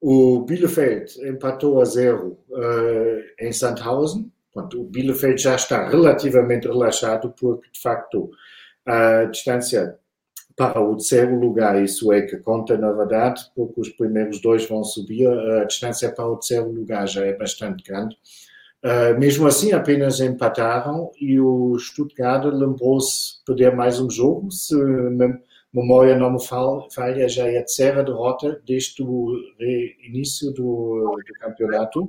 o 0.00 0.44
Bielefeld 0.44 1.28
empatou 1.28 1.80
a 1.80 1.84
zero 1.84 2.38
uh, 2.50 3.22
em 3.38 3.52
Sandhausen, 3.52 4.32
Portanto, 4.52 4.82
o 4.82 4.84
Bielefeld 4.84 5.40
já 5.40 5.54
está 5.54 5.88
relativamente 5.88 6.68
relaxado 6.68 7.34
porque, 7.38 7.70
de 7.72 7.80
facto, 7.80 8.30
a 8.84 9.24
distância 9.24 9.96
para 10.54 10.80
o 10.80 10.96
terceiro 10.96 11.38
lugar, 11.38 11.82
isso 11.82 12.12
é 12.12 12.22
que 12.22 12.36
conta 12.36 12.76
na 12.76 12.92
verdade, 12.92 13.42
porque 13.54 13.80
os 13.80 13.88
primeiros 13.88 14.40
dois 14.42 14.66
vão 14.68 14.84
subir, 14.84 15.26
a 15.26 15.64
distância 15.64 16.12
para 16.12 16.26
o 16.26 16.36
terceiro 16.36 16.70
lugar 16.70 17.08
já 17.08 17.24
é 17.24 17.32
bastante 17.32 17.82
grande. 17.82 18.16
Uh, 18.84 19.18
mesmo 19.18 19.46
assim, 19.46 19.72
apenas 19.72 20.18
empataram 20.20 21.10
e 21.20 21.38
o 21.38 21.78
Stuttgart 21.78 22.44
lembrou-se 22.44 23.44
perder 23.46 23.76
mais 23.76 24.00
um 24.00 24.10
jogo, 24.10 24.50
se 24.50 24.74
memória 25.72 26.18
não 26.18 26.32
me 26.32 26.44
falha, 26.44 27.28
já 27.28 27.46
é 27.46 27.58
a 27.58 27.60
terceira 27.60 28.02
derrota 28.02 28.60
desde 28.66 29.02
o 29.02 29.36
início 30.04 30.50
do, 30.52 31.16
do 31.16 31.34
campeonato 31.40 32.08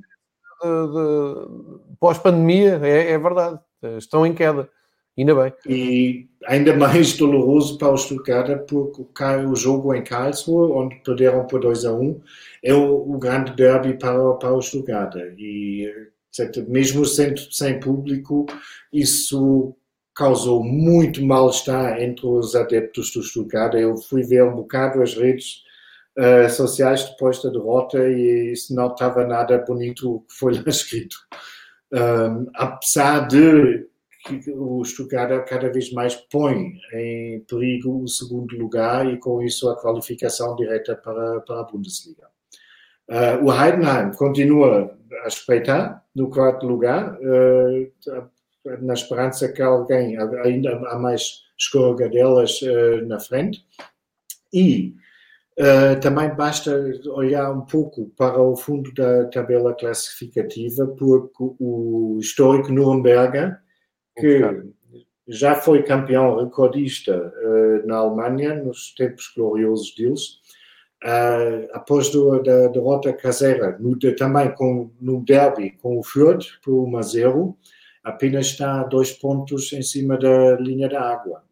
pós-pandemia, 2.00 2.80
é, 2.84 3.12
é, 3.12 3.18
verdade, 3.18 3.60
estão 3.98 4.26
em 4.26 4.34
queda, 4.34 4.70
ainda 5.18 5.36
bem. 5.36 5.54
E 5.68 6.28
ainda 6.46 6.76
mais 6.78 7.18
doloroso 7.18 7.78
para 7.78 7.92
o 7.92 7.98
Stuttgart, 7.98 8.66
porque 8.68 9.24
o 9.46 9.56
jogo 9.56 9.94
em 9.94 10.04
Karlsruhe, 10.04 10.72
onde 10.72 10.96
perderam 11.04 11.46
por 11.46 11.60
2 11.60 11.86
a 11.86 11.94
1, 11.94 12.02
um, 12.02 12.22
é 12.64 12.74
o, 12.74 13.14
o, 13.14 13.18
grande 13.18 13.54
derby 13.54 13.94
para, 13.98 14.34
para 14.36 14.54
o 14.54 14.62
Stuttgart. 14.62 15.16
E 15.38 15.92
mesmo 16.68 17.06
sem 17.06 17.80
público, 17.80 18.46
isso 18.92 19.76
causou 20.16 20.64
muito 20.64 21.24
mal-estar 21.26 22.02
entre 22.02 22.26
os 22.26 22.56
adeptos 22.56 23.12
do 23.12 23.24
Stuttgart. 23.24 23.74
Eu 23.74 23.98
fui 23.98 24.24
ver 24.24 24.44
um 24.44 24.56
bocado 24.56 25.02
as 25.02 25.16
redes 25.16 25.64
uh, 26.18 26.50
sociais 26.50 27.04
depois 27.10 27.42
da 27.42 27.50
derrota 27.50 27.98
e 28.08 28.54
isso 28.54 28.76
não 28.76 28.88
estava 28.88 29.26
nada 29.26 29.58
bonito 29.60 30.16
o 30.16 30.20
que 30.22 30.34
foi 30.34 30.54
lá 30.54 30.64
escrito. 30.68 31.16
Um, 31.92 32.48
apesar 32.56 33.28
de 33.28 33.88
que 34.26 34.52
o 34.52 34.84
Stuttgart 34.86 35.48
cada 35.48 35.70
vez 35.70 35.92
mais 35.92 36.16
põe 36.16 36.74
em 36.94 37.42
perigo 37.42 38.04
o 38.04 38.08
segundo 38.08 38.58
lugar 38.58 39.12
e 39.12 39.18
com 39.20 39.42
isso 39.42 39.70
a 39.70 39.80
qualificação 39.80 40.56
direta 40.56 40.96
para, 40.96 41.42
para 41.42 41.60
a 41.60 41.64
Bundesliga. 41.64 42.28
Uh, 43.10 43.44
o 43.44 43.52
Heidenheim 43.52 44.12
continua 44.16 44.98
a 45.22 45.24
respeitar 45.26 46.04
no 46.16 46.30
quarto 46.30 46.68
lugar, 46.68 47.18
uh, 47.20 48.32
na 48.82 48.94
esperança 48.94 49.52
que 49.52 49.62
alguém, 49.62 50.18
ainda 50.18 50.76
há 50.88 50.98
mais 50.98 51.44
escorregadelas 51.58 52.62
uh, 52.62 53.06
na 53.06 53.20
frente. 53.20 53.66
E 54.54 54.96
Uh, 55.60 56.00
também 56.02 56.34
basta 56.34 56.72
olhar 57.10 57.52
um 57.52 57.62
pouco 57.62 58.10
para 58.18 58.42
o 58.42 58.56
fundo 58.56 58.92
da 58.94 59.26
tabela 59.26 59.76
classificativa, 59.76 60.88
porque 60.88 61.56
o 61.60 62.18
histórico 62.20 62.72
Nuremberg, 62.72 63.56
que 64.18 64.42
já 65.28 65.54
foi 65.54 65.84
campeão 65.84 66.44
recordista 66.44 67.16
uh, 67.16 67.88
na 67.88 67.98
Alemanha, 67.98 68.56
nos 68.56 68.96
tempos 68.96 69.32
gloriosos 69.36 69.94
deles, 69.96 70.40
uh, 71.04 71.70
após 71.74 72.10
do, 72.10 72.42
da 72.42 72.68
derrota 72.68 73.14
caseira, 73.14 73.78
no, 73.80 73.98
de, 73.98 74.14
também 74.14 74.54
com, 74.56 74.92
no 75.00 75.24
derby 75.24 75.72
com 75.82 76.00
o 76.00 76.04
Fürth, 76.04 76.60
por 76.64 76.84
1 76.88 76.98
a 76.98 77.02
0, 77.02 77.58
apenas 78.04 78.48
está 78.48 78.84
dois 78.84 79.12
pontos 79.12 79.72
em 79.74 79.82
cima 79.82 80.18
da 80.18 80.56
linha 80.58 80.90
da 80.90 81.02
água 81.02 81.44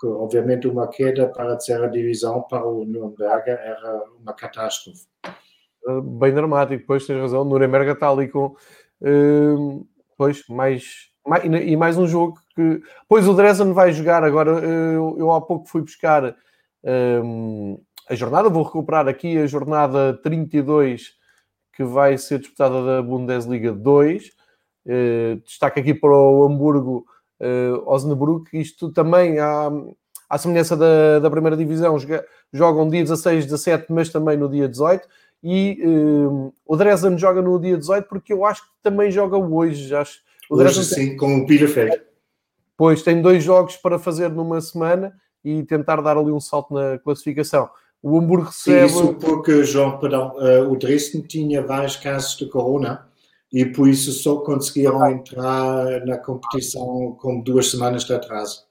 que 0.00 0.06
obviamente 0.06 0.66
uma 0.66 0.88
queda 0.88 1.28
para 1.28 1.52
a 1.52 1.56
terceira 1.56 1.88
divisão 1.88 2.42
para 2.42 2.66
o 2.66 2.84
Nuremberg 2.84 3.50
era 3.50 4.04
uma 4.18 4.32
catástrofe. 4.32 5.04
Ah, 5.24 6.00
bem 6.02 6.32
dramático, 6.32 6.84
pois 6.86 7.06
tens 7.06 7.20
razão. 7.20 7.42
O 7.42 7.44
Nuremberg 7.44 7.90
está 7.90 8.08
ali 8.08 8.28
com 8.28 8.56
uh, 9.02 9.86
pois, 10.16 10.42
mais, 10.48 11.10
mais, 11.26 11.44
e 11.44 11.76
mais 11.76 11.98
um 11.98 12.06
jogo 12.06 12.38
que. 12.54 12.80
Pois 13.08 13.28
o 13.28 13.34
Dresden 13.34 13.72
vai 13.72 13.92
jogar 13.92 14.24
agora. 14.24 14.50
Eu, 14.50 15.30
há 15.32 15.40
pouco 15.40 15.68
fui 15.68 15.82
buscar 15.82 16.30
uh, 16.30 17.84
a 18.08 18.14
jornada, 18.14 18.48
vou 18.48 18.62
recuperar 18.62 19.08
aqui 19.08 19.36
a 19.38 19.46
jornada 19.46 20.18
32 20.22 21.14
que 21.72 21.84
vai 21.84 22.16
ser 22.16 22.38
disputada 22.38 22.84
da 22.84 23.02
Bundesliga 23.02 23.72
2. 23.72 24.30
Uh, 24.86 25.42
destaque 25.44 25.80
aqui 25.80 25.92
para 25.92 26.16
o 26.16 26.44
Hamburgo 26.44 27.04
uh, 27.40 27.90
Osnabrück, 27.90 28.48
isto 28.58 28.90
também 28.92 29.38
há, 29.38 29.68
à 30.30 30.38
semelhança 30.38 30.76
da, 30.76 31.18
da 31.18 31.30
primeira 31.30 31.56
divisão, 31.56 31.96
jogam 32.52 32.88
dia 32.88 33.02
16, 33.02 33.44
17, 33.44 33.92
mas 33.92 34.08
também 34.08 34.36
no 34.36 34.48
dia 34.48 34.68
18. 34.68 35.06
E 35.42 35.78
uh, 35.84 36.54
o 36.64 36.76
Dresden 36.76 37.18
joga 37.18 37.42
no 37.42 37.58
dia 37.60 37.76
18 37.76 38.08
porque 38.08 38.32
eu 38.32 38.44
acho 38.44 38.62
que 38.62 38.70
também 38.82 39.10
joga 39.10 39.36
hoje. 39.36 39.94
Acho. 39.94 40.20
O 40.48 40.56
hoje 40.56 40.84
sim, 40.84 40.94
tem... 40.94 41.16
com 41.16 41.38
o 41.38 41.46
Bielefeld. 41.46 42.00
Pois, 42.76 43.02
tem 43.02 43.20
dois 43.20 43.42
jogos 43.42 43.76
para 43.76 43.98
fazer 43.98 44.30
numa 44.30 44.60
semana 44.60 45.14
e 45.44 45.62
tentar 45.62 46.00
dar 46.00 46.16
ali 46.16 46.30
um 46.30 46.40
salto 46.40 46.72
na 46.74 46.98
classificação. 46.98 47.68
O 48.08 48.20
Hamburgo 48.20 48.44
recebe. 48.44 48.86
Isso 48.86 49.14
porque, 49.14 49.64
João, 49.64 49.98
perdão, 49.98 50.32
uh, 50.36 50.70
o 50.70 50.76
Dresden 50.76 51.22
tinha 51.22 51.60
vários 51.60 51.96
casos 51.96 52.36
de 52.36 52.48
corona 52.48 53.04
e 53.52 53.66
por 53.66 53.88
isso 53.88 54.12
só 54.12 54.36
conseguiram 54.36 55.04
entrar 55.10 56.06
na 56.06 56.16
competição 56.16 57.16
com 57.20 57.40
duas 57.40 57.68
semanas 57.68 58.04
de 58.04 58.14
atraso. 58.14 58.64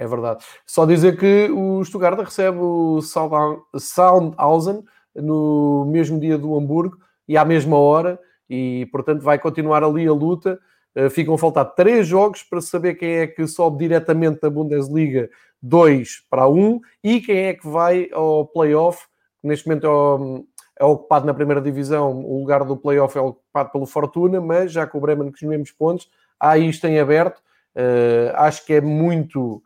É 0.00 0.04
verdade. 0.04 0.44
Só 0.66 0.84
dizer 0.84 1.16
que 1.16 1.48
o 1.52 1.84
Stuttgart 1.84 2.18
recebe 2.18 2.58
o 2.58 3.00
Soundhausen 3.78 4.82
no 5.14 5.86
mesmo 5.88 6.18
dia 6.18 6.36
do 6.36 6.58
Hamburgo 6.58 6.96
e 7.28 7.36
à 7.36 7.44
mesma 7.44 7.78
hora, 7.78 8.18
e 8.50 8.88
portanto 8.90 9.22
vai 9.22 9.38
continuar 9.38 9.84
ali 9.84 10.08
a 10.08 10.12
luta. 10.12 10.58
Uh, 10.96 11.08
ficam 11.08 11.34
a 11.34 11.38
faltar 11.38 11.72
três 11.76 12.04
jogos 12.04 12.42
para 12.42 12.60
saber 12.60 12.94
quem 12.94 13.10
é 13.10 13.28
que 13.28 13.46
sobe 13.46 13.84
diretamente 13.84 14.40
da 14.40 14.50
Bundesliga 14.50 15.30
2 15.62 16.24
para 16.30 16.48
1 16.48 16.80
e 17.02 17.20
quem 17.20 17.38
é 17.46 17.54
que 17.54 17.66
vai 17.66 18.08
ao 18.12 18.46
playoff, 18.46 19.06
neste 19.42 19.66
momento 19.66 20.46
é, 20.78 20.82
é 20.82 20.84
ocupado 20.84 21.26
na 21.26 21.34
primeira 21.34 21.60
divisão, 21.60 22.24
o 22.24 22.38
lugar 22.40 22.64
do 22.64 22.76
playoff 22.76 23.16
é 23.16 23.20
ocupado 23.20 23.70
pelo 23.70 23.86
Fortuna, 23.86 24.40
mas 24.40 24.72
já 24.72 24.86
com 24.86 24.98
o 24.98 25.00
Bremen 25.00 25.30
com 25.30 25.36
os 25.36 25.42
mesmos 25.42 25.72
pontos, 25.72 26.08
há 26.38 26.58
isto 26.58 26.86
em 26.86 26.98
aberto. 26.98 27.38
Uh, 27.74 28.32
acho 28.36 28.64
que 28.64 28.72
é 28.72 28.80
muito, 28.80 29.62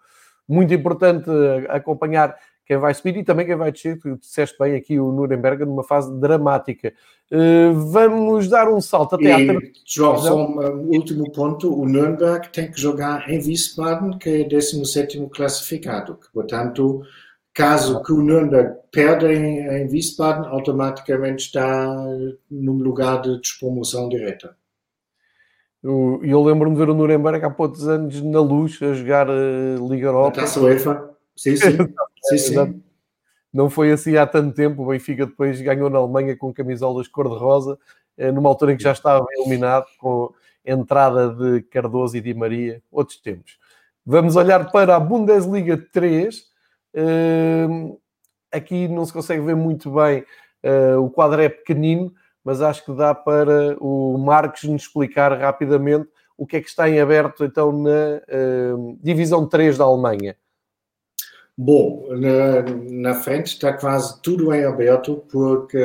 muito 0.49 0.75
importante 0.75 1.31
acompanhar 1.69 2.37
quem 2.67 2.77
vai 2.77 2.95
subir 2.95 3.17
e 3.17 3.25
também 3.25 3.47
quem 3.47 3.57
vai 3.57 3.73
descer. 3.73 3.99
Tu 3.99 4.17
disseste 4.17 4.57
bem 4.59 4.75
aqui 4.77 4.99
o 4.99 5.13
Nuremberg 5.13 5.65
numa 5.65 5.85
fase 5.85 6.13
dramática. 6.21 6.93
Uh, 7.33 7.73
vamos 7.93 8.49
dar 8.49 8.69
um 8.69 8.81
salto 8.81 9.15
até 9.15 9.41
e, 9.41 9.51
à 9.51 9.61
João, 9.87 10.19
só 10.19 10.37
um 10.37 10.89
último 10.89 11.31
ponto: 11.31 11.73
o 11.73 11.89
Nuremberg 11.89 12.49
tem 12.49 12.71
que 12.71 12.81
jogar 12.81 13.31
em 13.31 13.39
Wiesbaden, 13.39 14.19
que 14.19 14.29
é 14.29 14.45
17 14.45 15.29
classificado. 15.33 16.19
Portanto, 16.35 17.03
caso 17.55 18.03
que 18.03 18.13
o 18.13 18.21
Nuremberg 18.21 18.75
perda 18.91 19.33
em, 19.33 19.61
em 19.61 19.89
Wiesbaden, 19.89 20.51
automaticamente 20.51 21.45
está 21.45 21.95
num 22.51 22.79
lugar 22.79 23.23
de 23.23 23.41
despromoção 23.41 24.09
direta. 24.09 24.57
Eu, 25.83 26.21
eu 26.23 26.43
lembro-me 26.43 26.75
de 26.75 26.81
ver 26.81 26.91
o 26.91 26.95
Nuremberg 26.95 27.45
há 27.45 27.51
poucos 27.51 27.89
anos 27.89 28.21
na 28.23 28.41
luz 28.41 28.79
a 28.83 28.93
jogar 28.93 29.29
uh, 29.31 29.89
Liga 29.89 30.09
Europa. 30.09 30.41
A 30.41 30.43
Taça 30.43 30.61
UEFA. 30.61 31.11
Sim, 31.37 31.57
sim. 31.57 31.77
sim, 32.25 32.39
sim. 32.39 32.83
Não 33.53 33.69
foi 33.69 33.93
assim 33.93 34.17
há 34.17 34.27
tanto 34.27 34.55
tempo. 34.55 34.83
O 34.83 34.87
Benfica 34.89 35.27
depois 35.27 35.61
ganhou 35.61 35.91
na 35.91 35.99
Alemanha 35.99 36.37
com 36.37 36.53
camisolas 36.53 37.09
cor-de-rosa, 37.09 37.79
eh, 38.17 38.31
numa 38.31 38.49
altura 38.49 38.73
em 38.73 38.77
que 38.77 38.83
já 38.83 38.93
estava 38.93 39.27
eliminado, 39.37 39.87
com 39.99 40.33
entrada 40.65 41.31
de 41.35 41.63
Cardoso 41.63 42.17
e 42.17 42.21
Di 42.21 42.35
Maria. 42.35 42.83
Outros 42.91 43.19
tempos. 43.21 43.59
Vamos 44.05 44.37
olhar 44.37 44.71
para 44.71 44.97
a 44.97 45.01
Bundesliga 45.01 45.77
3. 45.93 46.45
Ehm, 46.95 47.97
aqui 48.53 48.89
não 48.89 49.05
se 49.05 49.13
consegue 49.13 49.43
ver 49.43 49.57
muito 49.57 49.91
bem, 49.93 50.25
eh, 50.63 50.97
o 50.97 51.09
quadro 51.11 51.41
é 51.41 51.49
pequenino, 51.49 52.13
mas 52.45 52.61
acho 52.63 52.85
que 52.85 52.93
dá 52.93 53.15
para 53.15 53.77
o 53.81 54.19
Marcos 54.19 54.65
nos 54.65 54.83
explicar 54.83 55.33
rapidamente 55.39 56.09
o 56.37 56.47
que 56.47 56.57
é 56.57 56.61
que 56.61 56.69
está 56.69 56.89
em 56.89 56.99
aberto 57.01 57.45
então 57.45 57.71
na 57.73 58.21
ehm, 58.29 58.97
divisão 59.03 59.47
3 59.47 59.79
da 59.79 59.85
Alemanha. 59.85 60.37
Bom, 61.63 62.09
na, 62.17 62.63
na, 62.91 63.15
frente 63.15 63.49
está 63.49 63.71
quase 63.75 64.19
tudo 64.23 64.51
em 64.55 64.65
aberto, 64.65 65.23
porque 65.31 65.77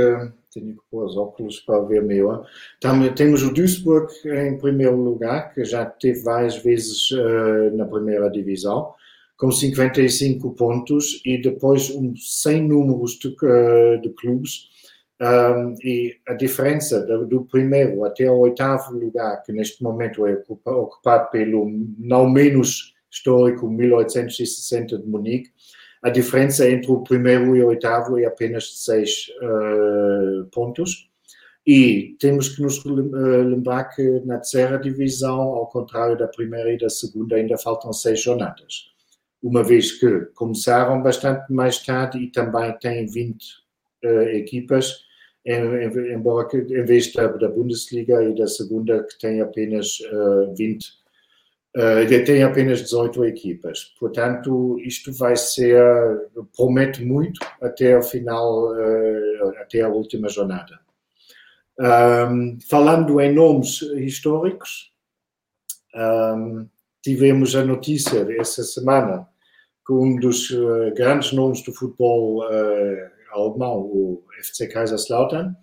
tenho 0.49 0.73
que 0.73 0.81
pôr 0.89 1.03
os 1.03 1.17
óculos 1.17 1.59
para 1.59 1.81
ver 1.81 2.01
melhor. 2.01 2.47
Também 2.79 3.13
temos 3.13 3.43
o 3.43 3.53
Duisburg 3.53 4.09
em 4.23 4.57
primeiro 4.57 4.95
lugar, 4.95 5.53
que 5.53 5.65
já 5.65 5.85
teve 5.85 6.21
várias 6.21 6.55
vezes 6.63 7.11
uh, 7.11 7.75
na 7.75 7.85
primeira 7.85 8.29
divisão, 8.29 8.93
com 9.35 9.51
55 9.51 10.49
pontos, 10.55 11.21
e 11.25 11.41
depois 11.41 11.89
um 11.89 12.15
100 12.15 12.69
números 12.69 13.19
de, 13.19 13.27
uh, 13.27 14.01
de 14.01 14.09
clubes. 14.11 14.69
Um, 15.21 15.75
e 15.83 16.15
a 16.25 16.35
diferença 16.35 17.05
do, 17.05 17.25
do, 17.25 17.43
primeiro 17.43 18.05
até 18.05 18.31
o 18.31 18.37
oitavo 18.37 18.93
lugar, 18.97 19.43
que 19.43 19.51
neste 19.51 19.83
momento 19.83 20.25
é 20.25 20.41
ocupado 20.47 21.29
pelo 21.31 21.69
não 21.99 22.29
menos 22.29 22.95
histórico 23.11 23.69
1860 23.69 24.97
de 24.97 25.07
Munique, 25.07 25.49
a 26.05 26.09
diferença 26.11 26.69
entre 26.69 26.91
o 26.91 27.01
primeiro 27.01 27.55
e 27.55 27.63
o 27.63 27.67
oitavo 27.67 28.19
é 28.19 28.25
apenas 28.25 28.83
seis 28.83 29.25
uh, 29.41 30.45
pontos. 30.51 31.09
E 31.65 32.15
temos 32.19 32.49
que 32.49 32.61
nos 32.61 32.77
eh, 32.85 33.43
lembrar 33.43 33.85
que 33.85 34.21
na 34.23 34.35
terceira 34.35 34.77
divisão, 34.77 35.41
ao 35.41 35.65
contrário 35.65 36.15
da 36.15 36.27
primeira 36.27 36.71
e 36.71 36.77
da 36.77 36.89
segunda, 36.91 37.37
ainda 37.37 37.57
faltam 37.57 37.91
seis 37.91 38.21
jornadas. 38.21 38.91
Uma 39.41 39.63
vez 39.63 39.93
que 39.93 40.27
começaram 40.35 41.01
bastante 41.01 41.51
mais 41.51 41.83
tarde 41.83 42.19
e 42.19 42.27
também 42.27 42.71
têm 42.77 43.07
20 43.07 43.33
uh, 43.33 44.07
eh, 44.07 44.37
equipas, 44.37 45.05
embora 45.43 46.47
que 46.47 46.57
em 46.57 46.85
vez 46.85 47.11
da, 47.13 47.25
da, 47.25 47.49
Bundesliga 47.49 48.23
e 48.23 48.35
da 48.35 48.45
segunda, 48.45 49.03
que 49.03 49.17
tem 49.17 49.41
apenas 49.41 49.97
uh, 50.01 50.53
20 50.55 50.87
Uh, 51.75 52.07
tem 52.25 52.41
apenas 52.41 52.81
18 52.83 53.25
equipas, 53.25 53.93
portanto, 53.99 54.79
isto 54.79 55.11
vai 55.11 55.35
ser, 55.35 55.77
promete 56.55 57.03
muito 57.03 57.45
até 57.61 57.97
o 57.97 58.01
final, 58.01 58.71
uh, 58.71 59.49
até 59.59 59.81
a 59.81 59.89
última 59.89 60.29
jornada. 60.29 60.79
Um, 61.77 62.57
falando 62.69 63.19
em 63.19 63.33
nomes 63.33 63.81
históricos, 63.81 64.93
um, 65.93 66.65
tivemos 67.03 67.53
a 67.57 67.65
notícia 67.65 68.25
essa 68.39 68.63
semana 68.63 69.27
que 69.85 69.91
um 69.91 70.15
dos 70.15 70.49
uh, 70.51 70.93
grandes 70.95 71.33
nomes 71.33 71.61
do 71.61 71.73
futebol 71.73 72.41
alemão, 73.33 73.81
o 73.81 74.23
FC 74.39 74.69
Kaiserslautern, 74.69 75.53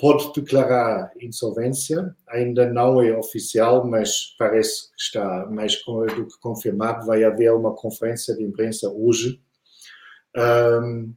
pode 0.00 0.32
declarar 0.34 1.12
insolvência, 1.20 2.14
ainda 2.28 2.68
não 2.68 3.00
é 3.00 3.16
oficial, 3.16 3.86
mas 3.86 4.34
parece 4.38 4.90
que 4.90 5.00
está 5.00 5.46
mais 5.46 5.80
do 5.84 6.26
que 6.26 6.40
confirmado. 6.40 7.06
Vai 7.06 7.22
haver 7.22 7.52
uma 7.52 7.74
conferência 7.74 8.34
de 8.34 8.42
imprensa 8.42 8.90
hoje. 8.90 9.40
Um, 10.36 11.14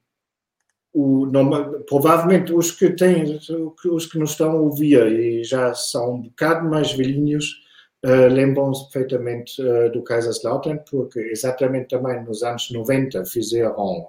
o, 0.94 1.26
não, 1.26 1.84
provavelmente 1.84 2.54
os 2.54 2.72
que 2.72 2.90
têm, 2.92 3.40
os 3.86 4.06
que 4.06 4.18
nos 4.18 4.32
estão 4.32 4.52
a 4.52 4.62
ouvir 4.62 5.06
e 5.12 5.44
já 5.44 5.74
são 5.74 6.16
um 6.16 6.22
bocado 6.22 6.68
mais 6.68 6.92
velhinhos, 6.94 7.64
uh, 8.06 8.28
lembram-se 8.32 8.92
perfeitamente 8.92 9.62
uh, 9.62 9.92
do 9.92 10.04
Kaiserslautern, 10.04 10.80
porque 10.90 11.20
exatamente 11.20 11.90
também 11.90 12.24
nos 12.24 12.44
anos 12.44 12.70
90 12.72 13.26
fizeram, 13.26 14.08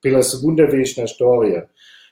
pela 0.00 0.22
segunda 0.22 0.66
vez 0.66 0.96
na 0.96 1.04
história, 1.04 1.68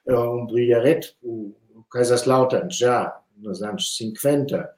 um 0.09 0.47
brilharete. 0.47 1.17
O, 1.23 1.55
Kaiserslautern 1.91 2.69
já 2.71 3.17
nos 3.37 3.63
anos 3.63 3.97
50 3.97 4.69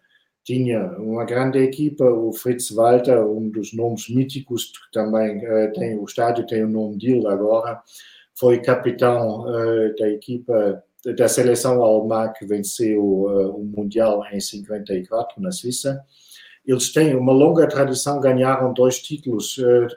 tinha 0.45 0.85
uma 0.99 1.25
grande 1.25 1.59
equipa, 1.59 2.05
o 2.05 2.33
Fritz 2.33 2.71
Walter, 2.71 3.19
um 3.27 3.49
dos 3.49 3.73
nomes 3.73 4.09
míticos, 4.09 4.71
também 4.93 5.39
uh, 5.39 5.73
tem, 5.73 5.99
o 5.99 6.05
estádio 6.05 6.47
tem 6.47 6.63
o 6.63 6.69
nome 6.69 6.99
dele 6.99 7.27
agora, 7.27 7.83
foi 8.39 8.61
capitão 8.61 9.41
uh, 9.41 9.97
da 9.99 10.09
equipa 10.09 10.85
da 11.17 11.29
seleção 11.29 11.83
alemã 11.83 12.33
que 12.37 12.45
venceu 12.45 13.03
uh, 13.03 13.57
o 13.57 13.65
Mundial 13.65 14.23
em 14.33 14.41
54 14.41 15.41
na 15.41 15.51
Suíça. 15.51 16.01
Eles 16.67 16.93
têm 16.93 17.15
uma 17.15 17.33
longa 17.33 17.69
tradição, 17.69 18.21
ganharam 18.21 18.73
dois 18.73 18.99
títulos 18.99 19.55
de 19.55 19.97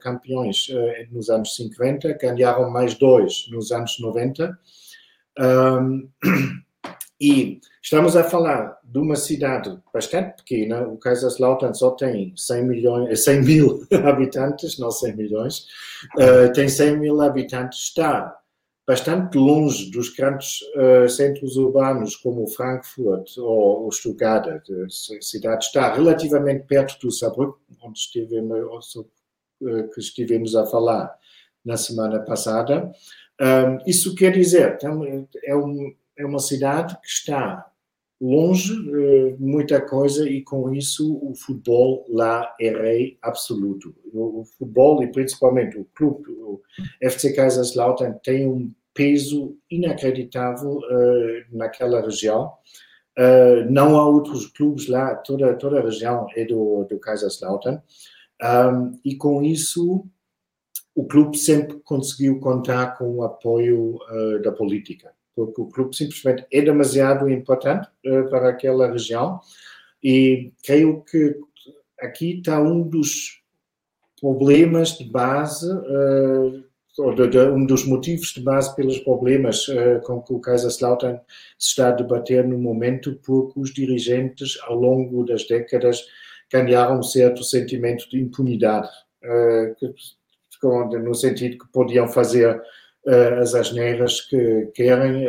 campeões 0.00 0.66
nos 1.10 1.30
anos 1.30 1.56
50, 1.56 2.18
ganharam 2.20 2.70
mais 2.70 2.94
dois 2.94 3.46
nos 3.50 3.72
anos 3.72 3.98
90 3.98 4.58
um, 5.38 6.08
e 7.20 7.60
estamos 7.82 8.16
a 8.16 8.22
falar 8.22 8.78
de 8.84 8.98
uma 8.98 9.16
cidade 9.16 9.76
bastante 9.92 10.36
pequena, 10.36 10.82
o 10.82 10.96
Kaiserslautern 10.96 11.74
só 11.74 11.90
tem 11.90 12.32
100, 12.36 12.64
milhões, 12.64 13.24
100 13.24 13.42
mil 13.42 13.86
habitantes, 14.06 14.78
não 14.78 14.90
100 14.90 15.16
milhões, 15.16 15.66
uh, 16.16 16.52
tem 16.52 16.68
100 16.68 16.98
mil 16.98 17.20
habitantes, 17.20 17.80
está 17.80 18.36
bastante 18.86 19.38
longe 19.38 19.90
dos 19.90 20.10
grandes 20.10 20.60
uh, 20.76 21.08
centros 21.08 21.56
urbanos 21.56 22.16
como 22.16 22.46
Frankfurt 22.48 23.38
ou, 23.38 23.84
ou 23.84 23.92
Stuttgart, 23.92 24.46
a 24.48 25.22
cidade 25.22 25.64
está 25.64 25.94
relativamente 25.94 26.66
perto 26.66 26.98
do 27.00 27.10
Saarbrücken, 27.10 27.76
onde 27.82 27.98
estivemos, 27.98 28.94
uh, 28.96 29.08
que 29.92 30.00
estivemos 30.00 30.54
a 30.54 30.66
falar 30.66 31.16
na 31.64 31.76
semana 31.76 32.20
passada. 32.20 32.92
Um, 33.40 33.78
isso 33.86 34.14
quer 34.14 34.32
dizer, 34.32 34.78
é, 34.82 35.56
um, 35.56 35.94
é 36.16 36.26
uma 36.26 36.38
cidade 36.38 36.94
que 37.00 37.08
está 37.08 37.66
longe 38.20 38.74
de 38.74 38.90
uh, 38.90 39.36
muita 39.38 39.80
coisa 39.80 40.28
e 40.28 40.42
com 40.42 40.72
isso 40.72 41.18
o 41.22 41.34
futebol 41.34 42.04
lá 42.08 42.54
é 42.60 42.70
rei 42.70 43.18
absoluto. 43.20 43.94
O 44.12 44.44
futebol 44.44 45.02
e 45.02 45.10
principalmente 45.10 45.76
o 45.78 45.86
clube, 45.94 46.30
o 46.30 46.60
FC 47.00 47.32
Kaiserslautern, 47.32 48.18
tem 48.22 48.46
um 48.46 48.72
peso 48.94 49.56
inacreditável 49.70 50.78
uh, 50.78 51.56
naquela 51.56 52.00
região. 52.00 52.52
Uh, 53.18 53.70
não 53.70 53.96
há 53.96 54.08
outros 54.08 54.46
clubes 54.46 54.88
lá, 54.88 55.14
toda, 55.16 55.54
toda 55.54 55.78
a 55.78 55.82
região 55.82 56.26
é 56.34 56.44
do, 56.44 56.84
do 56.84 56.98
Kaiserslautern. 56.98 57.80
Um, 58.42 58.98
e 59.04 59.16
com 59.16 59.42
isso 59.42 60.04
o 60.94 61.04
clube 61.06 61.36
sempre 61.36 61.80
conseguiu 61.80 62.38
contar 62.38 62.96
com 62.96 63.16
o 63.16 63.22
apoio 63.24 63.96
uh, 63.96 64.42
da 64.42 64.52
política, 64.52 65.12
porque 65.34 65.60
o 65.60 65.66
clube 65.66 65.96
simplesmente 65.96 66.46
é 66.52 66.62
demasiado 66.62 67.28
importante 67.28 67.88
uh, 68.06 68.28
para 68.28 68.50
aquela 68.50 68.90
região. 68.90 69.40
E 70.02 70.52
creio 70.62 71.02
que 71.02 71.36
aqui 72.00 72.38
está 72.38 72.60
um 72.60 72.82
dos 72.82 73.42
problemas 74.20 74.96
de 74.98 75.04
base, 75.04 75.70
uh, 75.70 76.64
ou 76.98 77.14
de, 77.14 77.28
de, 77.28 77.38
um 77.38 77.66
dos 77.66 77.84
motivos 77.84 78.28
de 78.28 78.40
base 78.40 78.74
pelos 78.76 78.98
problemas 79.00 79.66
uh, 79.68 80.00
com 80.04 80.22
que 80.22 80.32
o 80.32 80.40
Kaiserslautern 80.40 81.18
se 81.58 81.70
está 81.70 81.88
a 81.88 81.92
debater 81.92 82.46
no 82.46 82.58
momento, 82.58 83.18
porque 83.24 83.58
os 83.58 83.72
dirigentes, 83.72 84.58
ao 84.62 84.76
longo 84.76 85.24
das 85.24 85.46
décadas, 85.46 86.04
ganharam 86.52 87.00
um 87.00 87.02
certo 87.02 87.42
sentimento 87.42 88.08
de 88.08 88.20
impunidade, 88.20 88.88
uh, 89.24 90.98
no 91.02 91.14
sentido 91.14 91.58
que 91.58 91.72
podiam 91.72 92.08
fazer 92.08 92.62
as 93.06 93.54
asneiras 93.54 94.20
que 94.22 94.66
querem, 94.74 95.26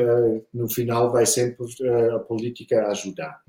no 0.53 0.69
final 0.69 1.11
vai 1.11 1.26
sempre 1.26 1.65
a 2.15 2.19
política 2.19 2.88
ajudar. 2.88 3.41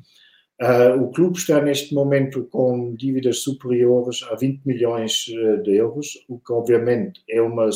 O 0.99 1.11
clube 1.11 1.37
está 1.37 1.61
neste 1.61 1.95
momento 1.95 2.45
com 2.45 2.95
dívidas 2.95 3.41
superiores 3.41 4.23
a 4.31 4.35
20 4.35 4.63
milhões 4.65 5.27
de 5.63 5.77
euros, 5.77 6.25
o 6.29 6.39
que 6.39 6.53
obviamente 6.53 7.23
é 7.29 7.41
uma, 7.43 7.69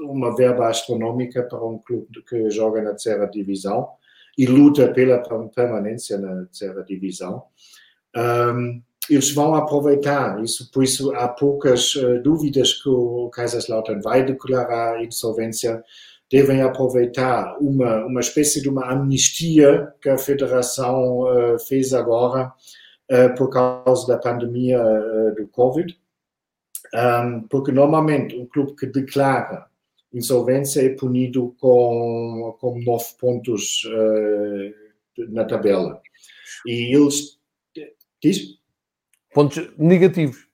uma 0.00 0.36
verba 0.36 0.68
astronómica 0.68 1.44
para 1.44 1.64
um 1.64 1.78
clube 1.78 2.22
que 2.28 2.50
joga 2.50 2.82
na 2.82 2.90
terceira 2.90 3.26
divisão 3.26 3.88
e 4.36 4.46
luta 4.46 4.92
pela 4.92 5.22
permanência 5.54 6.18
na 6.18 6.44
terceira 6.46 6.84
divisão. 6.84 7.44
Um, 8.16 8.82
eles 9.10 9.32
vão 9.32 9.54
aproveitar 9.54 10.42
isso, 10.42 10.70
por 10.70 10.84
isso 10.84 11.14
há 11.14 11.28
poucas 11.28 11.94
uh, 11.94 12.22
dúvidas 12.22 12.74
que 12.74 12.88
o 12.88 13.30
Kaiserslautern 13.30 14.00
vai 14.02 14.24
declarar 14.24 15.02
insolvência 15.02 15.82
devem 16.30 16.60
aproveitar 16.60 17.56
uma, 17.58 18.04
uma 18.04 18.20
espécie 18.20 18.60
de 18.60 18.68
uma 18.68 18.92
amnistia 18.92 19.94
que 20.00 20.10
a 20.10 20.18
Federação 20.18 21.20
uh, 21.20 21.58
fez 21.58 21.94
agora 21.94 22.52
uh, 23.10 23.34
por 23.34 23.48
causa 23.48 24.06
da 24.06 24.18
pandemia 24.18 24.78
do 25.36 25.48
Covid. 25.48 25.98
Um, 26.94 27.42
porque 27.48 27.70
normalmente 27.70 28.36
um 28.36 28.46
clube 28.46 28.74
que 28.74 28.86
declara 28.86 29.66
insolvência 30.12 30.80
é 30.80 30.88
punido 30.90 31.54
com, 31.58 32.56
com 32.58 32.80
nove 32.80 33.06
pontos 33.20 33.82
na 35.28 35.44
tabela. 35.44 36.00
E 36.66 36.94
eles. 36.94 37.38
Diz? 38.22 38.57
Pontos 39.32 39.70
negativos. 39.76 40.46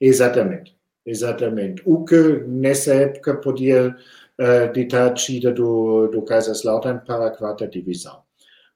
Exatamente, 0.00 0.76
exatamente. 1.04 1.82
O 1.84 2.04
que 2.04 2.44
nessa 2.46 2.94
época 2.94 3.36
podia 3.36 3.88
uh, 3.88 4.72
de 4.72 4.96
a 4.96 5.08
descida 5.08 5.52
do, 5.52 6.08
do 6.08 6.22
Kaiserslautern 6.22 7.00
para 7.04 7.26
a 7.26 7.30
quarta 7.30 7.66
divisão. 7.66 8.22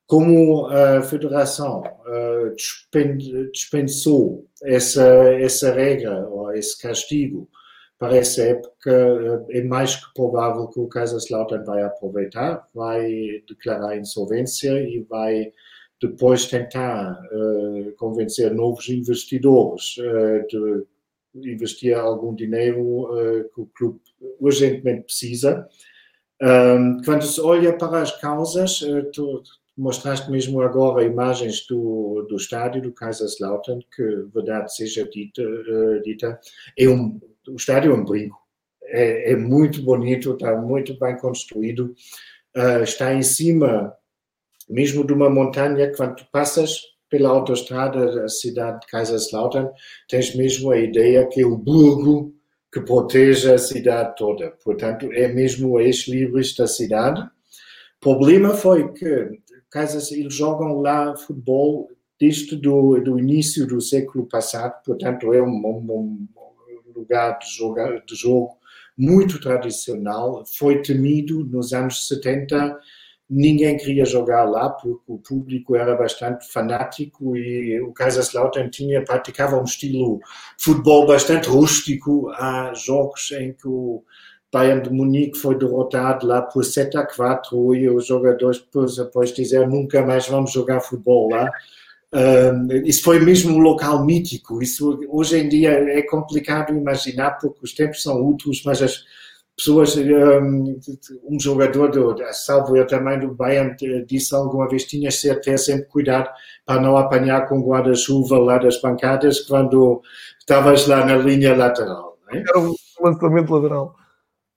Como 0.06 0.66
a 0.66 1.02
federação 1.02 1.82
uh, 1.82 2.54
dispensou 3.52 4.44
essa, 4.62 5.06
essa 5.34 5.72
regra 5.72 6.26
ou 6.28 6.52
esse 6.52 6.80
castigo 6.80 7.48
para 7.96 8.16
essa 8.16 8.42
época, 8.42 8.90
é 9.50 9.62
mais 9.62 9.94
que 9.94 10.12
provável 10.14 10.66
que 10.68 10.80
o 10.80 10.88
Kaiserslautern 10.88 11.64
vai 11.64 11.82
aproveitar, 11.82 12.66
vai 12.74 13.42
declarar 13.46 13.98
insolvência 13.98 14.72
e 14.80 15.00
vai 15.02 15.52
depois 16.00 16.46
tentar 16.46 17.12
uh, 17.12 17.92
convencer 17.96 18.52
novos 18.54 18.88
investidores 18.88 19.96
uh, 19.98 20.46
de 20.48 20.86
investir 21.34 21.96
algum 21.96 22.34
dinheiro 22.34 22.80
uh, 22.80 23.44
que 23.54 23.60
o 23.60 23.66
clube 23.66 24.00
urgentemente 24.40 25.04
precisa. 25.04 25.68
Um, 26.42 27.02
quando 27.04 27.22
se 27.24 27.40
olha 27.40 27.76
para 27.76 28.02
as 28.02 28.18
causas, 28.18 28.80
uh, 28.82 29.04
tu 29.12 29.42
mostraste 29.76 30.30
mesmo 30.30 30.60
agora 30.60 31.04
imagens 31.04 31.66
do, 31.66 32.26
do 32.28 32.36
estádio 32.36 32.82
do 32.82 32.92
Kaiserslautern, 32.92 33.80
que, 33.94 34.02
verdade 34.34 34.74
seja 34.74 35.08
dita, 35.08 35.42
uh, 35.42 36.02
dita 36.02 36.38
é 36.78 36.88
um, 36.88 37.20
o 37.48 37.56
estádio 37.56 37.92
é 37.92 37.94
um 37.94 38.04
brinco. 38.04 38.38
É, 38.82 39.32
é, 39.32 39.36
muito 39.36 39.82
bonito, 39.82 40.32
está 40.32 40.56
muito 40.56 40.98
bem 40.98 41.16
construído, 41.16 41.94
está 42.82 43.14
em 43.14 43.22
cima 43.22 43.94
mesmo 44.70 45.04
de 45.06 45.12
uma 45.12 45.28
montanha, 45.28 45.92
quando 45.94 46.24
passas 46.32 46.80
pela 47.08 47.28
autoestrada 47.28 48.14
da 48.14 48.28
cidade 48.28 48.80
de 48.80 48.86
Kaiserslautern, 48.86 49.68
tens 50.08 50.34
mesmo 50.34 50.70
a 50.70 50.78
ideia 50.78 51.26
que 51.26 51.42
é 51.42 51.46
o 51.46 51.56
burgo 51.56 52.32
que 52.72 52.80
protege 52.80 53.52
a 53.52 53.58
cidade 53.58 54.14
toda. 54.16 54.52
Portanto, 54.64 55.10
é 55.12 55.26
mesmo 55.26 55.70
o 55.70 55.80
ex-libris 55.80 56.54
da 56.54 56.68
cidade. 56.68 57.20
O 57.20 58.00
problema 58.00 58.54
foi 58.54 58.92
que 58.92 59.40
Kaisers, 59.70 60.12
eles 60.12 60.34
jogam 60.34 60.80
lá 60.80 61.16
futebol 61.16 61.88
desde 62.18 62.56
do, 62.56 63.00
do 63.00 63.18
início 63.18 63.66
do 63.66 63.80
século 63.80 64.26
passado, 64.26 64.74
portanto, 64.84 65.32
é 65.32 65.42
um, 65.42 65.48
um, 65.48 66.28
um 66.86 66.92
lugar 66.94 67.38
de, 67.38 67.48
jogar, 67.56 68.04
de 68.04 68.14
jogo 68.14 68.58
muito 68.96 69.40
tradicional. 69.40 70.44
Foi 70.58 70.82
temido 70.82 71.44
nos 71.44 71.72
anos 71.72 72.06
70 72.06 72.78
ninguém 73.30 73.76
queria 73.76 74.04
jogar 74.04 74.42
lá 74.44 74.68
porque 74.68 75.04
o 75.06 75.18
público 75.18 75.76
era 75.76 75.94
bastante 75.94 76.50
fanático 76.50 77.36
e 77.36 77.80
o 77.80 77.92
Kaiserslautern 77.92 78.68
tinha 78.68 79.04
praticava 79.04 79.56
um 79.56 79.64
estilo 79.64 80.20
futebol 80.58 81.06
bastante 81.06 81.48
rústico. 81.48 82.28
Há 82.30 82.74
jogos 82.74 83.30
em 83.30 83.52
que 83.52 83.68
o 83.68 84.02
Bayern 84.52 84.82
de 84.82 84.90
Munique 84.90 85.38
foi 85.38 85.56
derrotado 85.56 86.26
lá 86.26 86.42
por 86.42 86.64
7 86.64 86.96
a 86.96 87.06
4 87.06 87.74
e 87.76 87.88
os 87.88 88.04
jogadores 88.04 88.58
depois, 88.58 88.96
depois 88.96 89.32
disseram 89.32 89.68
nunca 89.68 90.04
mais 90.04 90.26
vamos 90.26 90.50
jogar 90.50 90.80
futebol 90.80 91.30
lá. 91.30 91.48
Um, 92.12 92.72
isso 92.84 93.04
foi 93.04 93.20
mesmo 93.20 93.54
um 93.54 93.60
local 93.60 94.04
mítico. 94.04 94.60
Isso 94.60 94.98
hoje 95.08 95.38
em 95.38 95.48
dia 95.48 95.70
é 95.70 96.02
complicado 96.02 96.72
imaginar 96.72 97.38
porque 97.38 97.60
os 97.62 97.72
tempos 97.72 98.02
são 98.02 98.20
outros 98.20 98.60
mas 98.64 98.82
as 98.82 99.04
pessoas, 99.56 99.96
um, 99.96 101.38
jogador, 101.38 101.90
do, 101.90 102.16
salvo 102.32 102.76
eu 102.76 102.86
também 102.86 103.18
do 103.18 103.34
Bayern, 103.34 103.76
disse 104.06 104.34
alguma 104.34 104.68
vez, 104.68 104.84
tinhas 104.84 105.14
de 105.14 105.34
ter 105.40 105.58
sempre 105.58 105.86
cuidado 105.86 106.30
para 106.64 106.80
não 106.80 106.96
apanhar 106.96 107.48
com 107.48 107.60
guarda-chuva 107.60 108.38
lá 108.38 108.58
das 108.58 108.78
pancadas 108.78 109.40
quando 109.40 110.00
estavas 110.38 110.86
lá 110.86 111.04
na 111.04 111.16
linha 111.16 111.54
lateral. 111.54 112.18
É? 112.32 112.38
Era 112.38 112.58
um 112.58 112.74
lançamento 113.00 113.52
lateral. 113.52 113.96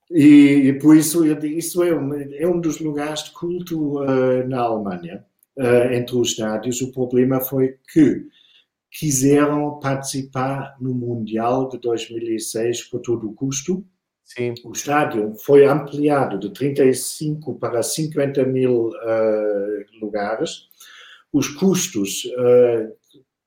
E, 0.10 0.68
e, 0.68 0.80
por 0.80 0.96
isso, 0.96 1.26
isso 1.26 1.84
é 1.84 1.94
um, 1.94 2.14
é 2.14 2.48
um 2.48 2.60
dos 2.60 2.80
lugares 2.80 3.24
de 3.24 3.32
culto 3.32 4.00
uh, 4.04 4.48
na 4.48 4.62
Alemanha, 4.62 5.26
uh, 5.58 5.94
entre 5.94 6.16
os 6.16 6.30
estádios. 6.30 6.82
O 6.82 6.91
problema 6.91 7.39
foi 7.39 7.78
que 7.91 8.28
quiseram 8.91 9.80
participar 9.80 10.76
no 10.80 10.94
Mundial 10.94 11.68
de 11.68 11.80
2006 11.80 12.84
por 12.84 13.02
todo 13.02 13.28
o 13.28 13.34
custo, 13.34 13.84
Sim. 14.36 14.55
O 14.65 14.71
estádio 14.71 15.36
foi 15.45 15.65
ampliado 15.65 16.39
de 16.39 16.49
35 16.51 17.53
para 17.59 17.84
50 17.84 18.43
mil 18.45 18.88
uh, 18.88 19.99
lugares. 20.01 20.67
Os 21.31 21.47
custos 21.47 22.25
uh, 22.25 22.91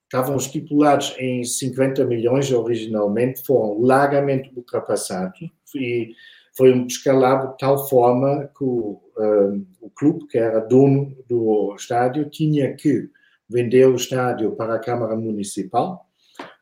estavam 0.04 0.36
estipulados 0.36 1.16
em 1.18 1.42
50 1.42 2.04
milhões 2.04 2.52
originalmente, 2.52 3.44
foram 3.44 3.80
largamente 3.80 4.52
ultrapassados 4.56 5.40
e 5.74 6.12
foi 6.56 6.72
um 6.72 6.86
descalabro 6.86 7.50
de 7.50 7.58
tal 7.58 7.88
forma 7.88 8.48
que 8.56 8.64
o, 8.64 9.00
uh, 9.16 9.66
o 9.80 9.90
clube, 9.90 10.28
que 10.28 10.38
era 10.38 10.60
dono 10.60 11.16
do 11.28 11.74
estádio, 11.76 12.30
tinha 12.30 12.74
que 12.74 13.10
vender 13.48 13.86
o 13.88 13.96
estádio 13.96 14.52
para 14.52 14.76
a 14.76 14.80
Câmara 14.80 15.16
Municipal 15.16 16.05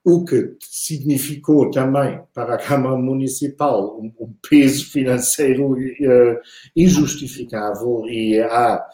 o 0.05 0.23
que 0.23 0.57
significou 0.61 1.71
também 1.71 2.21
para 2.35 2.55
a 2.55 2.59
Câmara 2.59 2.97
Municipal 2.97 3.99
um, 3.99 4.13
um 4.21 4.35
peso 4.49 4.91
financeiro 4.91 5.73
uh, 5.73 6.39
injustificável 6.77 8.05
e 8.07 8.39
há 8.41 8.85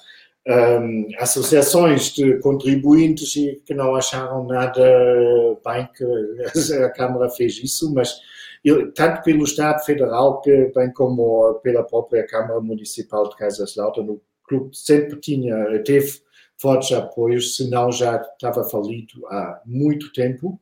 um, 0.48 1.08
associações 1.18 2.12
de 2.12 2.38
contribuintes 2.38 3.34
que 3.64 3.74
não 3.74 3.96
acharam 3.96 4.46
nada 4.46 4.82
bem 5.64 5.88
que 5.94 6.74
a 6.74 6.90
Câmara 6.90 7.28
fez 7.28 7.58
isso, 7.62 7.92
mas 7.92 8.20
eu, 8.64 8.92
tanto 8.92 9.22
pelo 9.22 9.44
Estado 9.44 9.84
Federal 9.84 10.40
que, 10.40 10.70
bem 10.74 10.92
como 10.92 11.54
pela 11.62 11.82
própria 11.82 12.26
Câmara 12.26 12.60
Municipal 12.60 13.28
de 13.28 13.36
Kaiserslautern, 13.36 14.10
o 14.10 14.20
clube 14.46 14.76
sempre 14.76 15.18
tinha, 15.18 15.82
teve 15.82 16.20
fortes 16.56 16.92
apoios, 16.92 17.56
senão 17.56 17.90
já 17.90 18.16
estava 18.16 18.62
falido 18.64 19.26
há 19.28 19.60
muito 19.64 20.12
tempo. 20.12 20.60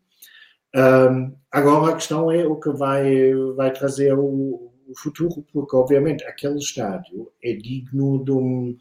Um, 0.79 1.35
agora 1.51 1.93
a 1.93 1.95
questão 1.97 2.31
é 2.31 2.47
o 2.47 2.55
que 2.55 2.70
vai, 2.70 3.35
vai 3.57 3.72
trazer 3.72 4.14
o, 4.14 4.70
o, 4.87 4.93
futuro, 4.97 5.45
porque 5.53 5.74
obviamente 5.74 6.24
aquele 6.24 6.59
estádio 6.59 7.33
é 7.43 7.53
digno 7.55 8.24
de 8.24 8.31
um 8.31 8.76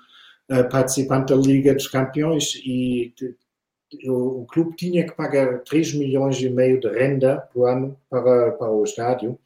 uh, 0.52 0.70
participante 0.70 1.34
da 1.34 1.40
Liga 1.40 1.74
dos 1.74 1.88
Campeões 1.88 2.54
e 2.64 3.14
de, 3.18 3.36
o, 4.08 4.42
o, 4.42 4.46
clube 4.46 4.76
tinha 4.76 5.08
que 5.08 5.16
pagar 5.16 5.64
3 5.64 5.96
milhões 5.96 6.40
e 6.40 6.50
meio 6.50 6.80
de 6.80 6.88
renda 6.88 7.40
por 7.52 7.68
ano 7.68 7.98
para, 8.08 8.52
para 8.52 8.70
o 8.70 8.84
estádio. 8.84 9.40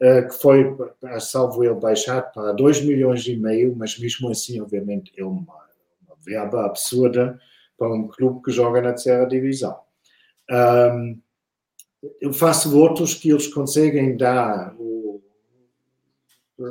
uh, 0.00 0.26
que 0.26 0.34
foi, 0.40 0.74
salvo 1.20 1.62
ele, 1.64 1.74
baixado 1.74 2.32
para 2.32 2.52
2 2.52 2.82
milhões 2.82 3.26
e 3.26 3.36
meio, 3.36 3.76
mas 3.76 3.98
mesmo 3.98 4.30
assim, 4.30 4.58
obviamente, 4.58 5.12
é 5.18 5.24
uma, 5.24 5.42
uma 6.06 6.16
verba 6.24 6.64
absurda 6.64 7.38
para 7.76 7.92
um 7.92 8.08
clube 8.08 8.42
que 8.42 8.50
joga 8.50 8.80
na 8.80 8.90
terceira 8.90 9.26
divisão. 9.26 9.78
Um, 10.50 11.20
eu 12.20 12.32
faço 12.32 12.70
votos 12.70 13.14
que 13.14 13.30
eles 13.30 13.48
conseguem 13.48 14.16
dar 14.16 14.74
o, 14.78 15.20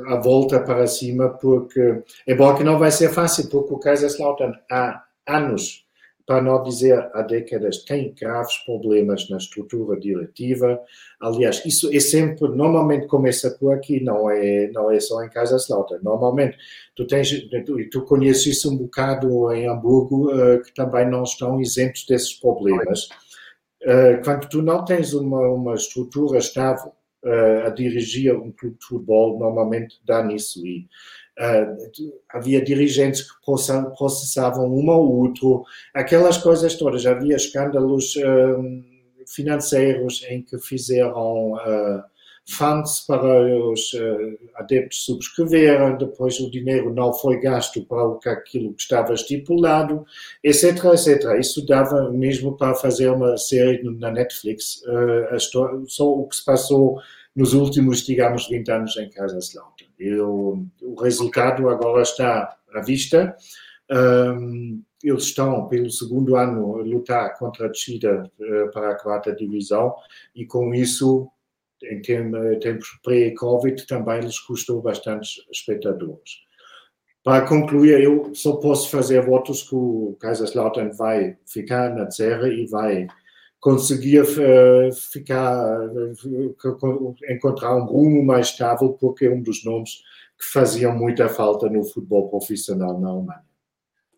a 0.06 0.16
volta 0.16 0.60
para 0.60 0.86
cima, 0.86 1.28
porque 1.28 2.02
é 2.26 2.34
bom 2.34 2.54
que 2.54 2.64
não 2.64 2.78
vai 2.78 2.90
ser 2.90 3.10
fácil, 3.10 3.48
porque 3.48 3.74
o 3.74 3.78
Kaiserslautern 3.78 4.54
há 4.70 5.04
anos 5.26 5.84
para 6.30 6.42
não 6.42 6.62
dizer 6.62 7.10
há 7.12 7.22
décadas, 7.22 7.78
tem 7.78 8.14
graves 8.14 8.56
problemas 8.58 9.28
na 9.28 9.36
estrutura 9.36 9.98
diretiva. 9.98 10.80
Aliás, 11.20 11.60
isso 11.66 11.92
é 11.92 11.98
sempre, 11.98 12.46
normalmente 12.50 13.08
começa 13.08 13.50
por 13.50 13.74
aqui, 13.74 13.98
não 13.98 14.30
é, 14.30 14.68
não 14.68 14.92
é 14.92 15.00
só 15.00 15.24
em 15.24 15.28
Kaiserslautern. 15.28 16.04
Normalmente, 16.04 16.56
tu, 16.94 17.04
tens, 17.04 17.32
tu, 17.66 17.90
tu 17.90 18.02
conheces 18.02 18.46
isso 18.46 18.72
um 18.72 18.76
bocado 18.76 19.52
em 19.52 19.66
Hamburgo, 19.66 20.32
uh, 20.32 20.62
que 20.62 20.72
também 20.72 21.10
não 21.10 21.24
estão 21.24 21.60
isentos 21.60 22.06
desses 22.06 22.32
problemas. 22.34 23.08
Uh, 23.82 24.22
quando 24.22 24.48
tu 24.48 24.62
não 24.62 24.84
tens 24.84 25.14
uma, 25.14 25.48
uma 25.48 25.74
estrutura 25.74 26.38
estável 26.38 26.92
uh, 27.24 27.66
a 27.66 27.70
dirigir 27.70 28.34
um 28.34 28.52
clube 28.52 28.76
de 28.78 28.86
futebol, 28.86 29.38
normalmente 29.38 29.96
dá 30.04 30.22
nisso. 30.22 30.64
E 30.66 30.88
Uh, 31.38 32.12
havia 32.28 32.62
dirigentes 32.62 33.22
que 33.22 33.32
processavam 33.96 34.70
um 34.70 34.90
ao 34.90 35.10
outro, 35.10 35.64
aquelas 35.94 36.36
coisas 36.36 36.74
todas. 36.74 37.06
Havia 37.06 37.34
escândalos 37.34 38.14
financeiros 39.26 40.22
em 40.28 40.42
que 40.42 40.58
fizeram 40.58 41.54
funds 42.48 43.00
para 43.06 43.68
os 43.70 43.92
adeptos 44.56 45.04
subscreverem, 45.04 45.96
depois 45.98 46.40
o 46.40 46.50
dinheiro 46.50 46.92
não 46.92 47.12
foi 47.12 47.38
gasto 47.38 47.84
para 47.84 48.32
aquilo 48.32 48.74
que 48.74 48.82
estava 48.82 49.14
estipulado, 49.14 50.04
etc, 50.42 50.84
etc. 50.86 51.38
Isso 51.38 51.64
dava 51.64 52.10
mesmo 52.10 52.56
para 52.56 52.74
fazer 52.74 53.10
uma 53.10 53.36
série 53.36 53.82
na 53.98 54.10
Netflix, 54.10 54.82
história, 55.36 55.80
só 55.86 56.08
o 56.08 56.26
que 56.26 56.36
se 56.36 56.44
passou 56.44 57.00
nos 57.34 57.54
últimos, 57.54 58.04
digamos, 58.04 58.48
20 58.48 58.70
anos 58.70 58.96
em 58.96 59.08
Casa 59.08 59.38
Slaughter. 59.38 59.86
Eu, 59.98 60.66
o 60.82 60.94
resultado 61.00 61.68
agora 61.68 62.02
está 62.02 62.56
à 62.74 62.80
vista. 62.80 63.36
Um, 63.90 64.82
eles 65.02 65.24
estão, 65.24 65.66
pelo 65.68 65.90
segundo 65.90 66.36
ano, 66.36 66.78
a 66.78 66.82
lutar 66.82 67.36
contra 67.38 67.66
a 67.66 67.68
descida 67.68 68.30
uh, 68.38 68.70
para 68.72 68.90
a 68.90 68.94
quarta 68.94 69.34
divisão 69.34 69.94
e, 70.34 70.44
com 70.44 70.74
isso, 70.74 71.30
em 71.82 72.00
tempos 72.58 72.88
pré-Covid, 73.02 73.86
também 73.86 74.20
lhes 74.20 74.38
custou 74.38 74.80
bastantes 74.82 75.36
espectadores. 75.50 76.40
Para 77.22 77.46
concluir, 77.46 78.00
eu 78.02 78.34
só 78.34 78.56
posso 78.56 78.90
fazer 78.90 79.20
votos 79.24 79.62
que 79.62 79.74
o 79.74 80.16
Kaiserslautern 80.20 80.92
vai 80.92 81.36
ficar 81.46 81.94
na 81.94 82.06
terra 82.06 82.48
e 82.48 82.66
vai 82.66 83.06
conseguir 83.60 84.22
uh, 84.22 84.92
ficar, 85.12 85.86
uh, 85.90 87.14
encontrar 87.28 87.76
um 87.76 87.84
rumo 87.84 88.24
mais 88.24 88.46
estável, 88.48 88.94
porque 88.94 89.26
é 89.26 89.30
um 89.30 89.42
dos 89.42 89.62
nomes 89.64 90.02
que 90.38 90.46
faziam 90.50 90.96
muita 90.96 91.28
falta 91.28 91.68
no 91.68 91.84
futebol 91.84 92.30
profissional 92.30 92.98
na 92.98 93.10
Alemanha. 93.10 93.50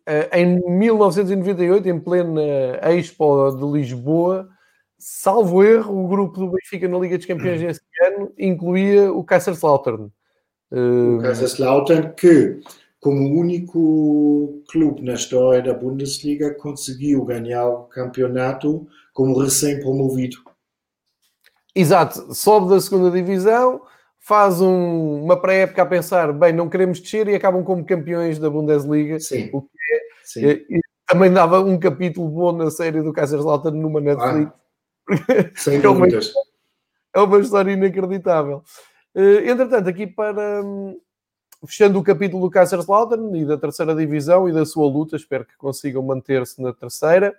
Eh, 0.05 0.41
em 0.41 0.61
1998, 0.77 1.87
em 1.89 1.99
plena 1.99 2.41
Expo 2.81 3.51
de 3.51 3.65
Lisboa, 3.65 4.49
salvo 5.03 5.63
erro, 5.63 6.05
o 6.05 6.07
grupo 6.07 6.39
do 6.39 6.51
Benfica 6.51 6.87
na 6.87 6.97
Liga 6.97 7.17
dos 7.17 7.25
Campeões 7.25 7.61
esse 7.61 7.81
ano 8.07 8.31
incluía 8.37 9.11
o 9.11 9.21
Kaiserslautern. 9.23 10.09
O 10.71 11.19
Kaiserslautern 11.21 12.13
que, 12.15 12.61
como 13.01 13.37
único 13.37 14.63
clube 14.71 15.01
na 15.01 15.13
história 15.13 15.61
da 15.61 15.73
Bundesliga, 15.77 16.53
conseguiu 16.53 17.25
ganhar 17.25 17.67
o 17.67 17.83
campeonato 17.83 18.87
como 19.13 19.37
recém-promovido. 19.37 20.37
Exato, 21.75 22.33
sobe 22.33 22.69
da 22.69 22.79
segunda 22.79 23.11
divisão, 23.11 23.81
faz 24.19 24.61
um, 24.61 25.21
uma 25.21 25.39
pré-época 25.39 25.81
a 25.81 25.85
pensar, 25.85 26.31
bem, 26.31 26.53
não 26.53 26.69
queremos 26.69 27.01
descer 27.01 27.27
e 27.27 27.35
acabam 27.35 27.63
como 27.63 27.85
campeões 27.85 28.39
da 28.39 28.49
Bundesliga. 28.49 29.19
Sim. 29.19 29.49
O 29.51 29.63
que 29.63 29.67
é, 29.91 29.99
Sim. 30.23 30.81
Também 31.05 31.31
dava 31.31 31.59
um 31.59 31.77
capítulo 31.77 32.29
bom 32.29 32.53
na 32.53 32.71
série 32.71 33.01
do 33.01 33.11
Kaiserslautern 33.11 33.77
numa 33.77 33.99
Netflix. 33.99 34.51
Ah, 34.51 34.62
sem 35.55 35.79
é 35.83 35.87
uma, 35.87 36.07
é 36.07 37.19
uma 37.19 37.39
história 37.39 37.71
inacreditável. 37.71 38.63
Uh, 39.15 39.49
entretanto, 39.49 39.89
aqui 39.89 40.07
para 40.07 40.63
um, 40.63 40.99
fechando 41.65 41.99
o 41.99 42.03
capítulo 42.03 42.41
do 42.41 42.51
Kaiserslautern 42.51 43.39
e 43.39 43.45
da 43.45 43.57
terceira 43.57 43.95
divisão 43.95 44.49
e 44.49 44.51
da 44.51 44.65
sua 44.65 44.87
luta, 44.87 45.15
espero 45.15 45.45
que 45.45 45.55
consigam 45.57 46.01
manter-se 46.03 46.61
na 46.61 46.73
terceira. 46.73 47.35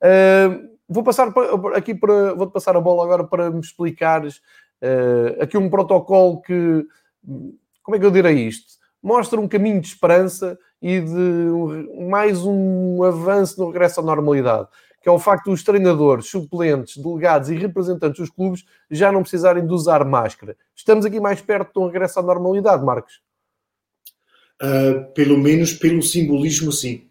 Uh, 0.00 0.68
vou 0.88 1.02
passar 1.02 1.32
aqui 1.74 1.94
para 1.94 2.34
vou 2.34 2.50
passar 2.50 2.76
a 2.76 2.80
bola 2.80 3.04
agora 3.04 3.24
para 3.24 3.50
me 3.50 3.60
explicares 3.60 4.36
uh, 4.82 5.42
aqui 5.42 5.58
um 5.58 5.68
protocolo 5.68 6.40
que 6.40 6.86
como 7.82 7.96
é 7.96 7.98
que 7.98 8.06
eu 8.06 8.10
direi 8.10 8.46
isto? 8.46 8.78
Mostra 9.02 9.40
um 9.40 9.48
caminho 9.48 9.80
de 9.80 9.88
esperança 9.88 10.58
e 10.80 11.00
de 11.00 12.06
mais 12.08 12.44
um 12.44 13.02
avanço 13.02 13.58
no 13.60 13.70
regresso 13.70 14.00
à 14.00 14.02
normalidade, 14.02 14.68
que 15.08 15.10
é 15.10 15.14
o 15.14 15.18
facto 15.18 15.46
dos 15.46 15.62
treinadores, 15.62 16.26
suplentes, 16.26 16.98
delegados 16.98 17.48
e 17.48 17.54
representantes 17.54 18.20
dos 18.20 18.28
clubes 18.28 18.66
já 18.90 19.10
não 19.10 19.22
precisarem 19.22 19.66
de 19.66 19.72
usar 19.72 20.04
máscara. 20.04 20.54
Estamos 20.76 21.06
aqui 21.06 21.18
mais 21.18 21.40
perto 21.40 21.72
de 21.72 21.78
um 21.78 21.86
regresso 21.86 22.20
à 22.20 22.22
normalidade, 22.22 22.84
Marcos? 22.84 23.22
Uh, 24.62 25.10
pelo 25.14 25.38
menos 25.38 25.72
pelo 25.72 26.02
simbolismo, 26.02 26.70
sim. 26.70 27.08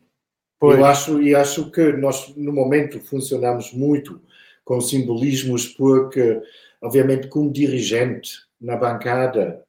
Pois. 0.59 0.77
Eu 0.77 0.85
acho, 0.85 1.21
e 1.23 1.33
acho 1.33 1.71
que 1.71 1.91
nós, 1.93 2.35
no 2.35 2.53
momento, 2.53 2.99
funcionamos 2.99 3.73
muito 3.73 4.21
com 4.63 4.79
simbolismos, 4.79 5.65
porque, 5.65 6.39
obviamente, 6.79 7.29
como 7.29 7.51
dirigente 7.51 8.43
na 8.61 8.75
bancada, 8.75 9.63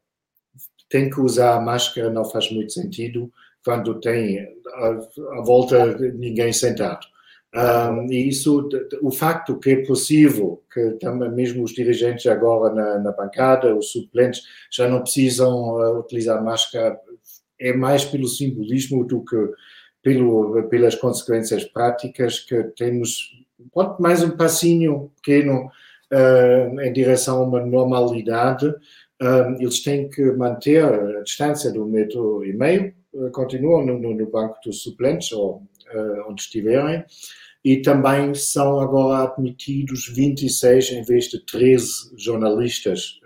tem 0.91 1.09
que 1.09 1.19
usar 1.19 1.55
a 1.55 1.61
máscara, 1.63 2.11
não 2.11 2.27
faz 2.27 2.53
muito 2.53 2.75
sentido 2.75 3.33
quando 3.65 3.99
tem 3.99 4.47
a 4.77 5.41
volta 5.47 5.97
ninguém 6.13 6.53
sentado. 6.53 7.07
Um, 7.55 8.13
e 8.13 8.29
isso, 8.29 8.69
o 9.01 9.11
facto 9.11 9.59
que 9.59 9.71
é 9.71 9.87
possível 9.87 10.63
que 10.73 10.91
também 11.01 11.31
mesmo 11.31 11.65
os 11.65 11.73
dirigentes 11.73 12.27
agora 12.27 12.75
na, 12.75 12.99
na 12.99 13.13
bancada, 13.13 13.75
os 13.75 13.91
suplentes, 13.91 14.43
já 14.71 14.87
não 14.87 15.01
precisam 15.01 15.77
uh, 15.77 15.99
utilizar 15.99 16.45
máscara, 16.45 17.01
é 17.59 17.73
mais 17.73 18.05
pelo 18.05 18.29
simbolismo 18.29 19.05
do 19.05 19.25
que 19.25 19.37
pelo, 20.03 20.63
pelas 20.69 20.95
consequências 20.95 21.65
práticas 21.65 22.39
que 22.41 22.63
temos 22.77 23.33
pronto, 23.73 24.01
mais 24.01 24.23
um 24.23 24.37
passinho 24.37 25.11
pequeno 25.17 25.71
uh, 26.13 26.81
em 26.81 26.93
direção 26.93 27.43
a 27.43 27.47
uma 27.47 27.65
normalidade. 27.65 28.67
Uh, 29.21 29.57
eles 29.59 29.83
têm 29.83 30.09
que 30.09 30.23
manter 30.33 30.85
a 30.85 31.23
distância 31.23 31.73
do 31.73 31.85
metro 31.87 32.45
e 32.45 32.53
meio, 32.53 32.95
continuam 33.33 33.85
no, 33.85 33.99
no, 33.99 34.15
no, 34.15 34.31
banco 34.31 34.57
dos 34.65 34.83
suplentes 34.83 35.33
ou 35.33 35.63
onde 36.27 36.43
estiverem, 36.43 37.05
e 37.65 37.83
também 37.83 38.35
são 38.35 38.81
agora 38.81 39.25
admitidos 39.25 40.09
26 40.09 40.93
em 40.93 41.03
vez 41.03 41.25
de 41.27 41.45
13 41.45 42.13
jornalistas 42.17 43.21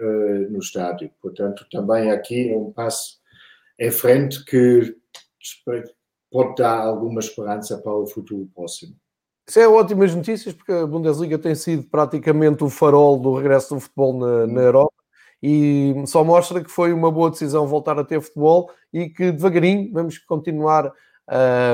no 0.50 0.58
estádio. 0.58 1.10
Portanto, 1.20 1.66
também 1.70 2.10
aqui 2.10 2.50
é 2.50 2.56
um 2.56 2.72
passo 2.72 3.20
em 3.78 3.90
frente 3.90 4.44
que 4.44 4.96
pode 6.30 6.54
dar 6.56 6.80
alguma 6.80 7.20
esperança 7.20 7.76
para 7.78 7.92
o 7.92 8.06
futuro 8.06 8.48
próximo. 8.54 8.96
Isso 9.46 9.58
é 9.58 9.68
ótimas 9.68 10.14
notícias, 10.14 10.54
porque 10.54 10.72
a 10.72 10.86
Bundesliga 10.86 11.38
tem 11.38 11.54
sido 11.54 11.82
praticamente 11.84 12.62
o 12.64 12.70
farol 12.70 13.18
do 13.18 13.34
regresso 13.34 13.74
do 13.74 13.80
futebol 13.80 14.18
na, 14.18 14.46
na 14.46 14.60
Europa 14.62 14.94
e 15.42 15.92
só 16.06 16.22
mostra 16.22 16.62
que 16.62 16.70
foi 16.70 16.92
uma 16.92 17.10
boa 17.10 17.28
decisão 17.30 17.66
voltar 17.66 17.98
a 17.98 18.04
ter 18.04 18.20
futebol 18.20 18.70
e 18.92 19.08
que 19.08 19.32
devagarinho 19.32 19.92
vamos 19.92 20.16
continuar 20.18 20.92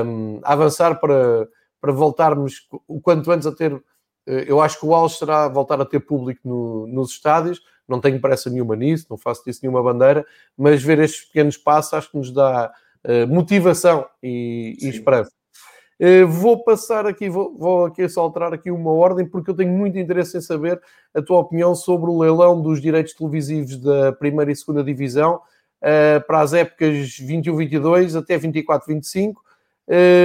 um, 0.05 0.39
a 0.43 0.53
avançar 0.53 0.99
para, 0.99 1.47
para 1.81 1.91
voltarmos 1.91 2.67
o 2.87 2.99
quanto 3.01 3.31
antes 3.31 3.47
a 3.47 3.51
ter. 3.51 3.73
Eh, 4.27 4.45
eu 4.47 4.61
acho 4.61 4.79
que 4.79 4.85
o 4.85 4.93
auge 4.93 5.17
será 5.17 5.47
voltar 5.47 5.79
a 5.81 5.85
ter 5.85 5.99
público 5.99 6.41
no, 6.47 6.87
nos 6.87 7.11
estádios. 7.11 7.61
Não 7.87 7.99
tenho 7.99 8.21
pressa 8.21 8.49
nenhuma 8.49 8.75
nisso, 8.75 9.07
não 9.09 9.17
faço 9.17 9.43
disso 9.43 9.61
nenhuma 9.63 9.81
bandeira, 9.81 10.25
mas 10.55 10.83
ver 10.83 10.99
estes 10.99 11.25
pequenos 11.25 11.57
passos 11.57 11.93
acho 11.93 12.11
que 12.11 12.17
nos 12.17 12.31
dá 12.31 12.71
eh, 13.03 13.25
motivação 13.25 14.05
e, 14.21 14.77
e 14.79 14.89
esperança. 14.89 15.31
Uh, 16.01 16.25
vou 16.25 16.63
passar 16.63 17.05
aqui, 17.05 17.29
vou, 17.29 17.57
vou, 17.57 17.85
aqui 17.85 18.07
só 18.07 18.21
alterar 18.21 18.53
aqui 18.53 18.71
uma 18.71 18.91
ordem, 18.91 19.25
porque 19.25 19.51
eu 19.51 19.55
tenho 19.55 19.73
muito 19.73 19.97
interesse 19.97 20.37
em 20.37 20.41
saber 20.41 20.81
a 21.13 21.21
tua 21.21 21.39
opinião 21.39 21.75
sobre 21.75 22.09
o 22.09 22.17
leilão 22.17 22.61
dos 22.61 22.81
direitos 22.81 23.13
televisivos 23.13 23.75
da 23.75 24.13
primeira 24.13 24.49
e 24.49 24.55
segunda 24.55 24.81
divisão 24.81 25.35
uh, 25.35 25.41
para 26.27 26.41
as 26.41 26.53
épocas 26.53 27.19
21-22 27.19 28.17
até 28.17 28.37
24-25, 28.37 29.33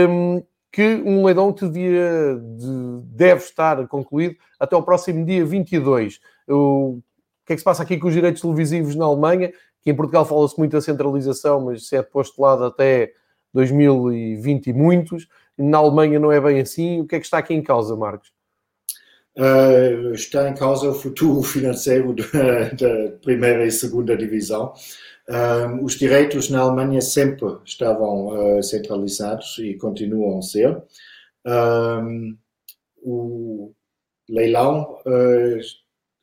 um, 0.09 0.43
que 0.73 1.03
um 1.05 1.25
leilão 1.25 1.53
que 1.53 1.67
devia, 1.67 2.37
de, 2.37 3.01
deve 3.05 3.45
estar 3.45 3.87
concluído 3.87 4.37
até 4.59 4.75
o 4.77 4.83
próximo 4.83 5.25
dia 5.25 5.45
22. 5.45 6.21
Eu 6.47 7.03
que 7.47 7.53
é 7.53 7.57
que 7.57 7.61
se 7.61 7.65
passa 7.65 7.83
aqui 7.83 7.99
com 7.99 8.09
os 8.09 8.15
direitos 8.15 8.41
televisivos 8.41 8.95
na 8.95 9.05
Alemanha, 9.05 9.53
que 9.83 9.91
em 9.91 9.95
Portugal 9.95 10.25
fala-se 10.25 10.59
muito 10.59 10.73
da 10.73 10.81
centralização, 10.81 11.61
mas 11.61 11.87
se 11.87 11.97
é 11.97 12.03
postulado 12.03 12.65
até 12.65 13.13
2020 13.53 14.69
e 14.69 14.73
muitos, 14.73 15.29
na 15.57 15.79
Alemanha 15.79 16.19
não 16.19 16.33
é 16.33 16.41
bem 16.41 16.61
assim. 16.61 17.01
O 17.01 17.07
que 17.07 17.17
é 17.17 17.21
que 17.21 17.27
está 17.27 17.39
aqui 17.39 17.55
em 17.55 17.63
causa, 17.63 17.95
Marcos? 17.95 18.33
Uh, 19.37 20.13
está 20.15 20.49
em 20.49 20.55
causa 20.55 20.89
o 20.89 20.95
futuro 20.95 21.43
financeiro 21.43 22.15
da, 22.15 23.11
primeira 23.23 23.67
e 23.67 23.71
segunda 23.71 24.17
divisão. 24.17 24.73
Uh, 25.29 25.83
os 25.83 25.95
direitos 25.95 26.51
na 26.51 26.61
Alemanha 26.61 27.01
sempre 27.01 27.47
estavam 27.65 28.59
uh, 28.59 28.63
centralizados 28.63 29.57
e 29.59 29.75
continuam 29.75 30.39
a 30.39 30.43
ser. 30.43 30.83
o 33.03 33.73
leilão 34.29 34.97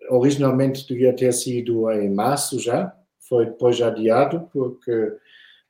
originalmente 0.09 0.87
devia 0.87 1.15
ter 1.15 1.31
sido 1.31 1.89
em 1.91 2.09
março 2.09 2.59
já, 2.59 2.95
foi 3.19 3.45
depois 3.45 3.79
adiado 3.81 4.49
porque 4.51 5.13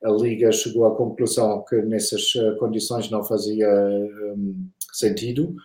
a 0.03 0.09
Liga 0.09 0.51
chegou 0.51 0.85
à 0.85 0.95
conclusão 0.95 1.63
que 1.67 1.75
nessas 1.81 2.31
condições 2.57 3.09
não 3.09 3.23
fazia 3.23 3.69
um, 4.35 4.69
sentido 4.91 5.55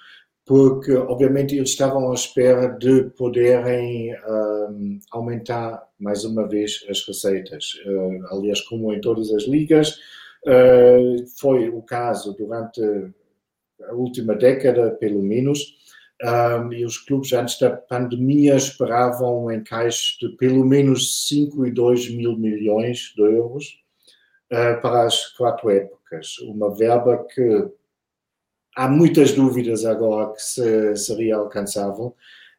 porque 0.47 0.92
obviamente 0.92 1.57
eles 1.57 1.70
estavam 1.70 2.11
à 2.11 2.14
espera 2.14 2.68
de 2.68 3.11
poderem 3.18 4.14
um, 4.28 5.01
aumentar 5.11 5.86
mais 5.99 6.24
uma 6.24 6.47
vez 6.47 6.86
as 6.88 7.05
receitas. 7.05 7.74
Uh, 7.84 8.24
aliás, 8.30 8.61
como 8.61 8.92
em 8.92 9.01
todas 9.01 9.32
as 9.32 9.42
ligas, 9.42 9.99
uh, 10.47 11.26
foi 11.36 11.68
o 11.68 11.82
caso 11.82 12.32
durante 12.32 12.80
a 13.88 13.92
última 13.92 14.36
década, 14.36 14.92
pelo 14.92 15.20
menos, 15.20 15.74
um, 16.22 16.72
e 16.72 16.84
os 16.84 16.97
clubes 16.97 17.32
antes 17.32 17.59
da 17.59 17.70
pandemia 17.70 18.55
esperavam 18.55 19.47
um 19.47 19.51
encaixe 19.51 20.16
de 20.20 20.28
pelo 20.36 20.64
menos 20.64 21.26
5 21.26 21.66
e 21.66 21.72
2 21.72 22.11
mil 22.14 22.38
milhões 22.38 23.12
de 23.16 23.22
euros 23.22 23.82
uh, 24.53 24.80
para 24.80 25.07
as 25.07 25.26
quatro 25.36 25.70
épocas. 25.70 26.38
Uma 26.38 26.72
verba 26.72 27.26
que 27.34 27.68
há 28.77 28.87
muitas 28.87 29.33
dúvidas 29.33 29.85
agora 29.87 30.35
que 30.35 30.43
se, 30.43 30.95
seria 30.97 31.37
alcançável, 31.37 32.14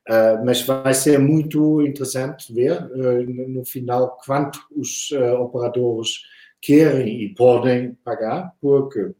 uh, 0.09 0.43
mas 0.43 0.63
vai 0.63 0.93
ser 0.93 1.19
muito 1.19 1.81
interessante 1.83 2.51
ver 2.51 2.81
uh, 2.81 3.49
no 3.49 3.63
final 3.63 4.17
quanto 4.25 4.59
os 4.75 5.11
uh, 5.11 5.35
operadores 5.35 6.09
querem 6.59 7.21
e 7.21 7.35
podem 7.35 7.93
pagar, 8.03 8.51
porque 8.59 9.11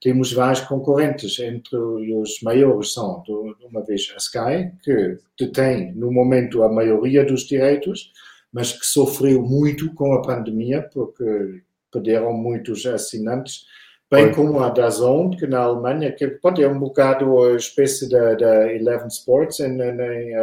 temos 0.00 0.32
vários 0.32 0.60
concorrentes, 0.60 1.38
entre 1.38 1.76
os 1.76 2.40
maiores 2.42 2.92
são, 2.92 3.22
de 3.22 3.32
uma 3.64 3.82
vez, 3.82 4.12
a 4.14 4.18
Sky, 4.18 4.72
que 4.82 5.16
detém 5.38 5.94
no 5.94 6.12
momento 6.12 6.62
a 6.62 6.68
maioria 6.68 7.24
dos 7.24 7.46
direitos, 7.46 8.12
mas 8.52 8.72
que 8.72 8.84
sofreu 8.84 9.40
muito 9.40 9.94
com 9.94 10.12
a 10.12 10.20
pandemia, 10.20 10.82
porque 10.92 11.62
perderam 11.90 12.32
muitos 12.34 12.84
assinantes 12.84 13.64
bem 14.12 14.26
Foi. 14.26 14.34
como 14.34 14.60
a 14.60 14.68
Dazon, 14.68 15.30
que 15.30 15.46
na 15.46 15.60
Alemanha, 15.60 16.12
que 16.12 16.28
pode 16.28 16.62
é 16.62 16.68
um 16.68 16.78
bocado 16.78 17.42
a 17.44 17.56
espécie 17.56 18.06
da, 18.10 18.34
da 18.34 18.70
Eleven 18.70 19.08
Sports 19.08 19.60
em, 19.60 19.80
em, 19.80 20.34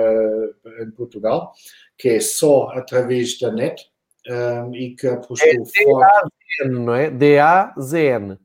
em, 0.81 0.91
Portugal, 0.97 1.53
que 1.95 2.09
é 2.09 2.19
só 2.19 2.69
através 2.69 3.37
da 3.37 3.51
net 3.51 3.85
um, 4.27 4.73
e 4.73 4.95
que 4.95 5.05
apostou 5.05 5.47
é 5.47 5.83
forte. 5.83 6.67
não 6.67 6.95
é? 6.95 7.11
D-A-Z-N. 7.11 8.39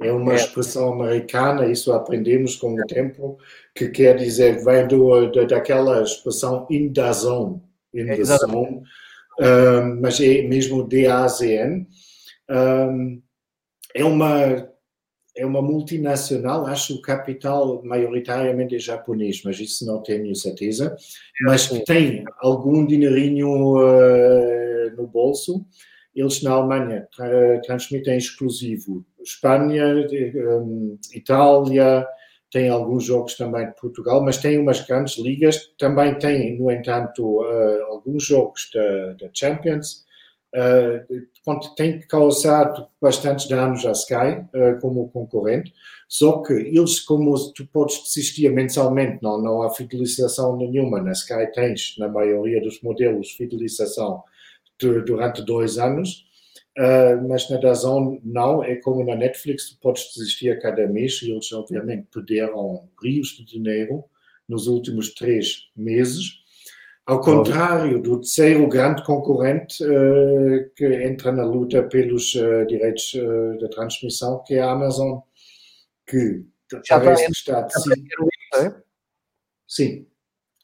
É 0.00 0.10
uma 0.10 0.32
é. 0.32 0.36
expressão 0.36 0.94
americana, 0.94 1.66
isso 1.66 1.92
aprendemos 1.92 2.56
com 2.56 2.72
o 2.72 2.86
tempo, 2.86 3.36
que 3.74 3.88
quer 3.90 4.16
dizer, 4.16 4.64
vem 4.64 4.88
do, 4.88 5.30
daquela 5.46 6.02
expressão 6.02 6.66
in 6.70 6.90
the 6.90 7.12
zone, 7.12 7.60
in 7.92 8.08
é, 8.08 8.16
the 8.16 8.24
zone, 8.24 8.82
um, 9.38 10.00
mas 10.00 10.18
é 10.20 10.40
mesmo 10.42 10.88
D-A-Z-N. 10.88 11.86
Um, 12.50 13.22
é 13.94 14.04
uma 14.04 14.72
é 15.34 15.46
uma 15.46 15.62
multinacional, 15.62 16.66
acho 16.66 16.94
o 16.94 17.02
capital 17.02 17.82
maioritariamente 17.84 18.76
é 18.76 18.78
japonês, 18.78 19.42
mas 19.44 19.58
isso 19.58 19.86
não 19.86 20.02
tenho 20.02 20.34
certeza, 20.36 20.94
mas 21.42 21.66
que 21.66 21.80
tem 21.84 22.24
algum 22.38 22.84
dinheirinho 22.84 23.48
uh, 23.48 24.96
no 24.96 25.06
bolso. 25.06 25.64
Eles 26.14 26.42
na 26.42 26.50
Alemanha 26.50 27.08
tra 27.16 27.60
transmitem 27.62 28.18
exclusivo. 28.18 29.06
Espanha, 29.22 30.06
um, 30.60 30.98
Itália, 31.14 32.06
tem 32.50 32.68
alguns 32.68 33.04
jogos 33.04 33.34
também 33.34 33.66
de 33.66 33.74
Portugal, 33.80 34.22
mas 34.22 34.36
tem 34.36 34.58
umas 34.58 34.86
grandes 34.86 35.16
ligas, 35.16 35.72
também 35.78 36.18
tem, 36.18 36.58
no 36.58 36.70
entanto, 36.70 37.40
uh, 37.40 37.84
alguns 37.84 38.24
jogos 38.26 38.70
da, 38.74 39.12
da 39.14 39.30
Champions, 39.32 40.04
uh, 40.54 41.74
tem 41.76 42.00
causado 42.00 42.86
bastantes 43.00 43.48
danos 43.48 43.84
à 43.86 43.92
Sky 43.92 44.44
uh, 44.54 44.80
como 44.80 45.08
concorrente, 45.08 45.72
só 46.08 46.42
que 46.42 46.52
eles, 46.52 47.00
como 47.00 47.34
tu 47.52 47.66
podes 47.66 48.02
desistir 48.02 48.50
mensalmente, 48.50 49.22
não, 49.22 49.40
não 49.40 49.62
há 49.62 49.70
fidelização 49.70 50.56
nenhuma, 50.56 51.00
na 51.00 51.12
Sky 51.12 51.50
tens, 51.54 51.96
na 51.98 52.08
maioria 52.08 52.60
dos 52.60 52.80
modelos, 52.82 53.32
fidelização 53.32 54.22
de, 54.78 55.00
durante 55.02 55.42
dois 55.42 55.78
anos, 55.78 56.26
uh, 56.78 57.28
mas 57.28 57.48
na 57.48 57.56
Dazon 57.56 58.18
não, 58.22 58.62
é 58.62 58.76
como 58.76 59.04
na 59.04 59.16
Netflix, 59.16 59.70
tu 59.70 59.78
podes 59.80 60.12
desistir 60.14 60.50
a 60.50 60.60
cada 60.60 60.86
mês 60.86 61.20
e 61.22 61.30
eles 61.30 61.50
obviamente 61.52 62.08
perderam 62.12 62.88
rios 63.02 63.28
de 63.28 63.44
dinheiro 63.44 64.04
nos 64.48 64.66
últimos 64.66 65.14
três 65.14 65.70
meses, 65.74 66.41
ao 67.04 67.20
contrário 67.20 68.00
do 68.00 68.20
terceiro 68.20 68.66
grande 68.68 69.04
concorrente 69.04 69.82
uh, 69.84 70.70
que 70.76 70.86
entra 71.04 71.32
na 71.32 71.44
luta 71.44 71.82
pelos 71.82 72.34
uh, 72.34 72.64
direitos 72.66 73.12
uh, 73.14 73.58
da 73.60 73.68
transmissão, 73.68 74.42
que 74.46 74.54
é 74.54 74.60
a 74.60 74.70
Amazon, 74.70 75.18
que 76.06 76.44
já 76.86 77.00
parece 77.00 77.30
está 77.30 77.62
de 77.62 77.72
sim. 77.72 77.90
É? 78.54 78.74
Sim. 79.66 80.06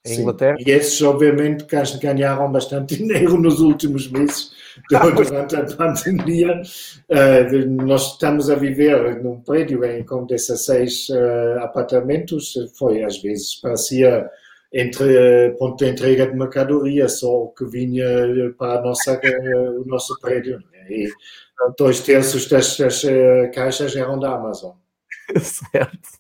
Em 0.06 0.20
Inglaterra. 0.20 0.56
E 0.64 0.70
esses, 0.70 1.02
obviamente, 1.02 1.66
ganharam 2.00 2.50
bastante 2.52 2.96
dinheiro 3.02 3.36
nos 3.36 3.60
últimos 3.60 4.08
meses 4.08 4.52
durante 4.88 5.56
a 5.56 5.64
pandemia. 5.76 6.62
nós 7.84 8.12
estamos 8.12 8.48
a 8.48 8.54
viver 8.54 9.22
num 9.22 9.40
prédio 9.40 9.84
em, 9.84 10.04
com 10.04 10.24
16 10.24 11.08
apartamentos. 11.60 12.54
Foi, 12.78 13.02
às 13.02 13.20
vezes, 13.20 13.56
parecia 13.56 14.30
entre 14.72 15.56
ponto 15.58 15.82
de 15.82 15.90
entrega 15.90 16.26
de 16.26 16.36
mercadoria, 16.36 17.08
só 17.08 17.44
o 17.44 17.48
que 17.48 17.64
vinha 17.64 18.04
para 18.58 18.80
a 18.80 18.82
nossa, 18.82 19.20
o 19.78 19.84
nosso 19.86 20.18
prédio. 20.20 20.58
Né? 20.58 20.86
E 20.90 21.08
dois 21.76 22.00
terços 22.00 22.48
das 22.48 22.78
eh, 23.04 23.48
caixas 23.54 23.96
eram 23.96 24.18
da 24.18 24.34
Amazon. 24.34 24.72
certo. 25.40 26.18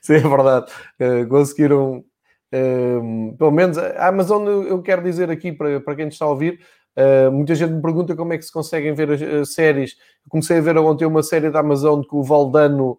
Sim, 0.00 0.14
é 0.14 0.20
verdade. 0.20 0.70
Uh, 1.00 1.28
conseguiram, 1.28 2.04
uh, 2.52 3.36
pelo 3.36 3.50
menos, 3.50 3.78
a 3.78 4.08
Amazon, 4.08 4.46
eu 4.46 4.80
quero 4.82 5.02
dizer 5.02 5.30
aqui 5.30 5.52
para, 5.52 5.80
para 5.80 5.96
quem 5.96 6.08
está 6.08 6.24
a 6.24 6.28
ouvir, 6.28 6.60
uh, 6.96 7.32
muita 7.32 7.54
gente 7.54 7.72
me 7.72 7.82
pergunta 7.82 8.14
como 8.14 8.32
é 8.32 8.38
que 8.38 8.44
se 8.44 8.52
conseguem 8.52 8.94
ver 8.94 9.10
as, 9.10 9.22
as 9.22 9.54
séries. 9.54 9.96
Comecei 10.28 10.58
a 10.58 10.60
ver 10.60 10.78
ontem 10.78 11.06
uma 11.06 11.22
série 11.22 11.50
da 11.50 11.60
Amazon 11.60 12.02
que 12.02 12.14
o 12.14 12.22
Valdano 12.22 12.98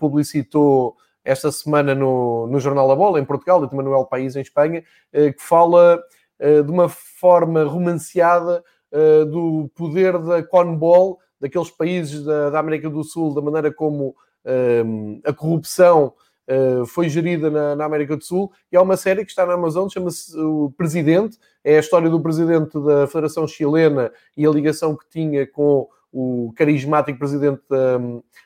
publicitou 0.00 0.96
esta 1.24 1.50
semana 1.52 1.94
no, 1.94 2.46
no 2.46 2.58
Jornal 2.58 2.88
da 2.88 2.96
Bola, 2.96 3.20
em 3.20 3.24
Portugal, 3.24 3.64
e 3.64 3.68
também 3.68 3.84
no 3.84 3.94
El 3.94 4.06
País, 4.06 4.34
em 4.36 4.40
Espanha, 4.40 4.84
eh, 5.12 5.32
que 5.32 5.42
fala 5.42 6.02
eh, 6.38 6.62
de 6.62 6.70
uma 6.70 6.88
forma 6.88 7.64
romanceada 7.64 8.62
eh, 8.90 9.24
do 9.24 9.70
poder 9.74 10.18
da 10.18 10.42
CONBOL, 10.42 11.18
daqueles 11.40 11.70
países 11.70 12.24
da, 12.24 12.50
da 12.50 12.58
América 12.58 12.88
do 12.88 13.02
Sul, 13.04 13.34
da 13.34 13.40
maneira 13.40 13.72
como 13.72 14.14
a 15.24 15.32
corrupção 15.32 16.14
foi 16.88 17.08
gerida 17.08 17.48
na, 17.48 17.76
na, 17.76 17.84
América 17.84 18.16
do 18.16 18.24
Sul, 18.24 18.50
e 18.72 18.76
há 18.76 18.82
uma 18.82 18.96
série 18.96 19.24
que 19.24 19.30
está 19.30 19.46
na 19.46 19.54
Amazon, 19.54 19.88
chama-se 19.88 20.36
O 20.36 20.72
Presidente, 20.76 21.38
é 21.62 21.76
a 21.76 21.80
história 21.80 22.10
do 22.10 22.20
presidente 22.20 22.76
da 22.80 23.06
Federação 23.06 23.46
Chilena 23.46 24.12
e 24.36 24.44
a 24.44 24.50
ligação 24.50 24.96
que 24.96 25.08
tinha 25.08 25.46
com 25.46 25.88
o 26.12 26.52
carismático 26.56 27.18
presidente 27.18 27.62
da, 27.68 27.98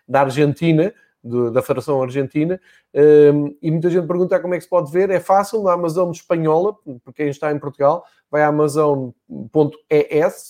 da 0.07 0.21
Argentina, 0.21 0.93
de, 1.27 1.51
da 1.51 1.63
Federação 1.63 2.03
Argentina, 2.03 2.61
um, 2.95 3.57
e 3.61 3.71
muita 3.71 3.91
gente 3.91 4.07
pergunta 4.07 4.39
como 4.41 4.55
é 4.55 4.59
que 4.59 4.65
se 4.65 4.71
pode 4.71 4.91
ver. 4.91 5.11
É 5.11 5.21
fácil, 5.21 5.63
na 5.63 5.73
Amazon 5.73 6.11
espanhola, 6.11 6.75
para 7.05 7.13
quem 7.13 7.29
está 7.29 7.53
em 7.53 7.59
Portugal, 7.59 8.05
vai 8.31 8.43
a 8.43 8.49
amazon.es, 8.49 9.15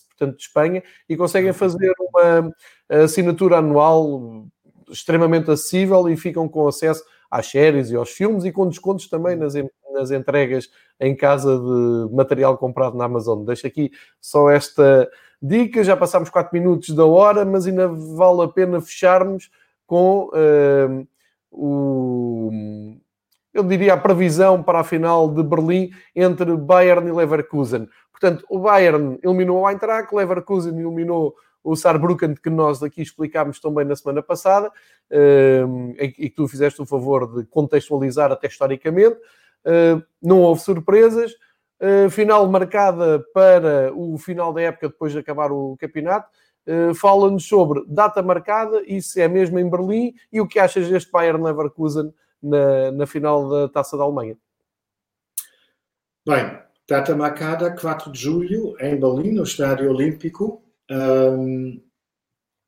portanto 0.08 0.36
de 0.36 0.42
Espanha, 0.42 0.82
e 1.08 1.16
conseguem 1.16 1.52
fazer 1.52 1.92
uma 2.00 2.52
assinatura 3.04 3.58
anual 3.58 4.46
extremamente 4.88 5.50
acessível 5.50 6.08
e 6.08 6.16
ficam 6.16 6.48
com 6.48 6.66
acesso 6.68 7.04
às 7.30 7.46
séries 7.46 7.90
e 7.90 7.96
aos 7.96 8.10
filmes 8.10 8.44
e 8.44 8.52
com 8.52 8.68
descontos 8.68 9.08
também 9.08 9.36
nas, 9.36 9.54
nas 9.92 10.10
entregas 10.10 10.68
em 11.00 11.14
casa 11.14 11.58
de 11.58 12.14
material 12.14 12.56
comprado 12.56 12.96
na 12.96 13.04
Amazon. 13.04 13.44
Deixo 13.44 13.66
aqui 13.66 13.90
só 14.20 14.48
esta 14.48 15.08
dica, 15.40 15.84
já 15.84 15.96
passámos 15.96 16.30
4 16.30 16.52
minutos 16.52 16.94
da 16.94 17.04
hora, 17.04 17.44
mas 17.44 17.66
ainda 17.66 17.88
vale 17.88 18.42
a 18.42 18.48
pena 18.48 18.80
fecharmos 18.80 19.50
com 19.86 20.30
uh, 20.32 21.06
o. 21.50 22.50
eu 23.54 23.62
diria, 23.62 23.94
a 23.94 23.96
previsão 23.96 24.62
para 24.62 24.80
a 24.80 24.84
final 24.84 25.32
de 25.32 25.42
Berlim 25.42 25.90
entre 26.14 26.56
Bayern 26.56 27.08
e 27.08 27.12
Leverkusen. 27.12 27.88
Portanto, 28.10 28.44
o 28.48 28.58
Bayern 28.58 29.18
eliminou 29.22 29.60
o 29.60 29.68
Eintracht, 29.68 30.14
Leverkusen 30.14 30.78
eliminou 30.78 31.34
o 31.62 31.74
Saarbrücken, 31.74 32.34
que 32.34 32.50
nós 32.50 32.82
aqui 32.82 33.02
explicámos 33.02 33.60
também 33.60 33.84
na 33.84 33.96
semana 33.96 34.22
passada, 34.22 34.68
uh, 34.68 35.94
e 35.98 36.10
que 36.10 36.30
tu 36.30 36.46
fizeste 36.48 36.80
o 36.80 36.86
favor 36.86 37.32
de 37.32 37.46
contextualizar 37.46 38.32
até 38.32 38.46
historicamente. 38.46 39.16
Uh, 39.64 40.02
não 40.22 40.40
houve 40.40 40.60
surpresas. 40.60 41.32
Final 42.10 42.48
marcada 42.48 43.22
para 43.34 43.92
o 43.94 44.16
final 44.16 44.50
da 44.50 44.62
época, 44.62 44.88
depois 44.88 45.12
de 45.12 45.18
acabar 45.18 45.52
o 45.52 45.76
campeonato. 45.78 46.26
Uh, 46.66 46.94
Fala-nos 46.94 47.46
sobre 47.46 47.84
data 47.86 48.22
marcada 48.22 48.82
se 49.00 49.20
é 49.20 49.28
mesmo 49.28 49.58
em 49.58 49.70
Berlim 49.70 50.14
e 50.32 50.40
o 50.40 50.48
que 50.48 50.58
achas 50.58 50.88
deste 50.88 51.12
Bayern 51.12 51.42
Leverkusen 51.42 52.12
na, 52.42 52.90
na 52.90 53.06
final 53.06 53.48
da 53.48 53.68
Taça 53.68 53.96
da 53.96 54.02
Alemanha. 54.02 54.36
Bem, 56.26 56.58
data 56.88 57.14
marcada 57.14 57.70
4 57.70 58.10
de 58.10 58.18
julho 58.18 58.76
em 58.80 58.98
Berlim, 58.98 59.32
no 59.32 59.44
Estádio 59.44 59.90
Olímpico. 59.90 60.62
Um, 60.90 61.80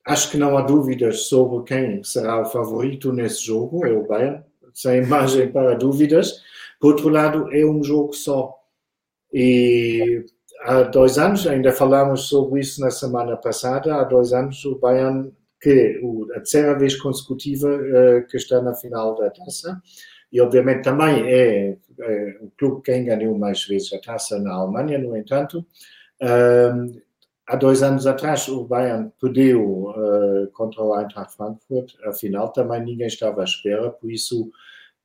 acho 0.04 0.30
que 0.30 0.36
não 0.36 0.56
há 0.56 0.62
dúvidas 0.62 1.28
sobre 1.28 1.64
quem 1.64 2.04
será 2.04 2.40
o 2.40 2.46
favorito 2.46 3.12
nesse 3.12 3.44
jogo, 3.44 3.84
é 3.84 3.92
o 3.92 4.06
Bayern, 4.06 4.44
sem 4.72 5.04
margem 5.06 5.50
para 5.50 5.74
dúvidas. 5.74 6.40
Por 6.80 6.92
outro 6.92 7.08
lado, 7.08 7.52
é 7.52 7.64
um 7.64 7.82
jogo 7.82 8.12
só. 8.12 8.54
E 9.32 10.24
há 10.62 10.82
dois 10.82 11.18
anos, 11.18 11.46
ainda 11.46 11.72
falamos 11.72 12.28
sobre 12.28 12.60
isso 12.60 12.80
na 12.80 12.90
semana 12.90 13.36
passada, 13.36 13.96
há 13.96 14.04
dois 14.04 14.32
anos 14.32 14.64
o 14.64 14.78
Bayern 14.78 15.32
que 15.60 16.00
a 16.30 16.34
terceira 16.34 16.78
vez 16.78 16.96
consecutiva 16.96 17.68
uh, 17.68 18.26
que 18.28 18.36
está 18.36 18.62
na 18.62 18.74
final 18.74 19.16
da 19.16 19.28
taça 19.30 19.80
e 20.30 20.40
obviamente 20.40 20.82
também 20.82 21.26
é, 21.26 21.76
é, 22.00 22.38
o 22.40 22.50
clube 22.56 22.82
quem 22.82 23.04
ganhou 23.04 23.36
mais 23.36 23.64
vezes 23.64 23.92
a 23.92 23.98
taça 23.98 24.38
na 24.38 24.52
Alemanha, 24.52 24.98
no 24.98 25.16
entanto. 25.16 25.64
Uh, 26.22 27.00
há 27.46 27.56
dois 27.56 27.82
anos 27.82 28.06
atrás 28.06 28.46
o 28.48 28.64
Bayern 28.64 29.10
perdeu 29.20 29.62
uh, 29.62 30.48
contra 30.52 30.82
o 30.82 30.98
Eintracht 30.98 31.34
Frankfurt, 31.34 31.94
afinal 32.04 32.52
também 32.52 32.84
ninguém 32.84 33.06
estava 33.06 33.40
à 33.40 33.44
espera, 33.44 33.90
por 33.90 34.10
isso 34.10 34.50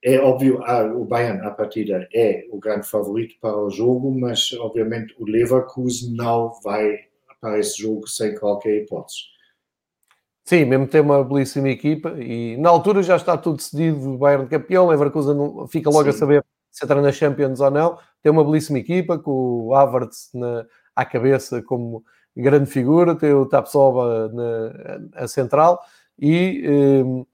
é 0.03 0.19
óbvio, 0.19 0.61
ah, 0.63 0.83
o 0.83 1.05
Bayern 1.05 1.45
à 1.45 1.51
partida 1.51 2.07
é 2.13 2.45
o 2.51 2.59
grande 2.59 2.87
favorito 2.87 3.35
para 3.39 3.57
o 3.57 3.69
jogo, 3.69 4.11
mas 4.11 4.51
obviamente 4.53 5.15
o 5.17 5.25
Leverkusen 5.25 6.13
não 6.13 6.51
vai 6.63 6.99
para 7.39 7.57
esse 7.59 7.81
jogo 7.81 8.07
sem 8.07 8.35
qualquer 8.35 8.83
hipótese. 8.83 9.19
Sim, 10.45 10.65
mesmo 10.65 10.87
tem 10.87 10.99
uma 10.99 11.23
belíssima 11.23 11.69
equipa 11.69 12.09
e 12.19 12.57
na 12.57 12.69
altura 12.69 13.01
já 13.01 13.15
está 13.15 13.37
tudo 13.37 13.57
decidido, 13.57 14.13
o 14.13 14.17
Bayern 14.17 14.47
campeão, 14.47 14.87
Leverkusen 14.87 15.37
fica 15.69 15.89
logo 15.89 16.03
Sim. 16.03 16.09
a 16.09 16.13
saber 16.13 16.45
se 16.69 16.83
entra 16.83 17.01
na 17.01 17.11
Champions 17.11 17.61
ou 17.61 17.71
não. 17.71 17.97
Tem 18.21 18.31
uma 18.31 18.43
belíssima 18.43 18.79
equipa 18.79 19.17
com 19.17 19.67
o 19.67 19.75
Havertz 19.75 20.29
na, 20.33 20.65
à 20.95 21.05
cabeça 21.05 21.61
como 21.61 22.03
grande 22.35 22.69
figura, 22.69 23.15
tem 23.15 23.31
o 23.31 23.45
Tapsoba 23.45 24.29
na, 24.33 25.27
central 25.27 25.79
e 26.19 26.67
um, 26.67 27.21
eh, 27.21 27.25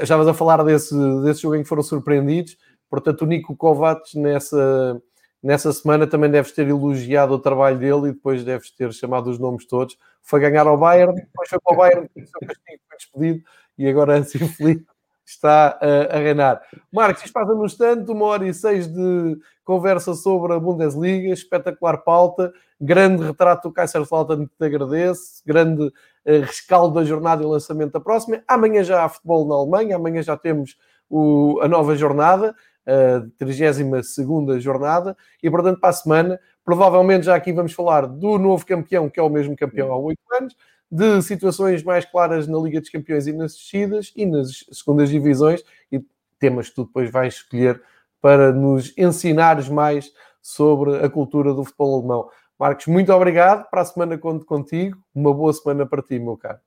estavas 0.00 0.28
a 0.28 0.34
falar 0.34 0.62
desse, 0.64 0.94
desse 1.22 1.42
jogo 1.42 1.56
em 1.56 1.62
que 1.62 1.68
foram 1.68 1.82
surpreendidos, 1.82 2.56
portanto 2.88 3.22
o 3.22 3.26
Nico 3.26 3.56
Kovacs 3.56 4.14
nessa 4.14 5.00
nessa 5.42 5.72
semana 5.72 6.08
também 6.08 6.28
deves 6.28 6.50
ter 6.50 6.66
elogiado 6.66 7.34
o 7.34 7.38
trabalho 7.38 7.78
dele 7.78 8.08
e 8.08 8.12
depois 8.12 8.42
deves 8.42 8.70
ter 8.72 8.92
chamado 8.92 9.30
os 9.30 9.38
nomes 9.38 9.64
todos. 9.64 9.96
Foi 10.20 10.40
ganhar 10.40 10.66
ao 10.66 10.76
Bayern, 10.76 11.14
depois 11.14 11.48
foi 11.48 11.60
para 11.60 11.72
o 11.72 11.76
Bayern, 11.76 12.10
o 12.16 12.26
seu 12.26 12.40
castigo 12.40 12.82
foi 12.88 12.96
despedido 12.98 13.44
e 13.78 13.88
agora 13.88 14.16
antes 14.18 14.34
infeliz 14.34 14.82
está 15.24 15.78
a, 15.80 16.16
a 16.16 16.18
reinar. 16.18 16.62
Marcos, 16.92 17.24
isto 17.24 17.32
passa-nos 17.32 17.76
tanto, 17.76 18.12
uma 18.12 18.26
hora 18.26 18.46
e 18.46 18.54
seis 18.54 18.86
de 18.86 19.38
conversa 19.64 20.14
sobre 20.14 20.52
a 20.52 20.58
Bundesliga, 20.58 21.32
espetacular 21.32 21.98
pauta, 21.98 22.52
grande 22.80 23.24
retrato 23.24 23.68
do 23.68 23.74
Kaiserslautern 23.74 24.46
que 24.46 24.56
te 24.56 24.64
agradece, 24.64 25.42
grande 25.44 25.92
rescaldo 26.26 26.94
da 26.94 27.04
jornada 27.04 27.42
e 27.42 27.46
lançamento 27.46 27.92
da 27.92 28.00
próxima. 28.00 28.42
Amanhã 28.48 28.82
já 28.82 29.04
há 29.04 29.08
futebol 29.08 29.46
na 29.46 29.54
Alemanha, 29.54 29.96
amanhã 29.96 30.22
já 30.22 30.36
temos 30.36 30.76
o, 31.08 31.60
a 31.62 31.68
nova 31.68 31.94
jornada 31.94 32.54
a 32.86 33.26
32 33.38 34.62
jornada, 34.62 35.16
e 35.42 35.50
portanto 35.50 35.80
para 35.80 35.90
a 35.90 35.92
semana, 35.92 36.40
provavelmente 36.64 37.26
já 37.26 37.34
aqui 37.34 37.52
vamos 37.52 37.72
falar 37.72 38.06
do 38.06 38.38
novo 38.38 38.64
campeão, 38.64 39.10
que 39.10 39.18
é 39.18 39.22
o 39.22 39.28
mesmo 39.28 39.56
campeão 39.56 39.92
há 39.92 39.98
oito 39.98 40.20
anos, 40.40 40.56
de 40.90 41.20
situações 41.22 41.82
mais 41.82 42.04
claras 42.04 42.46
na 42.46 42.58
Liga 42.58 42.80
dos 42.80 42.90
Campeões 42.90 43.26
e 43.26 43.32
nas 43.32 43.54
descidas 43.54 44.12
e 44.14 44.24
nas 44.24 44.64
segundas 44.70 45.10
divisões, 45.10 45.64
e 45.90 46.00
temas 46.38 46.68
que 46.68 46.76
tu 46.76 46.84
depois 46.84 47.10
vais 47.10 47.34
escolher 47.34 47.82
para 48.20 48.52
nos 48.52 48.96
ensinares 48.96 49.68
mais 49.68 50.12
sobre 50.40 51.04
a 51.04 51.10
cultura 51.10 51.52
do 51.52 51.64
futebol 51.64 51.98
alemão. 51.98 52.30
Marcos, 52.58 52.86
muito 52.86 53.12
obrigado. 53.12 53.68
Para 53.70 53.82
a 53.82 53.84
semana 53.84 54.16
conto 54.16 54.44
contigo. 54.44 54.98
Uma 55.14 55.32
boa 55.32 55.52
semana 55.52 55.86
para 55.86 56.02
ti, 56.02 56.18
meu 56.18 56.36
caro. 56.36 56.58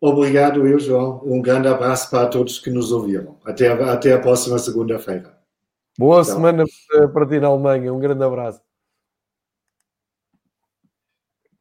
Obrigado, 0.00 0.66
eu, 0.66 0.78
João. 0.78 1.20
Um 1.24 1.42
grande 1.42 1.68
abraço 1.68 2.10
para 2.10 2.26
todos 2.26 2.58
que 2.58 2.70
nos 2.70 2.90
ouviram. 2.90 3.36
Até, 3.44 3.68
até 3.68 4.14
a 4.14 4.18
próxima 4.18 4.58
segunda-feira. 4.58 5.38
Boa 5.98 6.24
semana 6.24 6.64
para 7.12 7.26
ti 7.26 7.38
na 7.38 7.48
Alemanha. 7.48 7.92
Um 7.92 7.98
grande 7.98 8.24
abraço. 8.24 8.69